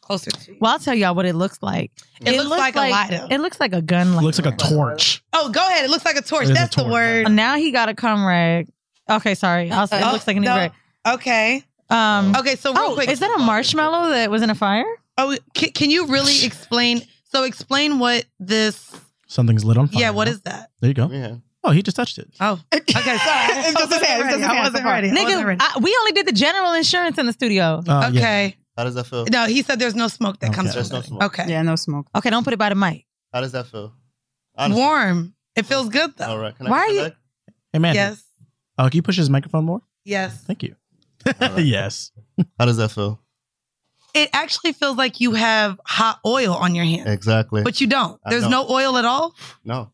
[0.01, 0.57] Closer to you.
[0.59, 1.91] Well, I'll tell y'all what it looks like.
[2.21, 3.27] It looks like a lighter.
[3.29, 4.07] It looks like a gun.
[4.17, 5.21] It looks like a torch.
[5.33, 5.85] Oh, go ahead.
[5.85, 6.45] It looks like a torch.
[6.45, 7.31] It is a That's the word.
[7.31, 8.69] Now he got a cum rag.
[9.07, 9.69] Okay, sorry.
[9.71, 10.55] I'll say it Oh, looks like an no.
[10.55, 10.71] rag.
[11.07, 11.63] Okay.
[11.89, 12.55] Um, Okay.
[12.55, 14.85] So real oh, quick, is that a marshmallow that was in a fire?
[15.17, 17.01] Oh, can, can you really explain?
[17.25, 18.95] So explain what this.
[19.27, 20.01] Something's lit on fire.
[20.01, 20.09] Yeah.
[20.11, 20.71] What is that?
[20.81, 21.09] There you go.
[21.11, 21.35] yeah.
[21.63, 22.29] Oh, he just touched it.
[22.39, 22.59] Oh.
[22.99, 23.17] Okay.
[23.17, 23.59] Sorry.
[23.59, 24.91] It's just his hands, just his I wasn't so far.
[24.93, 25.09] ready.
[25.09, 25.59] I wasn't Nigga, ready.
[25.61, 27.81] I, we only did the general insurance in the studio.
[27.87, 28.19] Uh, yeah.
[28.19, 28.55] Okay.
[28.77, 29.25] How does that feel?
[29.31, 30.79] No, he said there's no smoke that comes Okay.
[30.79, 31.23] from There's no smoke.
[31.23, 31.45] Okay.
[31.49, 32.07] Yeah, no smoke.
[32.15, 33.05] Okay, don't put it by the mic.
[33.33, 33.93] How does that feel?
[34.55, 34.81] Honestly.
[34.81, 35.33] Warm.
[35.55, 36.25] It feels good though.
[36.29, 36.55] All right.
[36.55, 37.11] Can I Why are you-
[37.73, 37.93] Hey, man.
[37.95, 38.23] Yes.
[38.77, 39.81] Oh, can you push his microphone more?
[40.03, 40.41] Yes.
[40.43, 40.75] Thank you.
[41.25, 41.65] All right.
[41.65, 42.11] yes.
[42.57, 43.21] How does that feel?
[44.13, 47.61] It actually feels like you have hot oil on your hand, Exactly.
[47.63, 48.19] but you don't.
[48.25, 48.51] I There's don't.
[48.51, 49.35] no oil at all.
[49.63, 49.91] no.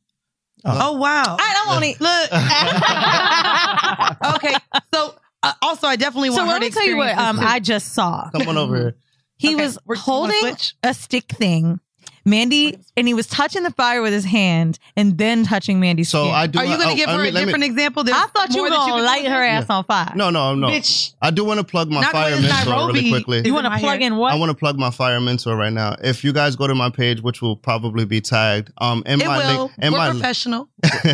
[0.67, 1.38] Oh wow.
[1.39, 2.01] I don't want it.
[2.01, 2.32] Look.
[4.36, 4.55] okay.
[4.93, 7.39] So uh, also, I definitely want So let to me tell you what um.
[7.39, 8.30] I just saw.
[8.32, 8.95] Come on over here.
[9.38, 11.82] He Okay, was we're- you wanna holding a stick thing.
[12.28, 16.23] Mandii, and he was touching the fire with his hand and then touching Mandii's So
[16.23, 16.34] skin.
[16.34, 16.57] I do.
[16.59, 18.03] Are you going to oh, give let her me- a let me- different example?
[18.03, 19.69] There's I thought you more were that going to could light do her with ass
[19.69, 20.11] on fire.
[20.15, 20.67] No, no, no.
[20.67, 21.13] Bitch.
[21.21, 22.93] I do want to plug my Not fire to mentor Nairobi.
[22.93, 23.41] really quickly.
[23.45, 24.07] You want to my plug hair.
[24.07, 24.32] in what?
[24.34, 25.95] I want to plug my fire mentor right now.
[26.03, 29.28] If you guys go to my page, which will probably be tagged, um, in It
[29.28, 29.61] my will.
[29.65, 30.67] link, in We're my professional.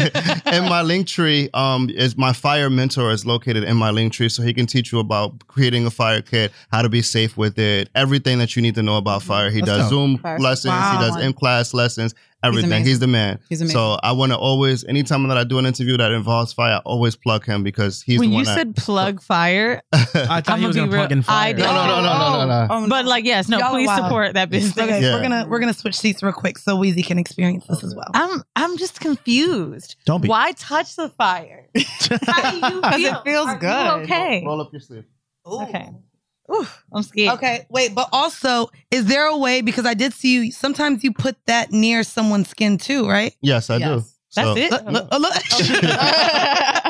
[0.52, 4.30] in my link tree, um, is my fire mentor is located in my link tree,
[4.30, 7.58] so he can teach you about creating a fire kit, how to be safe with
[7.60, 9.50] it, everything that you need to know about fire.
[9.50, 9.90] He That's does dope.
[9.90, 10.98] Zoom Fire- lessons, Wow.
[10.98, 12.70] he does in class lessons, everything.
[12.72, 12.86] amazing.
[12.86, 13.40] He's, the man.
[13.50, 13.74] He's amazing.
[13.76, 16.78] So I want to always, anytime that I do an interview that involves fire, I
[16.86, 20.50] always plug him because he's when the you one that- said plug fire, I thought
[20.50, 21.50] I'm he was gonna be to plug in fire.
[21.50, 21.62] I did.
[21.64, 22.68] No, no, no, no, no, no, no.
[22.86, 24.04] Oh, but like, yes, no, Y'all please wild.
[24.06, 24.78] support that business.
[24.78, 25.16] Okay, Yeah.
[25.16, 28.08] we're gonna we're gonna switch seats real quick so Weezy can experience this as well.
[28.14, 29.96] I'm I'm just confused.
[30.06, 30.28] Don't be.
[30.28, 31.68] Why touch the fire?
[32.28, 33.14] How do you 'Cause feel?
[33.16, 34.04] it feels Are you good.
[34.04, 34.44] okay.
[34.46, 35.06] Roll up your sleeve.
[35.46, 35.90] Okay.
[36.52, 37.36] Ooh, I'm scared.
[37.36, 41.14] Okay, wait, but also, is there a way because I did see you sometimes you
[41.14, 43.36] put that near someone's skin too, right?
[43.42, 44.04] Yes, I do.
[44.36, 44.72] That's So- it.
[44.72, 45.18] Look, look, oh.
[45.18, 45.34] look.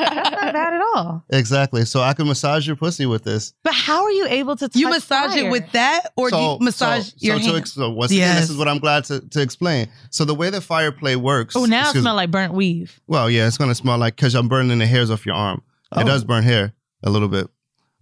[0.02, 1.24] That's not bad at all.
[1.30, 1.84] Exactly.
[1.84, 3.52] So I can massage your pussy with this.
[3.62, 5.46] But how are you able to touch you massage fire?
[5.46, 7.52] it with that, or do so, you massage so, your so, hand?
[7.52, 9.88] To, ex- so once again, this is what I'm glad to, to explain.
[10.10, 11.56] So the way that fire play works.
[11.56, 13.00] Oh, now it excuse- smells like burnt weave.
[13.06, 15.62] Well, yeah, it's gonna smell like because I'm burning the hairs off your arm.
[15.90, 16.00] Oh.
[16.00, 17.48] It does burn hair a little bit.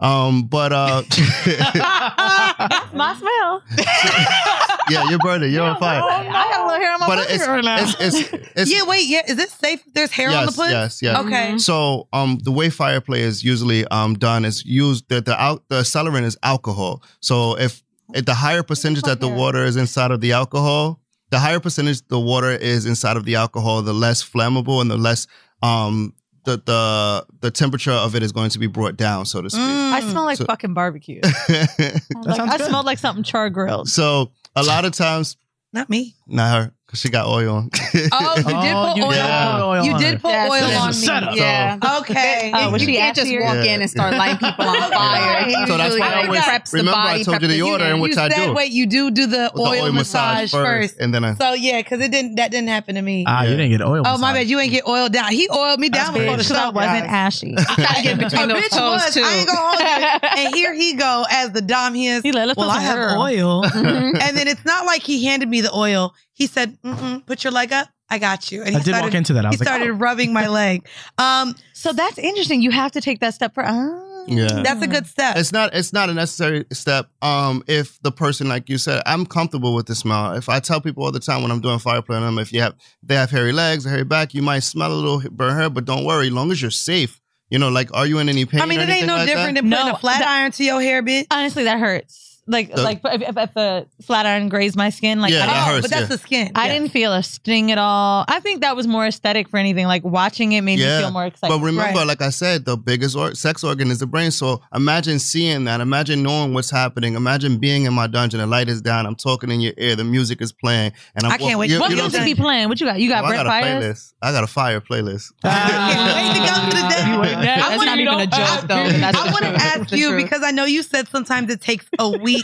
[0.01, 3.62] Um, but uh, That's my smell.
[4.90, 5.46] yeah, your brother.
[5.46, 6.01] You're on fire.
[6.03, 7.76] I got a little hair on my But pussy it's, right now.
[7.82, 9.22] it's, it's, it's, yeah, wait, yeah.
[9.28, 9.82] Is it safe?
[9.92, 11.18] There's hair on the yes, yes, yes.
[11.18, 11.59] Okay.
[11.59, 15.64] So, um, the way fire play is usually um done is used that the out
[15.68, 17.03] the accelerant is alcohol.
[17.20, 17.82] So if,
[18.14, 22.07] if the higher percentage that the water is inside of the alcohol, the higher percentage
[22.09, 25.26] the water is inside of the alcohol, the less flammable and the less
[25.62, 26.14] um
[26.45, 29.61] the the the temperature of it is going to be brought down, so to speak.
[29.62, 29.93] Mm.
[29.93, 31.20] I smell like So- fucking barbecue.
[31.49, 33.88] like, I smelled like something char grilled.
[33.88, 35.36] So a lot of times,
[35.72, 37.70] not me, not her, because she got oil on.
[38.12, 39.11] Oh, you did put you oil.
[39.12, 40.93] did put oil you on did put Yes, oil on me.
[40.95, 41.36] setup.
[41.36, 41.78] Yeah.
[42.01, 42.51] Okay.
[42.55, 43.43] Oh, you can't just assier?
[43.43, 43.74] walk Yeah.
[43.74, 45.45] in and start lighting people on fire.
[45.45, 47.57] He So that's why I like, always preps the remember I told you preps the
[47.59, 48.03] the order and unit.
[48.03, 48.53] which you I said, do.
[48.55, 50.95] wait, you do do the, The oil, oil massage, massage first.
[50.95, 52.36] first, and then I- So yeah, because it didn't.
[52.36, 53.24] That didn't happen to me.
[53.28, 54.03] Ah, you didn't get oil.
[54.05, 54.34] Oh my massage.
[54.34, 55.30] bad, you ain't get oiled down.
[55.32, 56.55] He oiled me down before the Because show.
[56.57, 57.34] I wasn't guys.
[57.34, 57.55] ashy.
[57.55, 59.22] Gotta get between A those toes too.
[59.24, 60.28] I ain't gonna hold you.
[60.47, 62.22] And here he go as the dom he is.
[62.22, 63.64] He let's well, I have oil." oil.
[63.64, 66.14] And then it's not like he handed me the oil.
[66.41, 67.86] He said, Mm-mm, "Put your leg up.
[68.09, 69.45] I got you." And I he did walk into that.
[69.45, 69.93] I he was like, started oh.
[69.93, 70.88] rubbing my leg.
[71.18, 72.62] Um, So that's interesting.
[72.62, 73.62] You have to take that step for.
[73.66, 74.07] Oh.
[74.26, 74.62] Yeah.
[74.62, 75.36] that's a good step.
[75.36, 75.74] It's not.
[75.74, 77.11] It's not a necessary step.
[77.20, 80.32] Um, if the person, like you said, I'm comfortable with the smell.
[80.32, 82.55] If I tell people all the time when I'm doing fire play on them, if
[82.55, 85.55] you have they have hairy legs, a hairy back, you might smell a little burn
[85.59, 87.20] hair, but don't worry, long as you're safe.
[87.51, 88.61] You know, like, are you in any pain?
[88.62, 89.62] I mean, or it ain't no like different that?
[89.62, 91.26] than putting No, a flat that- iron to your hair, bitch.
[91.30, 92.30] Honestly, that hurts.
[92.51, 95.46] Like The- like if, if, if a flat iron grazed my skin, like Yeah, I,
[95.46, 96.16] that didn't- hurts, but that's yeah.
[96.16, 96.53] the skin.
[96.57, 96.72] I Yeah.
[96.74, 98.24] didn't feel a sting at all.
[98.28, 99.86] I think that was more aesthetic for anything.
[99.86, 101.53] Like watching it made me feel more excited.
[101.55, 102.07] But remember, Right.
[102.07, 104.30] like I said, the biggest or- sex organ is the brain.
[104.32, 105.80] So imagine seeing that.
[105.80, 107.14] Imagine knowing what's happening.
[107.14, 108.40] Imagine being in my dungeon.
[108.40, 109.07] The light is down.
[109.07, 109.94] I'm talking in your ear.
[109.94, 111.70] The music is playing, and I'm I can't walk- wait.
[111.70, 112.68] You, what you know music be playing?
[112.68, 112.98] What you got?
[113.01, 113.84] You got Oh, I got a Fires?
[113.84, 114.12] playlist.
[114.22, 115.30] I got a fire playlist.
[115.44, 117.11] I can't wait to go to the day.
[117.11, 118.98] You ain't never- I wanna- not even a joke, though.
[119.01, 119.62] That's I the want to truth.
[119.62, 122.39] ask you because I know you said sometimes it takes a week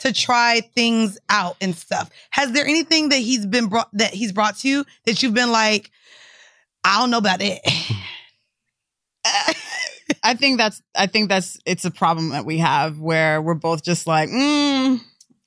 [0.00, 2.10] to try things out and stuff.
[2.30, 5.52] Has there anything that he's been brought that he's brought to you that you've been
[5.52, 5.90] like,
[6.84, 7.60] I don't know about it.
[10.22, 13.82] I think that's I think that's it's a problem that we have where we're both
[13.84, 15.00] just like, mm,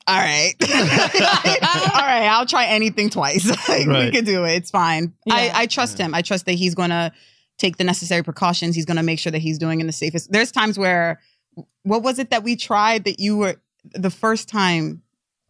[0.08, 0.54] all right.
[0.62, 3.46] all right, I'll try anything twice.
[3.70, 4.14] like, We Right.
[4.14, 4.54] could do it.
[4.54, 5.14] It's fine.
[5.26, 5.36] Yeah.
[5.36, 6.14] I, I trust him.
[6.14, 7.12] I trust that he's gonna
[7.58, 8.76] take the necessary precautions.
[8.76, 10.32] He's gonna make sure that he's doing in the safest.
[10.32, 11.20] There's times where
[11.84, 13.56] what was it that we tried that you were
[13.94, 15.02] the first time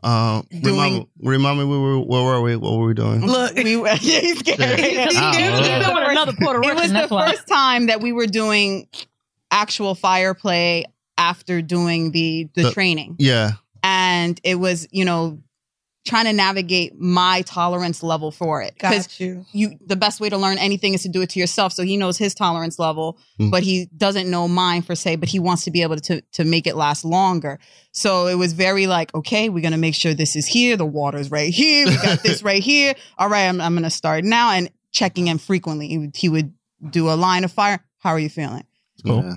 [0.03, 2.55] Um, Doing- remind, remind me, we were, where were we?
[2.57, 3.25] What were we doing?
[3.25, 4.59] Look, we were yeah, he's scared.
[4.59, 4.75] Yeah.
[4.75, 5.15] He's scared.
[5.15, 5.33] well.
[5.39, 5.67] It was
[6.05, 7.31] the another Puerto it was the why.
[7.31, 8.87] first time that we were doing
[9.51, 10.85] actual fire play
[11.17, 13.51] after doing the the, The- training Yeah.
[13.83, 15.39] and it was you know
[16.05, 18.73] trying to navigate my tolerance level for it.
[18.73, 19.45] Because you.
[19.53, 21.71] you the best way to learn anything is to do it to yourself.
[21.73, 23.49] So he knows his tolerance level Mm.
[23.51, 26.43] but he doesn't know mine per se but he wants to be able to to
[26.43, 27.59] make it last longer.
[27.91, 30.75] So it was very like okay we're gonna make sure this is here.
[30.77, 31.87] The water's right here.
[31.87, 32.93] We got this right here.
[33.17, 34.51] All right i'm, I'm gonna start now.
[34.51, 35.87] And checking in frequently.
[35.87, 36.53] He would, he would
[36.89, 37.79] do a line of fire.
[37.97, 38.63] How are you feeling?
[39.05, 39.23] Cool.
[39.23, 39.35] Yeah.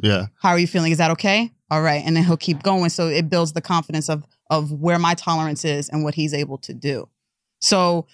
[0.00, 0.26] Yeah.
[0.40, 0.92] how are you feeling?
[0.92, 1.50] Is that okay?
[1.70, 2.02] All right.
[2.04, 2.90] And then he'll keep going.
[2.90, 6.58] So it builds the confidence of of where my tolerance is and what he's able
[6.58, 7.08] to do
[7.60, 8.06] so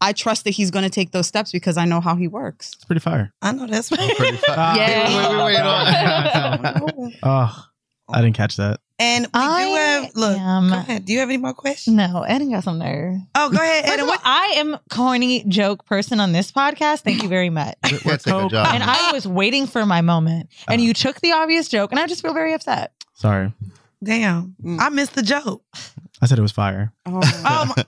[0.00, 2.72] i trust that he's going to take those steps because i know how he works
[2.74, 3.32] It's pretty fire.
[3.42, 4.74] I know that's Pretty fa- Ah.
[4.76, 5.44] Yeah.
[5.44, 7.18] Wait, wait, wait, wait, wait.
[7.22, 7.66] Oh,
[8.12, 8.80] I didn't catch that.
[8.98, 9.74] And we I do
[10.04, 10.38] have look.
[10.38, 11.04] am- Go ahead.
[11.04, 11.96] Do you have any more questions?
[11.96, 13.18] No, Eden got some nerve.
[13.36, 13.84] Oh, go ahead.
[13.84, 14.06] First Eden.
[14.08, 14.20] What?
[14.24, 17.00] I am corny joke person on this podcast.
[17.02, 17.76] Thank you very much.
[17.84, 18.50] Can't a Coke.
[18.50, 18.66] job.
[18.74, 22.06] And I was waiting for my moment, and you took the obvious joke, and I
[22.08, 22.92] just feel very upset.
[23.14, 23.52] Sorry.
[24.02, 24.80] Damn, Mm.
[24.80, 25.62] I missed the joke.
[26.22, 26.92] I said it was fire.
[27.06, 27.74] oh, Oh,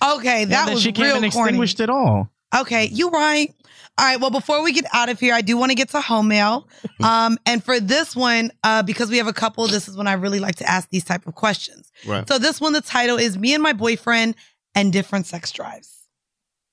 [0.00, 1.48] my, okay, that and then was she came real and corny.
[1.48, 2.30] extinguished it all.
[2.54, 3.52] Okay, you right.
[3.96, 4.20] All right.
[4.20, 6.68] Well, before we get out of here, I do want to get to home mail.
[7.02, 10.14] Um, and for this one, uh, because we have a couple, this is when I
[10.14, 11.90] really like to ask these type of questions.
[12.06, 12.26] Right.
[12.28, 14.36] So this one, the title is "Me and My Boyfriend
[14.74, 15.90] and Different Sex Drives."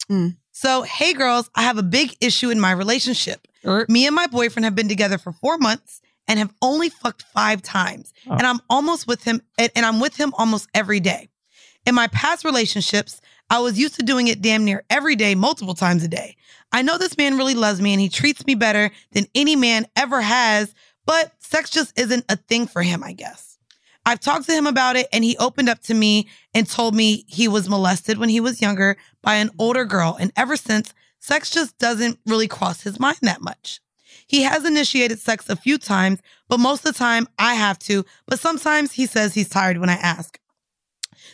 [0.09, 0.37] Mm.
[0.51, 3.47] So, hey girls, I have a big issue in my relationship.
[3.65, 3.85] Er.
[3.89, 7.61] Me and my boyfriend have been together for four months and have only fucked five
[7.61, 8.13] times.
[8.27, 8.33] Oh.
[8.33, 11.29] And I'm almost with him, and, and I'm with him almost every day.
[11.85, 15.73] In my past relationships, I was used to doing it damn near every day, multiple
[15.73, 16.37] times a day.
[16.71, 19.87] I know this man really loves me and he treats me better than any man
[19.95, 20.73] ever has,
[21.05, 23.57] but sex just isn't a thing for him, I guess.
[24.05, 27.25] I've talked to him about it and he opened up to me and told me
[27.27, 30.17] he was molested when he was younger by an older girl.
[30.19, 33.81] And ever since, sex just doesn't really cross his mind that much.
[34.31, 38.05] He has initiated sex a few times, but most of the time I have to.
[38.27, 40.39] But sometimes he says he's tired when I ask.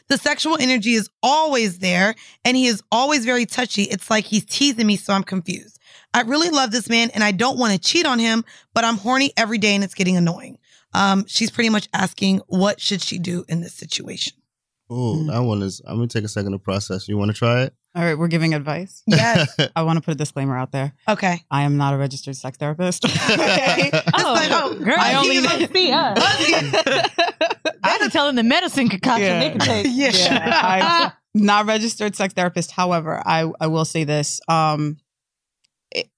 [0.07, 3.83] The sexual energy is always there and he is always very touchy.
[3.83, 5.77] It's like he's teasing me, so I'm confused.
[6.11, 8.43] I really love this man and I don't want to cheat on him,
[8.73, 10.57] but I'm horny every day and it's getting annoying.
[10.95, 14.33] Um, she's pretty much asking what should she do in this situation.
[14.89, 15.83] Oh, that one is.
[15.85, 17.07] I'm gonna take a second to process.
[17.07, 17.75] You want to try it?
[17.97, 19.53] All right we're giving advice Yes.
[19.75, 21.41] i want to put a disclaimer out there Okay.
[21.51, 23.89] i am not a registered sex therapist okay?
[24.13, 26.17] Oh, girl, I only you don't see us.
[27.83, 29.39] I be telling the medicine concoction Yeah.
[29.39, 29.85] they can take.
[29.89, 30.11] Yeah.
[30.13, 32.71] yeah, I'm not registered sex therapist.
[32.71, 34.97] However, I I will say this: um,
[35.91, 36.09] it-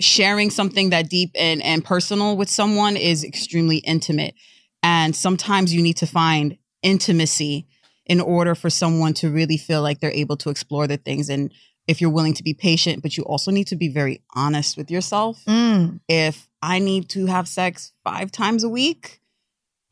[0.00, 4.34] sharing something that deep and, and personal with someone is extremely intimate.
[4.82, 7.66] And sometimes you need to find intimacy
[8.06, 11.28] in order for someone to really feel like they're able to explore the things.
[11.28, 11.50] And
[11.86, 14.90] if you're willing to be patient, but you also need to be very honest with
[14.90, 15.42] yourself.
[15.46, 16.00] Mm.
[16.08, 19.20] If I need to have sex five times a week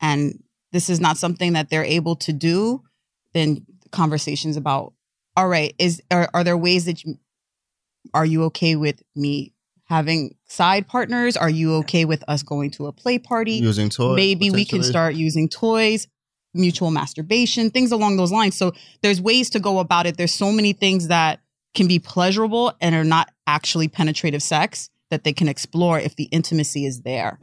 [0.01, 2.83] and this is not something that they're able to do,
[3.33, 4.93] then conversations about,
[5.37, 7.17] all right, is are, are there ways that you
[8.13, 9.53] are you okay with me
[9.85, 11.37] having side partners?
[11.37, 13.53] Are you okay with us going to a play party?
[13.53, 16.07] Using toys, Maybe we can start using toys,
[16.53, 18.55] mutual masturbation, things along those lines.
[18.55, 20.17] So there's ways to go about it.
[20.17, 21.39] There's so many things that
[21.73, 26.25] can be pleasurable and are not actually penetrative sex that they can explore if the
[26.25, 27.37] intimacy is there.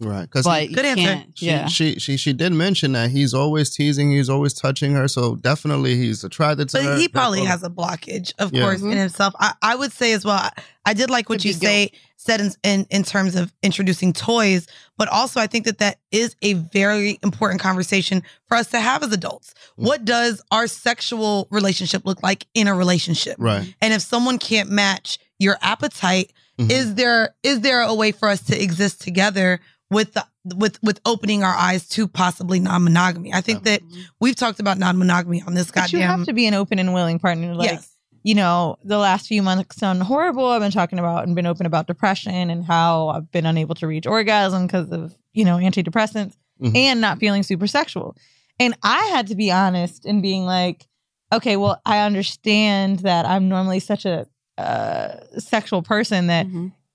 [0.00, 0.22] Right.
[0.22, 1.02] Because But you Good answer.
[1.02, 1.66] can't- She, yeah.
[1.66, 5.08] she she she did mention that he's always teasing, he's always touching her.
[5.08, 6.90] So definitely he's attracted to her.
[6.94, 8.62] But he probably has a blockage, of Yeah.
[8.62, 9.34] course, in himself.
[9.38, 10.36] I, I would say as well.
[10.36, 10.50] I,
[10.86, 14.12] I did like what Could you be say said in, in in terms of introducing
[14.12, 14.66] toys,
[14.96, 19.02] but also I think that that is a very important conversation for us to have
[19.02, 19.52] as adults.
[19.78, 19.84] Mm.
[19.86, 23.36] What does our sexual relationship look like in a relationship?
[23.38, 23.74] Right.
[23.82, 26.70] And if someone can't match your appetite, Mhm.
[26.70, 31.00] is there is there a way for us to exist together with the, with with
[31.06, 33.32] opening our eyes to possibly non-monogamy?
[33.32, 33.80] I think that
[34.20, 37.18] we've talked about non-monogamy on this But you have to be an open and willing
[37.18, 37.54] partner.
[37.54, 37.88] Like, Yes.
[38.24, 40.46] you know, the last few months sound horrible.
[40.46, 43.86] I've been talking about and been open about depression and how I've been unable to
[43.86, 46.76] reach orgasm because of, you know, antidepressants Mhm.
[46.76, 48.16] and not feeling super sexual.
[48.60, 50.88] And I had to be honest in being like,
[51.32, 54.26] okay, well, I understand that I'm normally such a
[54.58, 56.46] uh, sexual person that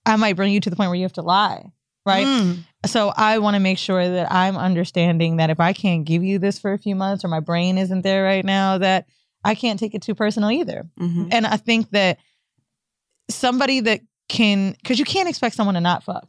[0.06, 1.72] I might bring you to the point where you have to lie.
[2.06, 2.28] Right.
[2.28, 2.60] Mm.
[2.86, 6.38] So I want to make sure that I'm understanding that if I can't give you
[6.38, 9.08] this for a few months or my brain isn't there right now, that
[9.44, 10.84] I can't take it too personal either.
[11.32, 12.20] And I think that
[13.30, 16.28] somebody that can, because you can't expect someone to not fuck.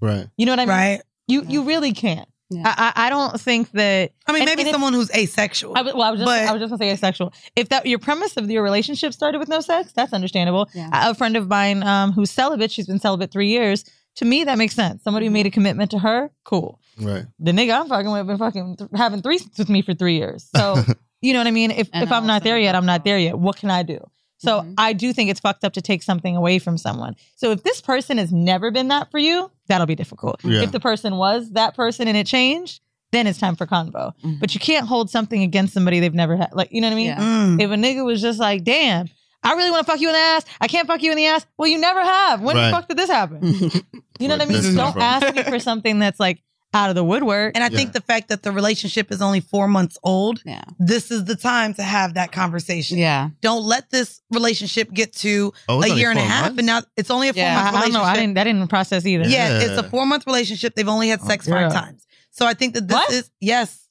[0.00, 0.28] Right.
[0.36, 0.68] You know what I mean?
[0.68, 1.02] Right.
[1.26, 2.28] You you really can't.
[2.52, 4.12] I, I I don't think that.
[4.26, 5.72] I mean, and- maybe and if- someone who's asexual.
[5.76, 7.32] I, well, I was just but- I was just gonna say asexual.
[7.56, 10.68] If that your premise of your relationship started with no sex, that's understandable.
[10.74, 10.90] Yeah.
[11.08, 13.84] A a friend of mine um, who's celibate, she's been celibate three years.
[14.16, 15.02] To me, that makes sense.
[15.02, 16.80] Somebody who made a commitment to her, cool.
[16.98, 17.26] Right.
[17.38, 20.48] The nigga I'm fucking with been fucking th- having threesomes with me for three years.
[20.56, 20.76] So
[21.20, 21.70] you know what I mean.
[21.70, 23.38] If And if I'm not there yet, I'm not there yet.
[23.38, 23.98] What can I do?
[24.38, 24.74] So Mm-hmm.
[24.78, 27.16] I do think it's fucked up to take something away from someone.
[27.36, 30.40] So if this person has never been that for you, that'll be difficult.
[30.44, 30.62] Yeah.
[30.62, 32.80] If the person was that person and it changed,
[33.12, 34.12] then it's time for convo.
[34.40, 36.50] But you can't hold something against somebody they've never had.
[36.52, 37.14] Like, you know what I mean?
[37.14, 37.62] Mm.
[37.62, 39.08] If a nigga was just like, damn,
[39.42, 40.44] I really want to fuck you in the ass.
[40.60, 41.46] I can't fuck you in the ass.
[41.56, 42.40] Well, you never have.
[42.42, 42.66] When Right.
[42.66, 43.40] the fuck did this happen?
[44.18, 44.74] you know what I mean?
[44.74, 46.42] Don't ask me for something that's like
[46.76, 47.52] out of the woodwork.
[47.54, 50.62] And I think the fact that the relationship is only four months old, Yeah.
[50.78, 52.98] this is the time to have that conversation.
[52.98, 53.30] Yeah.
[53.40, 56.58] Don't let this relationship get to Oh, a year and a half, months?
[56.58, 58.02] and now it's only a four yeah, month I, I don't relationship.
[58.02, 58.08] know.
[58.08, 58.34] I didn't.
[58.34, 59.24] That didn't process either.
[59.24, 59.64] Yeah, Yeah.
[59.66, 60.74] it's a four month relationship.
[60.74, 61.70] They've only had oh, sex girl.
[61.70, 62.06] five times.
[62.30, 63.10] So I think that this What?
[63.12, 63.85] is yes.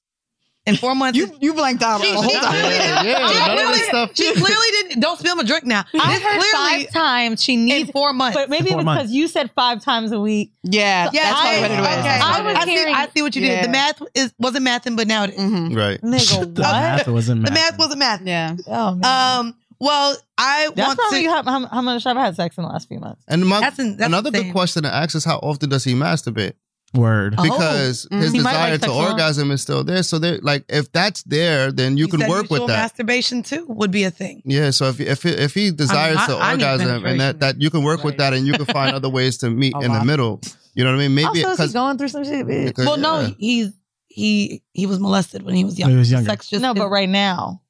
[0.67, 2.49] In four months, You you blanked out She- the whole time.
[2.49, 4.99] clearly- Yeah, yeah, she none of clearly- this stuff- She clearly didn't.
[4.99, 5.85] Don't spill my drink now.
[5.93, 8.35] I This heard clearly five times she needs in four months.
[8.35, 9.11] But maybe Four because months.
[9.13, 10.53] you said five times a week.
[10.63, 11.87] Yeah, yeah, that's I, what it was.
[11.99, 12.09] Okay.
[12.09, 12.57] I what was is.
[12.57, 13.55] I, see, hearing- I see what you Yeah.
[13.57, 13.65] did.
[13.65, 15.39] The math is wasn't mathing, but now it is.
[15.39, 15.75] Mhm.
[15.75, 16.01] Right.
[16.01, 16.57] Nigga, what?
[16.57, 17.71] Math wasn't The math.
[17.71, 18.21] math wasn't math.
[18.25, 18.55] Yeah.
[18.67, 19.39] Oh man.
[19.39, 19.55] Um.
[19.79, 21.29] Well, I That's want probably to.
[21.29, 23.21] how, how, how much I've had sex in the last few months.
[23.27, 24.53] And my, That's in- that's another good insane.
[24.53, 26.53] question to ask is how often does he masturbate?
[26.95, 27.35] Word.
[27.37, 27.43] Oh.
[27.43, 28.21] Because mm-hmm.
[28.21, 30.03] his He might desire like to sexual- orgasm is still there.
[30.03, 32.77] So they like if that's there, then you, can work with that.
[32.77, 34.41] Masturbation too would be a thing.
[34.45, 37.69] Yeah, so if if if he desires I- to I orgasm and that that you
[37.69, 40.03] can work with that and you can find other ways to meet A in the
[40.03, 40.41] middle.
[40.73, 41.15] You know what I mean?
[41.15, 42.45] Maybe also, is he because going through some shit?
[42.47, 43.29] because- Well, no, yeah.
[43.37, 43.71] he's
[44.07, 45.89] he he was molested when he was young.
[45.89, 46.29] He was younger.
[46.29, 47.61] Sex just No, but right now.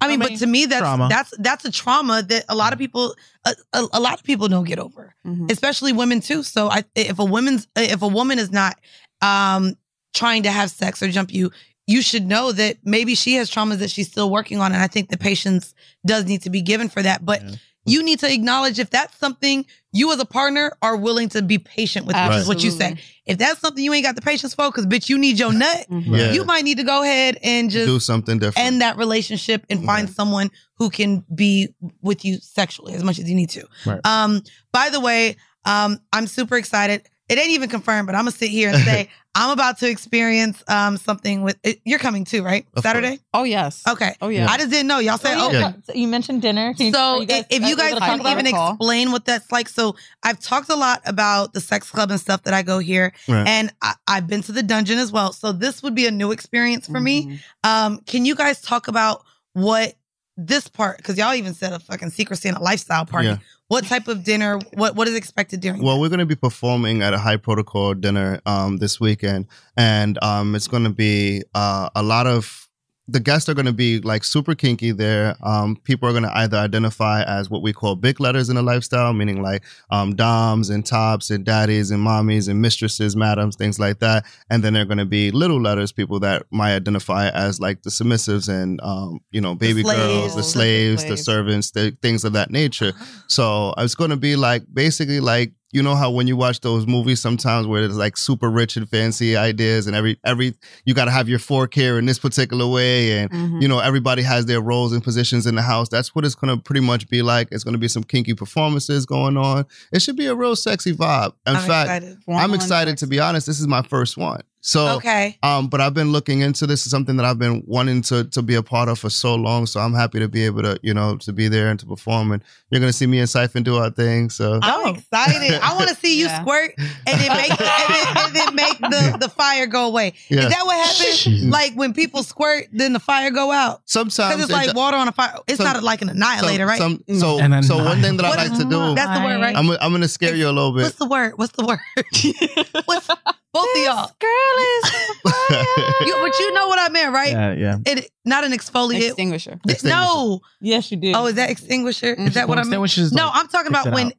[0.00, 1.08] I mean, I but to me, that's trauma.
[1.08, 3.14] that's that's a trauma that a lot of people,
[3.46, 5.50] a, a, a lot of people don't get over, Mhm.
[5.50, 6.42] especially women too.
[6.42, 8.78] So, I, if a woman's if a woman is not
[9.22, 9.74] um
[10.14, 11.50] trying to have sex or jump you,
[11.86, 14.86] you should know that maybe she has traumas that she's still working on, and I
[14.86, 15.74] think the patience
[16.06, 17.24] does need to be given for that.
[17.24, 17.42] But
[17.86, 21.58] you need to acknowledge if that's something you as a partner are willing to be
[21.58, 22.96] patient with, which is what you say.
[23.24, 25.86] If that's something you ain't got the patience for, because bitch, you need your nut.
[25.88, 26.32] Yeah.
[26.32, 28.66] You might need to go ahead and just do something different.
[28.66, 33.28] end that relationship and find someone who can be with you sexually as much as
[33.28, 33.66] you need to.
[33.86, 34.00] Right.
[34.04, 37.08] Um, by the way, um, I'm super excited.
[37.28, 40.62] It ain't even confirmed, but I'm gonna sit here and say I'm about to experience
[40.66, 42.66] um something with it, you're coming too, right?
[42.74, 43.20] Of Saturday?
[43.34, 43.82] Oh yes.
[43.86, 44.14] Okay.
[44.22, 44.46] Oh yeah.
[44.48, 44.98] I just didn't know.
[44.98, 45.60] Y'all said Oh, okay.
[45.60, 45.72] yeah.
[45.84, 46.72] So You mentioned dinner.
[46.74, 49.68] Can you- So you guys- i- if you guys can even explain what that's like,
[49.68, 53.12] so I've talked a lot about the sex club and stuff that I go here,
[53.28, 53.46] Right.
[53.46, 55.32] and I, I've been to the dungeon as well.
[55.34, 57.26] So this would be a new experience for me.
[57.26, 57.38] Mhm.
[57.64, 59.22] Um, can you guys talk about
[59.52, 59.94] what
[60.38, 60.96] this part?
[60.98, 63.28] Because y'all even said a fucking secret Santa lifestyle party.
[63.28, 63.36] Yeah.
[63.68, 64.58] What type of dinner?
[64.74, 65.82] What what is expected during?
[65.82, 69.46] Well, we're going to be performing at a high protocol dinner um, this weekend,
[69.76, 72.65] and um, it's going to be uh, a lot of
[73.08, 75.36] the guests are going to be like super kinky there.
[75.42, 78.62] Um, people are going to either identify as what we call big letters in the
[78.62, 83.78] lifestyle, meaning like um, doms and tops and daddies and mommies and mistresses, madams, things
[83.78, 84.24] like that.
[84.50, 87.90] And then they're going to be little letters, people that might identify as like the
[87.90, 92.50] submissives and, um, you know, baby girls, the slaves, the servants, the things of that
[92.50, 92.92] nature.
[93.28, 96.86] So it's going to be like basically like you know how when you watch those
[96.86, 100.54] movies sometimes where it's like super rich and fancy ideas and every every
[100.86, 103.62] you got to have your fork here in this particular way and Mhm.
[103.62, 105.88] you know everybody has their roles and positions in the house.
[105.88, 107.48] That's what it's going to pretty much be like.
[107.52, 109.66] It's going to be some kinky performances going on.
[109.92, 111.32] It should be a real sexy vibe.
[111.46, 112.18] In I'm fact excited.
[112.28, 115.38] i'm excited to be honest this is my first one so Okay.
[115.44, 118.42] um but i've been looking into this is something that i've been wanting to to
[118.42, 120.92] be a part of for so long so i'm happy to be able to you
[120.92, 123.62] know to be there and to perform and you're going to see me and Siphon
[123.62, 125.54] do our thing so I'm excited.
[125.62, 129.18] I want to see you squirt and then make and then, and then make the,
[129.20, 130.14] the fire go away.
[130.28, 130.40] Yeah.
[130.40, 131.44] Is that what happens?
[131.46, 133.82] like when people squirt, then the fire go out.
[133.84, 135.36] Sometimes because it's like do- water on a fire.
[135.46, 136.78] It's some- not like an annihilator, right?
[136.78, 138.94] Some, so, And so one thing that I What like to do.
[138.96, 139.56] That's the word, right?
[139.56, 140.82] I'm, I'm going to scare you a little bit.
[140.82, 141.34] What's the word?
[141.36, 141.78] What's the word?
[142.86, 143.08] What's,
[143.56, 144.10] both of y'all.
[144.20, 144.84] Girl is
[146.06, 147.32] you, but you know what I meant, right?
[147.32, 147.76] Yeah, yeah.
[147.86, 149.02] It not an exfoliant.
[149.06, 149.58] Extinguisher.
[149.66, 150.40] Th- No.
[150.60, 151.14] Yes, you did.
[151.16, 152.08] Oh, is that extinguisher?
[152.12, 152.28] Is mm-hmm.
[152.34, 152.82] that what Well, I meant?
[152.84, 154.12] extinguisher's No, I'm talking about when out.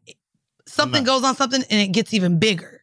[0.67, 2.73] something goes on something and it gets even bigger.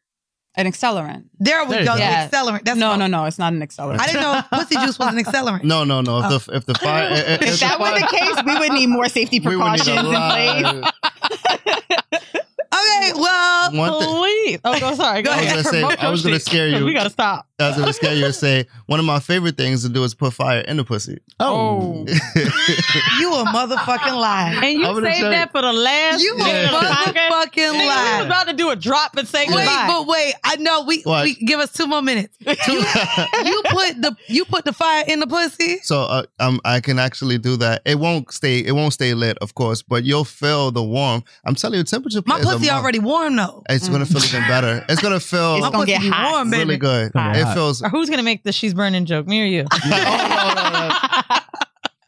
[0.57, 1.25] An accelerant.
[1.41, 1.95] There we There go.
[1.95, 1.97] go.
[1.97, 2.29] Yeah.
[2.29, 2.65] accelerant.
[2.65, 3.25] That's no, what- no, no.
[3.25, 3.99] It's not an accelerant.
[3.99, 5.65] I didn't know pussy juice was an accelerant.
[5.65, 6.21] No, no, no.
[6.21, 6.39] If Oh.
[6.39, 6.85] the if the oh.
[6.85, 9.81] fire, if, If that were the case, we would need more safety we would need
[9.81, 12.23] a precautions in place.
[12.75, 14.61] Okay, well, One thing- Please.
[14.65, 15.23] Oh, go sorry.
[15.23, 15.65] Go I was ahead.
[15.65, 15.69] gonna
[15.99, 16.85] say, I was gonna scare you.
[16.85, 17.47] We gotta stop.
[17.61, 20.03] I was going to scare you and say one of my favorite things to do
[20.03, 21.19] is put fire in the pussy.
[21.39, 22.05] Oh.
[23.21, 24.59] you a motherfucking lie.
[24.61, 27.29] And you saved tell you- that for the last You minute a of the podcast?
[27.31, 28.17] motherfucking Nigga, We lie.
[28.19, 29.85] was about to do a drop and say Wait, goodbye.
[29.87, 31.23] but wait, I know we What?
[31.25, 32.37] we give us two more minutes.
[32.67, 32.75] You,
[33.45, 35.79] you put the you put the fire in the pussy.
[35.83, 37.83] So uh, um, I can actually do that.
[37.85, 38.61] It won't stay.
[38.61, 41.25] It won't stay lit, of course, but you'll feel the warmth.
[41.45, 42.23] I'm telling you, temperature.
[42.27, 43.63] My pussy already warm though.
[43.69, 44.85] It's gonna feel even better.
[44.89, 46.33] It's gonna feel It's gonna get pussy hot.
[46.33, 46.65] warm, baby.
[46.65, 47.13] really good.
[47.13, 47.83] Gonna get It feels.
[47.83, 49.27] Or who's gonna make the she's burning joke?
[49.27, 49.65] Me or you?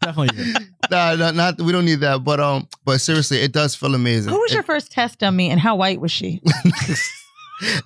[0.02, 0.44] Definitely.
[0.44, 0.54] you.
[0.90, 2.22] Nah, nah, not we don't need that.
[2.22, 4.32] But um, but seriously, it does feel amazing.
[4.32, 6.40] Who was It- your first test dummy and how white was she?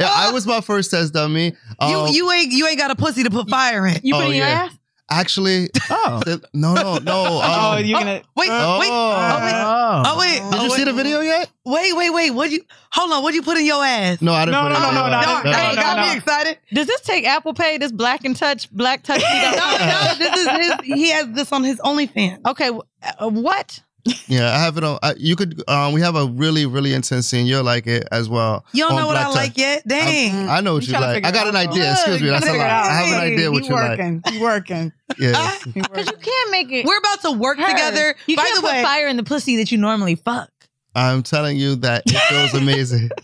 [0.01, 1.55] Yeah, I was my first test dummy.
[1.79, 4.01] Um, You you ain't you ain't got a pussy to put fire in.
[4.03, 4.65] You put Oh, it in your yeah.
[4.65, 4.77] ass?
[5.11, 6.21] Actually, Oh.
[6.55, 7.25] no, no, no.
[7.43, 8.23] Oh, um, you're gonna.
[8.37, 8.79] Wait, Oh.
[8.81, 10.03] wait, oh wait, Oh.
[10.07, 10.35] oh wait.
[10.51, 10.77] Did oh, you wait.
[10.77, 11.51] see the video yet?
[11.65, 12.31] Wait, wait, wait.
[12.31, 12.61] What you?
[12.93, 13.23] Hold on.
[13.23, 14.21] What you put in your ass?
[14.23, 14.53] No, I didn't.
[14.53, 16.59] No, put no, it no, no, no, no, no, hey, no, got me excited.
[16.73, 17.79] Does this take Apple Pay?
[17.79, 19.23] This black and touch, black touch?
[19.31, 20.75] No, no, this is his.
[20.85, 22.39] He has this on his OnlyFans.
[22.47, 23.83] okay, uh, what?
[24.29, 24.99] Yeah, I have it on.
[25.03, 25.63] I, you could.
[25.69, 27.47] Um, we have a really, really intense scene.
[27.47, 28.65] You'll like it as well.
[28.73, 29.87] You don't know what I Black like yet?
[29.87, 30.49] Dang.
[30.49, 31.25] I know what You you like.
[31.25, 31.69] I got an out.
[31.69, 31.93] idea.
[31.93, 32.29] Excuse me.
[32.29, 32.65] That's a you lie.
[32.65, 33.99] I have an idea what He you like.
[33.99, 34.23] working.
[34.31, 34.93] He working.
[35.19, 35.57] Yeah.
[35.75, 36.87] Because you can't make it.
[36.87, 37.67] We're about to work her.
[37.69, 38.15] together.
[38.27, 40.49] You By can't the put way, fire in the pussy that you normally fuck.
[40.95, 43.11] I'm telling you that it feels amazing.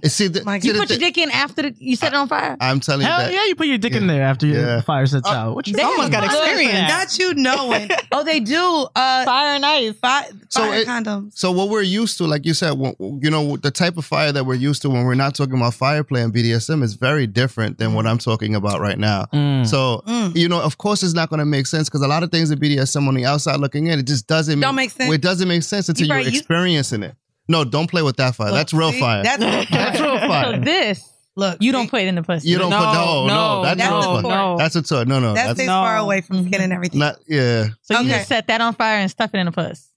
[0.00, 2.12] It's- see, the, My see You the put your dick in after the, you set
[2.12, 2.56] it on fire.
[2.60, 3.32] I'm telling you that.
[3.32, 4.80] yeah, you put your dick in there after your Yeah.
[4.82, 5.54] fire sets out.
[5.56, 6.88] What you They Someone's got experience.
[6.88, 7.18] that.
[7.18, 7.90] you knowing.
[8.12, 8.86] Oh, they do.
[8.96, 9.94] Uh, Fire and ice.
[10.00, 11.36] fi- So fire it- condoms.
[11.36, 14.32] So what we're used to, like you said, wh- you know, the type of fire
[14.32, 17.26] that we're used to when we're not talking about fire play and BDSM is very
[17.26, 19.26] different than what I'm talking about right now.
[19.32, 19.66] Mm.
[19.66, 20.34] So Mm.
[20.36, 22.50] you know, of course, it's not going to make sense because a lot of things
[22.50, 25.12] in BDSM on the outside looking in, it just doesn't Don't make sense.
[25.12, 27.14] It doesn't make sense until You you're right, you- experiencing it.
[27.48, 28.52] No, don't play with that fire.
[28.52, 29.00] That's real See?
[29.00, 29.22] fire.
[29.22, 29.38] That's
[29.70, 30.58] That's real So fire.
[30.60, 31.02] this,
[31.36, 31.56] look.
[31.60, 32.48] you don't put it in the pussy.
[32.48, 33.26] You don't No, put no, no.
[33.26, 34.22] no, That's That's real the fire.
[34.22, 34.28] toy.
[34.28, 34.56] no.
[34.58, 35.04] That's a toy.
[35.04, 35.34] No, no.
[35.34, 35.72] That That's stays No.
[35.72, 37.00] far away from skin and everything.
[37.00, 37.16] not.
[37.26, 39.88] Yeah, So you just set that on fire and stuff it in the puss.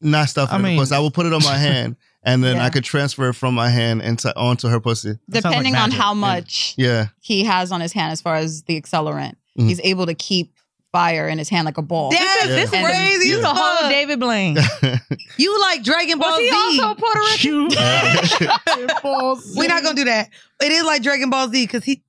[0.00, 0.50] not stuff.
[0.52, 0.94] I in the mean- pussy.
[0.94, 2.64] I will put it on my hand, and then Yeah.
[2.64, 5.18] I could transfer it from my hand into onto her pussy.
[5.28, 7.08] That sounds like Depending on how much Yeah.
[7.20, 9.68] he has on his hand as far as the accelerant, Mhm.
[9.68, 10.54] he's able to keep
[10.92, 12.10] fire in his hand like a ball.
[12.10, 12.46] That's Yeah.
[12.54, 13.28] This is crazy.
[13.30, 13.88] You as the whole.
[13.90, 14.56] David Blaine.
[15.36, 16.80] You like Dragon Ball Was he Z?
[16.82, 17.68] also Puerto Rican?
[19.56, 20.28] We're not gonna do that.
[20.62, 22.02] It is like Dragon Ball Z because he.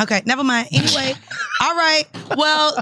[0.00, 0.68] Okay, never mind.
[0.72, 1.14] Anyway,
[1.62, 2.04] all right.
[2.36, 2.76] Well,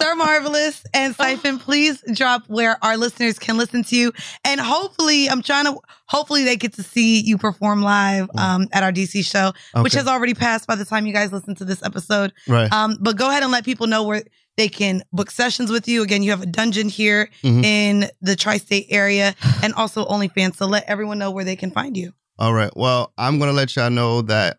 [0.00, 4.12] Sir Marvelous and Siphon, please drop where our listeners can listen to you,
[4.44, 5.78] and hopefully, I'm trying to.
[6.06, 9.52] Hopefully, they get to see you perform live um, at our DC show,
[9.82, 12.32] which has already passed by the time you guys listen to this episode.
[12.48, 12.70] Right.
[12.72, 14.22] Um, but go ahead and let people know where
[14.58, 16.02] they can book sessions with you.
[16.02, 17.64] Again, you have a dungeon here Mhm.
[17.64, 20.56] in the tri-state area, and also OnlyFans.
[20.56, 22.12] So let everyone know where they can find you.
[22.38, 22.70] All right.
[22.76, 24.58] Well, I'm gonna let y'all know that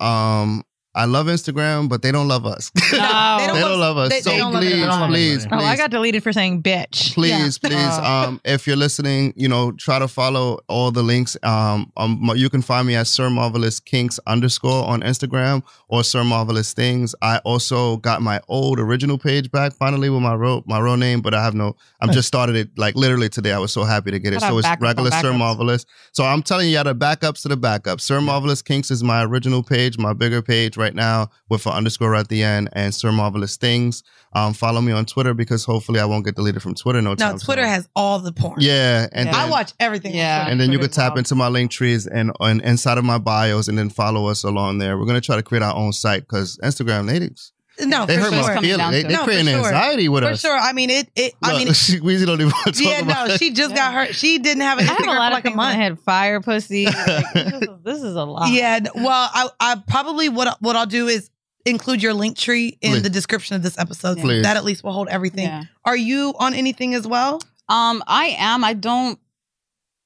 [0.00, 0.62] um
[0.94, 2.72] I love Instagram, but they don't love us.
[2.92, 3.36] No.
[3.38, 4.10] they don't, love us.
[4.10, 5.06] They- so they don't please, at all.
[5.06, 7.14] please, please, Oh, I got deleted for saying bitch.
[7.14, 7.74] please, please.
[7.74, 11.36] Uh, Um, if you're listening, you know, try to follow all the links.
[11.44, 16.24] Um, um, you can find me at Sir Marvelous Kinks underscore on Instagram or Sir
[16.24, 17.14] Marvelous Things.
[17.22, 21.20] I also got my old original page back finally with my real my real name,
[21.20, 21.76] but I have no.
[22.00, 23.52] I'm just started it like literally today.
[23.52, 24.40] I was so happy to get it.
[24.40, 25.32] So it's back regular Sir.
[25.32, 25.86] Marvelous.
[26.12, 28.00] So I'm telling you, you got the backups to the backups.
[28.02, 32.16] Sir Marvelous Kinks is my original page, my bigger page right now with an underscore
[32.16, 34.02] at the end, and Sir Marvelous Things.
[34.32, 37.14] Um, follow me on Twitter because hopefully I won't get deleted from Twitter no No,
[37.16, 37.38] time.
[37.38, 37.68] Twitter soon.
[37.70, 38.58] has all the porn.
[38.60, 40.14] Yeah, and I then- watch everything.
[40.14, 40.46] Yeah.
[40.48, 43.68] and then you could tap into my link trees and, and inside of my bios
[43.68, 44.98] and then follow us along there.
[44.98, 47.52] We're gonna try to create our own site because Instagram natives.
[47.86, 48.54] No, they for hurt sure.
[48.54, 48.90] my feelings.
[48.90, 49.58] They, they No, for creating sure.
[49.66, 50.40] anxiety with for us.
[50.40, 50.56] sure.
[50.56, 51.08] I mean, it.
[51.16, 53.38] it I Look, mean, Weezy don't even want to talk yeah, about no, it.
[53.38, 54.14] she just got hurt.
[54.14, 55.76] She didn't have an I have a lot of like a things in my month.
[55.76, 55.98] head.
[56.00, 56.86] Fire pussy.
[57.06, 58.50] Like, this, is, this is a lot.
[58.52, 58.80] Yeah.
[58.94, 61.30] Well, I, I probably what what I'll do is
[61.66, 63.02] include your link tree in Please.
[63.02, 64.16] the description of this episode.
[64.16, 64.42] So Please.
[64.42, 65.44] that at least will hold everything.
[65.44, 65.64] Yeah.
[65.84, 67.40] Are you on anything as well?
[67.68, 68.64] Um, I am.
[68.64, 69.18] I don't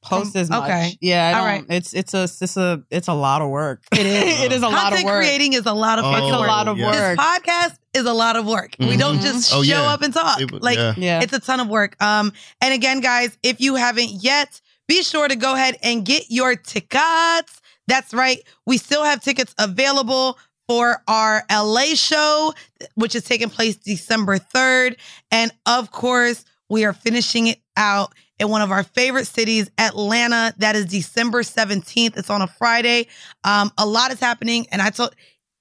[0.05, 0.65] post as much.
[0.65, 0.97] okay.
[1.01, 1.33] Yeah.
[1.43, 3.83] I don't, It's it's a it's a it's a lot of work.
[3.93, 4.41] It is.
[4.45, 5.17] it is a lot of work.
[5.25, 6.49] creating is a lot of Oh, fucking It's a work.
[6.49, 7.19] lot of This work.
[7.19, 8.77] podcast is a lot of work.
[8.79, 9.23] We don't Mhm.
[9.23, 9.93] just Oh, show yeah.
[9.93, 10.39] up and talk.
[10.39, 10.95] People- like yeah.
[10.97, 11.21] Yeah.
[11.23, 11.97] it's a ton of work.
[12.03, 16.25] Um, and again, guys, if you haven't yet, be sure to go ahead and get
[16.29, 17.61] your tickets.
[17.87, 18.39] That's right.
[18.67, 22.55] We still have tickets available for our LA show,
[22.95, 24.97] which is taking place December 3rd.
[25.31, 30.53] And of course, we are finishing it out in one of our favorite cities, Atlanta.
[30.59, 32.17] That is December 17th.
[32.17, 33.07] It's on a Friday.
[33.45, 34.67] Um, a lot is happening.
[34.73, 35.15] And I told,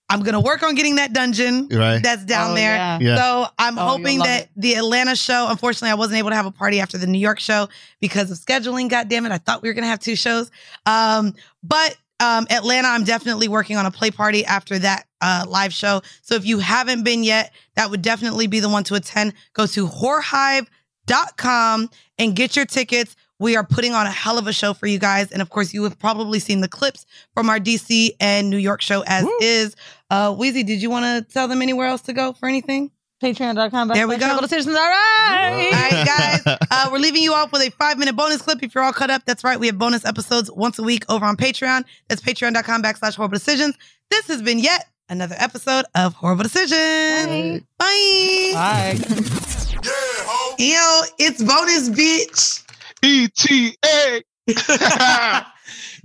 [0.09, 2.01] I'm going to work on getting that dungeon Right.
[2.03, 2.75] that's down Oh, there.
[2.75, 2.99] yeah.
[2.99, 3.15] Yeah.
[3.17, 4.49] So I'm Oh, hoping that it.
[4.55, 7.39] the Atlanta show, unfortunately, I wasn't able to have a party after the New York
[7.39, 7.69] show
[8.01, 8.89] because of scheduling.
[8.89, 9.31] God damn it.
[9.31, 10.51] I thought we were going to have two shows.
[10.85, 11.33] Um,
[11.63, 16.01] but um, Atlanta, I'm definitely working on a play party after that uh, live show.
[16.21, 19.33] So if you haven't been yet, that would definitely be the one to attend.
[19.53, 20.67] Go to whorehive.com
[22.17, 23.15] and get your tickets.
[23.39, 25.31] We are putting on a hell of a show for you guys.
[25.31, 28.81] And of course, you have probably seen the clips from our DC and New York
[28.81, 29.75] show as is.
[30.09, 32.91] Uh, Weezy, did you want to tell them anywhere else to go for anything?
[33.21, 33.87] Patreon.com.
[33.89, 34.25] There we backslash go.
[34.27, 34.75] Whoreible Decisions.
[34.75, 35.71] All right.
[35.73, 36.05] All right,
[36.45, 36.57] guys.
[36.75, 38.63] Uh, we're leaving you off with a five minute bonus clip.
[38.63, 39.59] If you're all cut up, that's right.
[39.59, 41.85] We have bonus episodes once a week over on Patreon.
[42.09, 43.75] That's patreon.com backslash whoreible decisions.
[44.09, 47.63] This has been yet another episode of Whoreible Decisions.
[47.77, 48.51] Bye.
[48.53, 49.59] Bye.
[49.83, 52.63] Yo, it's bonus, bitch.
[53.03, 54.23] ETA.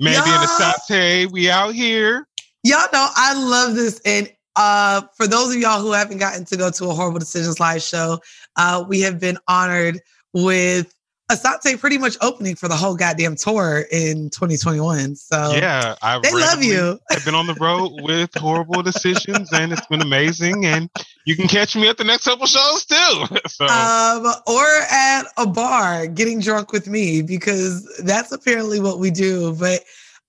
[0.01, 2.27] Maybe in the saute, we out here.
[2.65, 4.01] Y'all know I love this.
[4.05, 7.61] And uh, for those of y'all who haven't gotten to go to a Whoreible Decisions
[7.61, 8.19] live show,
[8.57, 10.01] uh, we have been honored
[10.33, 10.93] with
[11.31, 15.15] Asante pretty much opening for the whole goddamn tour in 2021.
[15.17, 16.99] So yeah, I they love you.
[17.11, 20.65] I've been on the road with whoreible decisions, and it's been amazing.
[20.65, 20.89] And
[21.27, 23.25] you can catch me at the next couple shows too.
[23.49, 29.11] So um, or at a bar getting drunk with me because that's apparently what we
[29.11, 29.55] do.
[29.55, 29.81] But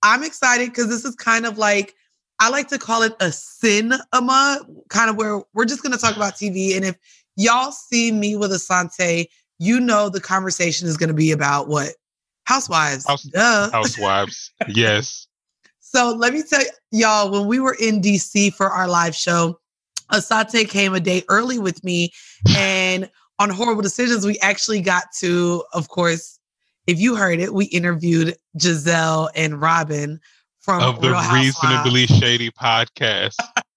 [0.02, 1.94] I'm excited because this is kind of like
[2.40, 6.16] I like to call it a cinema, kind of where we're just going to talk
[6.16, 6.74] about TV.
[6.74, 6.96] And if
[7.36, 9.26] y'all see me with Asante,
[9.60, 11.90] you know the conversation is going to be about what
[12.44, 13.06] housewives.
[13.06, 13.70] House- Duh.
[13.72, 15.28] housewives, yes.
[15.80, 19.60] So let me tell y'all, when we were in DC for our live show,
[20.10, 22.10] Asante came a day early with me.
[22.56, 26.38] And on Whoreible Decisions, we actually got to, of course,
[26.86, 30.20] if you heard it, we interviewed Gizelle and Robyn
[30.60, 31.56] from Of the Real Housewives.
[31.62, 33.36] reasonably shady podcast,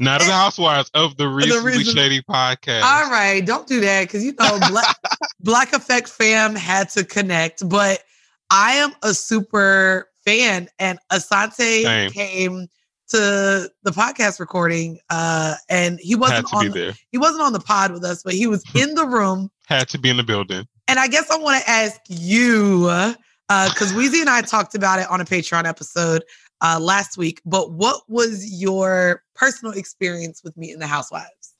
[0.00, 2.82] not of the housewives of the reasonably Reason- shady podcast.
[2.82, 4.96] All right, don't do that because you know Black,
[5.40, 8.02] Black Effect fam had to connect, but
[8.50, 12.10] I am a super fan, and Asante Same.
[12.10, 12.66] came
[13.10, 16.92] to the podcast recording, uh, and he wasn't on the- there.
[17.12, 19.50] he wasn't on the pod with us, but he was in the room.
[19.68, 20.66] Had to be in the building.
[20.88, 22.82] And I guess I want to ask you,
[23.48, 26.24] because Weezy and I talked about it on a Patreon episode
[26.60, 27.40] uh, last week.
[27.44, 31.54] But what was your personal experience with meeting the Housewives?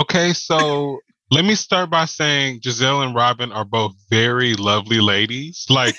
[0.00, 1.00] Okay, so
[1.30, 5.66] let me start by saying Gizelle and Robyn are both very lovely ladies.
[5.68, 5.96] Like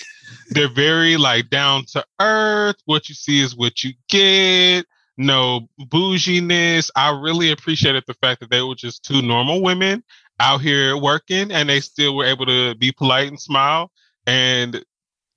[0.50, 2.78] they're very like down to earth.
[2.86, 4.86] What you see is what you get.
[5.18, 6.92] No bouginess.
[6.96, 10.04] I really appreciated the fact that they were just two normal women
[10.40, 13.92] out here working and they still were able to be polite and smile
[14.28, 14.84] and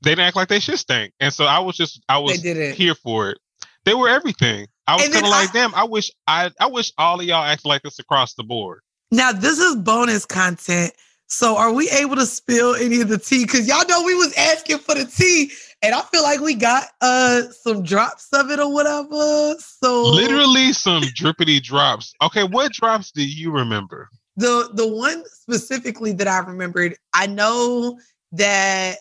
[0.02, 1.12] they didn't act like they should stink.
[1.20, 3.38] And so I was just I was here for it.
[3.84, 4.66] They were everything.
[4.86, 7.66] I was kind of like, damn, I wish I I wish all of y'all acted
[7.68, 8.80] like this across the board.
[9.10, 10.92] Now, this is bonus content.
[11.26, 13.44] So are we able to spill any of the tea?
[13.44, 15.50] Because y'all know we was asking for the tea,
[15.82, 19.54] and I feel like we got uh some drops of it or whatever.
[19.58, 22.14] So Literally some drippity drops.
[22.22, 24.08] Okay, what drops do you remember?
[24.38, 27.98] the the one specifically that I remembered, I know
[28.32, 28.98] that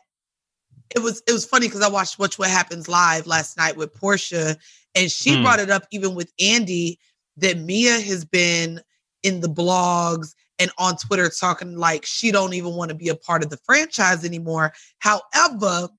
[0.95, 3.93] it was it was funny because I watched Watch What Happens live last night with
[3.93, 4.57] Porsha,
[4.95, 5.43] and she Hmm.
[5.43, 6.99] brought it up even with Andy
[7.37, 8.81] that Mia has been
[9.23, 13.15] in the blogs and on Twitter talking like she don't even want to be a
[13.15, 14.73] part of the franchise anymore.
[14.99, 15.89] However,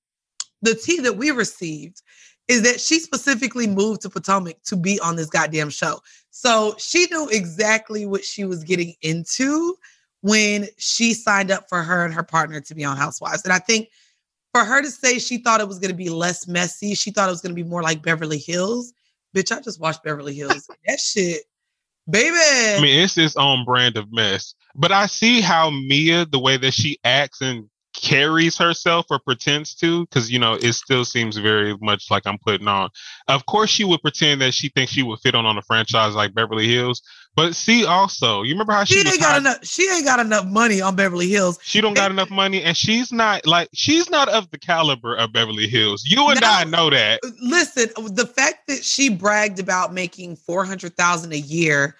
[0.61, 2.01] the tea that we received
[2.47, 6.01] is that she specifically moved to Potomac to be on this goddamn show.
[6.31, 9.77] So she knew exactly what she was getting into
[10.21, 13.43] when she signed up for her and her partner to be on Housewives.
[13.43, 13.89] And I think
[14.53, 17.29] for her to say she thought it was going to be less messy, she thought
[17.29, 18.93] it was going to be more like Beverly Hills.
[19.35, 20.67] Bitch, I just watched Beverly Hills.
[20.87, 21.43] that shit,
[22.09, 22.35] baby.
[22.35, 24.55] I mean, it's its own brand of mess.
[24.75, 27.69] But I see how Mia, the way that she acts and
[28.01, 32.37] carries herself or pretends to, because you know, it still seems very much like I'm
[32.39, 32.89] putting on.
[33.27, 36.15] Of course, she would pretend that she thinks she would fit on on a franchise
[36.15, 37.01] like Beverly Hills.
[37.35, 39.63] But see, also, you remember how she, she ain't got enough.
[39.63, 41.59] She ain't got enough money on Beverly Hills.
[41.61, 45.31] She don't got enough money, and she's not like she's not of the caliber of
[45.31, 46.03] Beverly Hills.
[46.05, 47.19] You and I know that.
[47.23, 51.95] Uh, listen, the fact that she bragged about making 400,000 a year,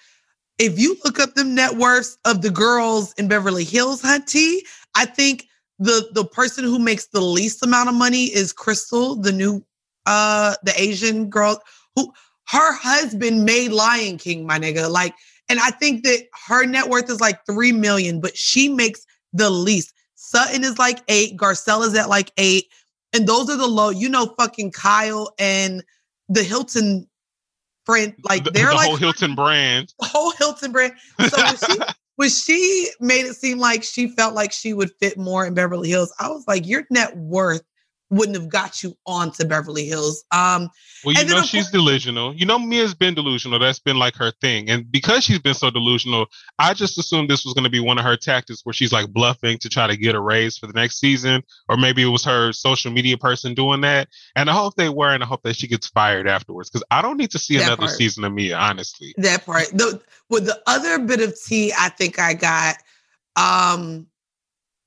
[0.58, 4.58] if you look up the net worths of the girls in Beverly Hills, Hunty,
[4.94, 5.46] I think
[5.80, 9.64] the the person who makes the least amount of money is Crystal, the new
[10.06, 11.60] uh the Asian girl
[11.96, 12.12] who
[12.48, 14.90] her husband made Lion King, my nigga.
[14.90, 15.14] Like,
[15.48, 19.50] and I think that her net worth is like 3 million, but she makes the
[19.50, 19.94] least.
[20.16, 22.64] Sutton is like 8, Garcelle's at like 8,
[23.14, 23.90] and those are the low.
[23.90, 25.82] You know fucking Kyle and
[26.28, 27.08] the Hilton
[27.86, 29.94] friend like they're like the like whole Hilton brand.
[30.00, 30.92] the whole Hilton brand.
[31.28, 31.78] So when she
[32.20, 35.88] when she made it seem like she felt like she would fit more in Beverly
[35.88, 37.62] Hills, I was like, your net worth
[38.10, 40.24] wouldn't have got you onto Beverly Hills.
[40.32, 40.68] Um,
[41.04, 42.34] Well, you know she's delusional.
[42.34, 43.58] You know Mia's been delusional.
[43.60, 44.68] That's been like her thing.
[44.68, 46.26] And because she's been so delusional,
[46.58, 49.12] I just assumed this was going to be one of her tactics where she's like
[49.12, 52.24] bluffing to try to get a raise for the next season, or maybe it was
[52.24, 54.08] her social media person doing that.
[54.34, 57.02] And I hope they were, and I hope that she gets fired afterwards because I
[57.02, 57.92] don't need to see That another part.
[57.92, 58.56] season of Mia.
[58.56, 59.66] Honestly, that part.
[59.72, 62.76] The with the other bit of tea I think I got,
[63.36, 64.06] um,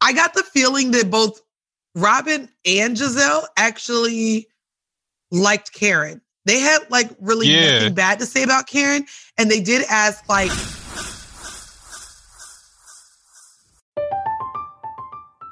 [0.01, 1.41] I got the feeling that both
[1.95, 4.47] Robyn and Gizelle actually
[5.31, 6.21] liked Karen.
[6.45, 7.73] They had like really Yeah.
[7.79, 9.05] nothing bad to say about Karen,
[9.37, 10.51] and they did ask like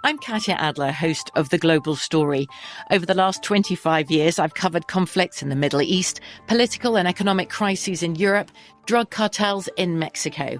[0.03, 2.47] I'm Katya Adler, host of The Global Story.
[2.89, 7.49] Over the last 25 years, I've covered conflicts in the Middle East, political and economic
[7.49, 8.51] crises in Europe,
[8.87, 10.59] drug cartels in Mexico.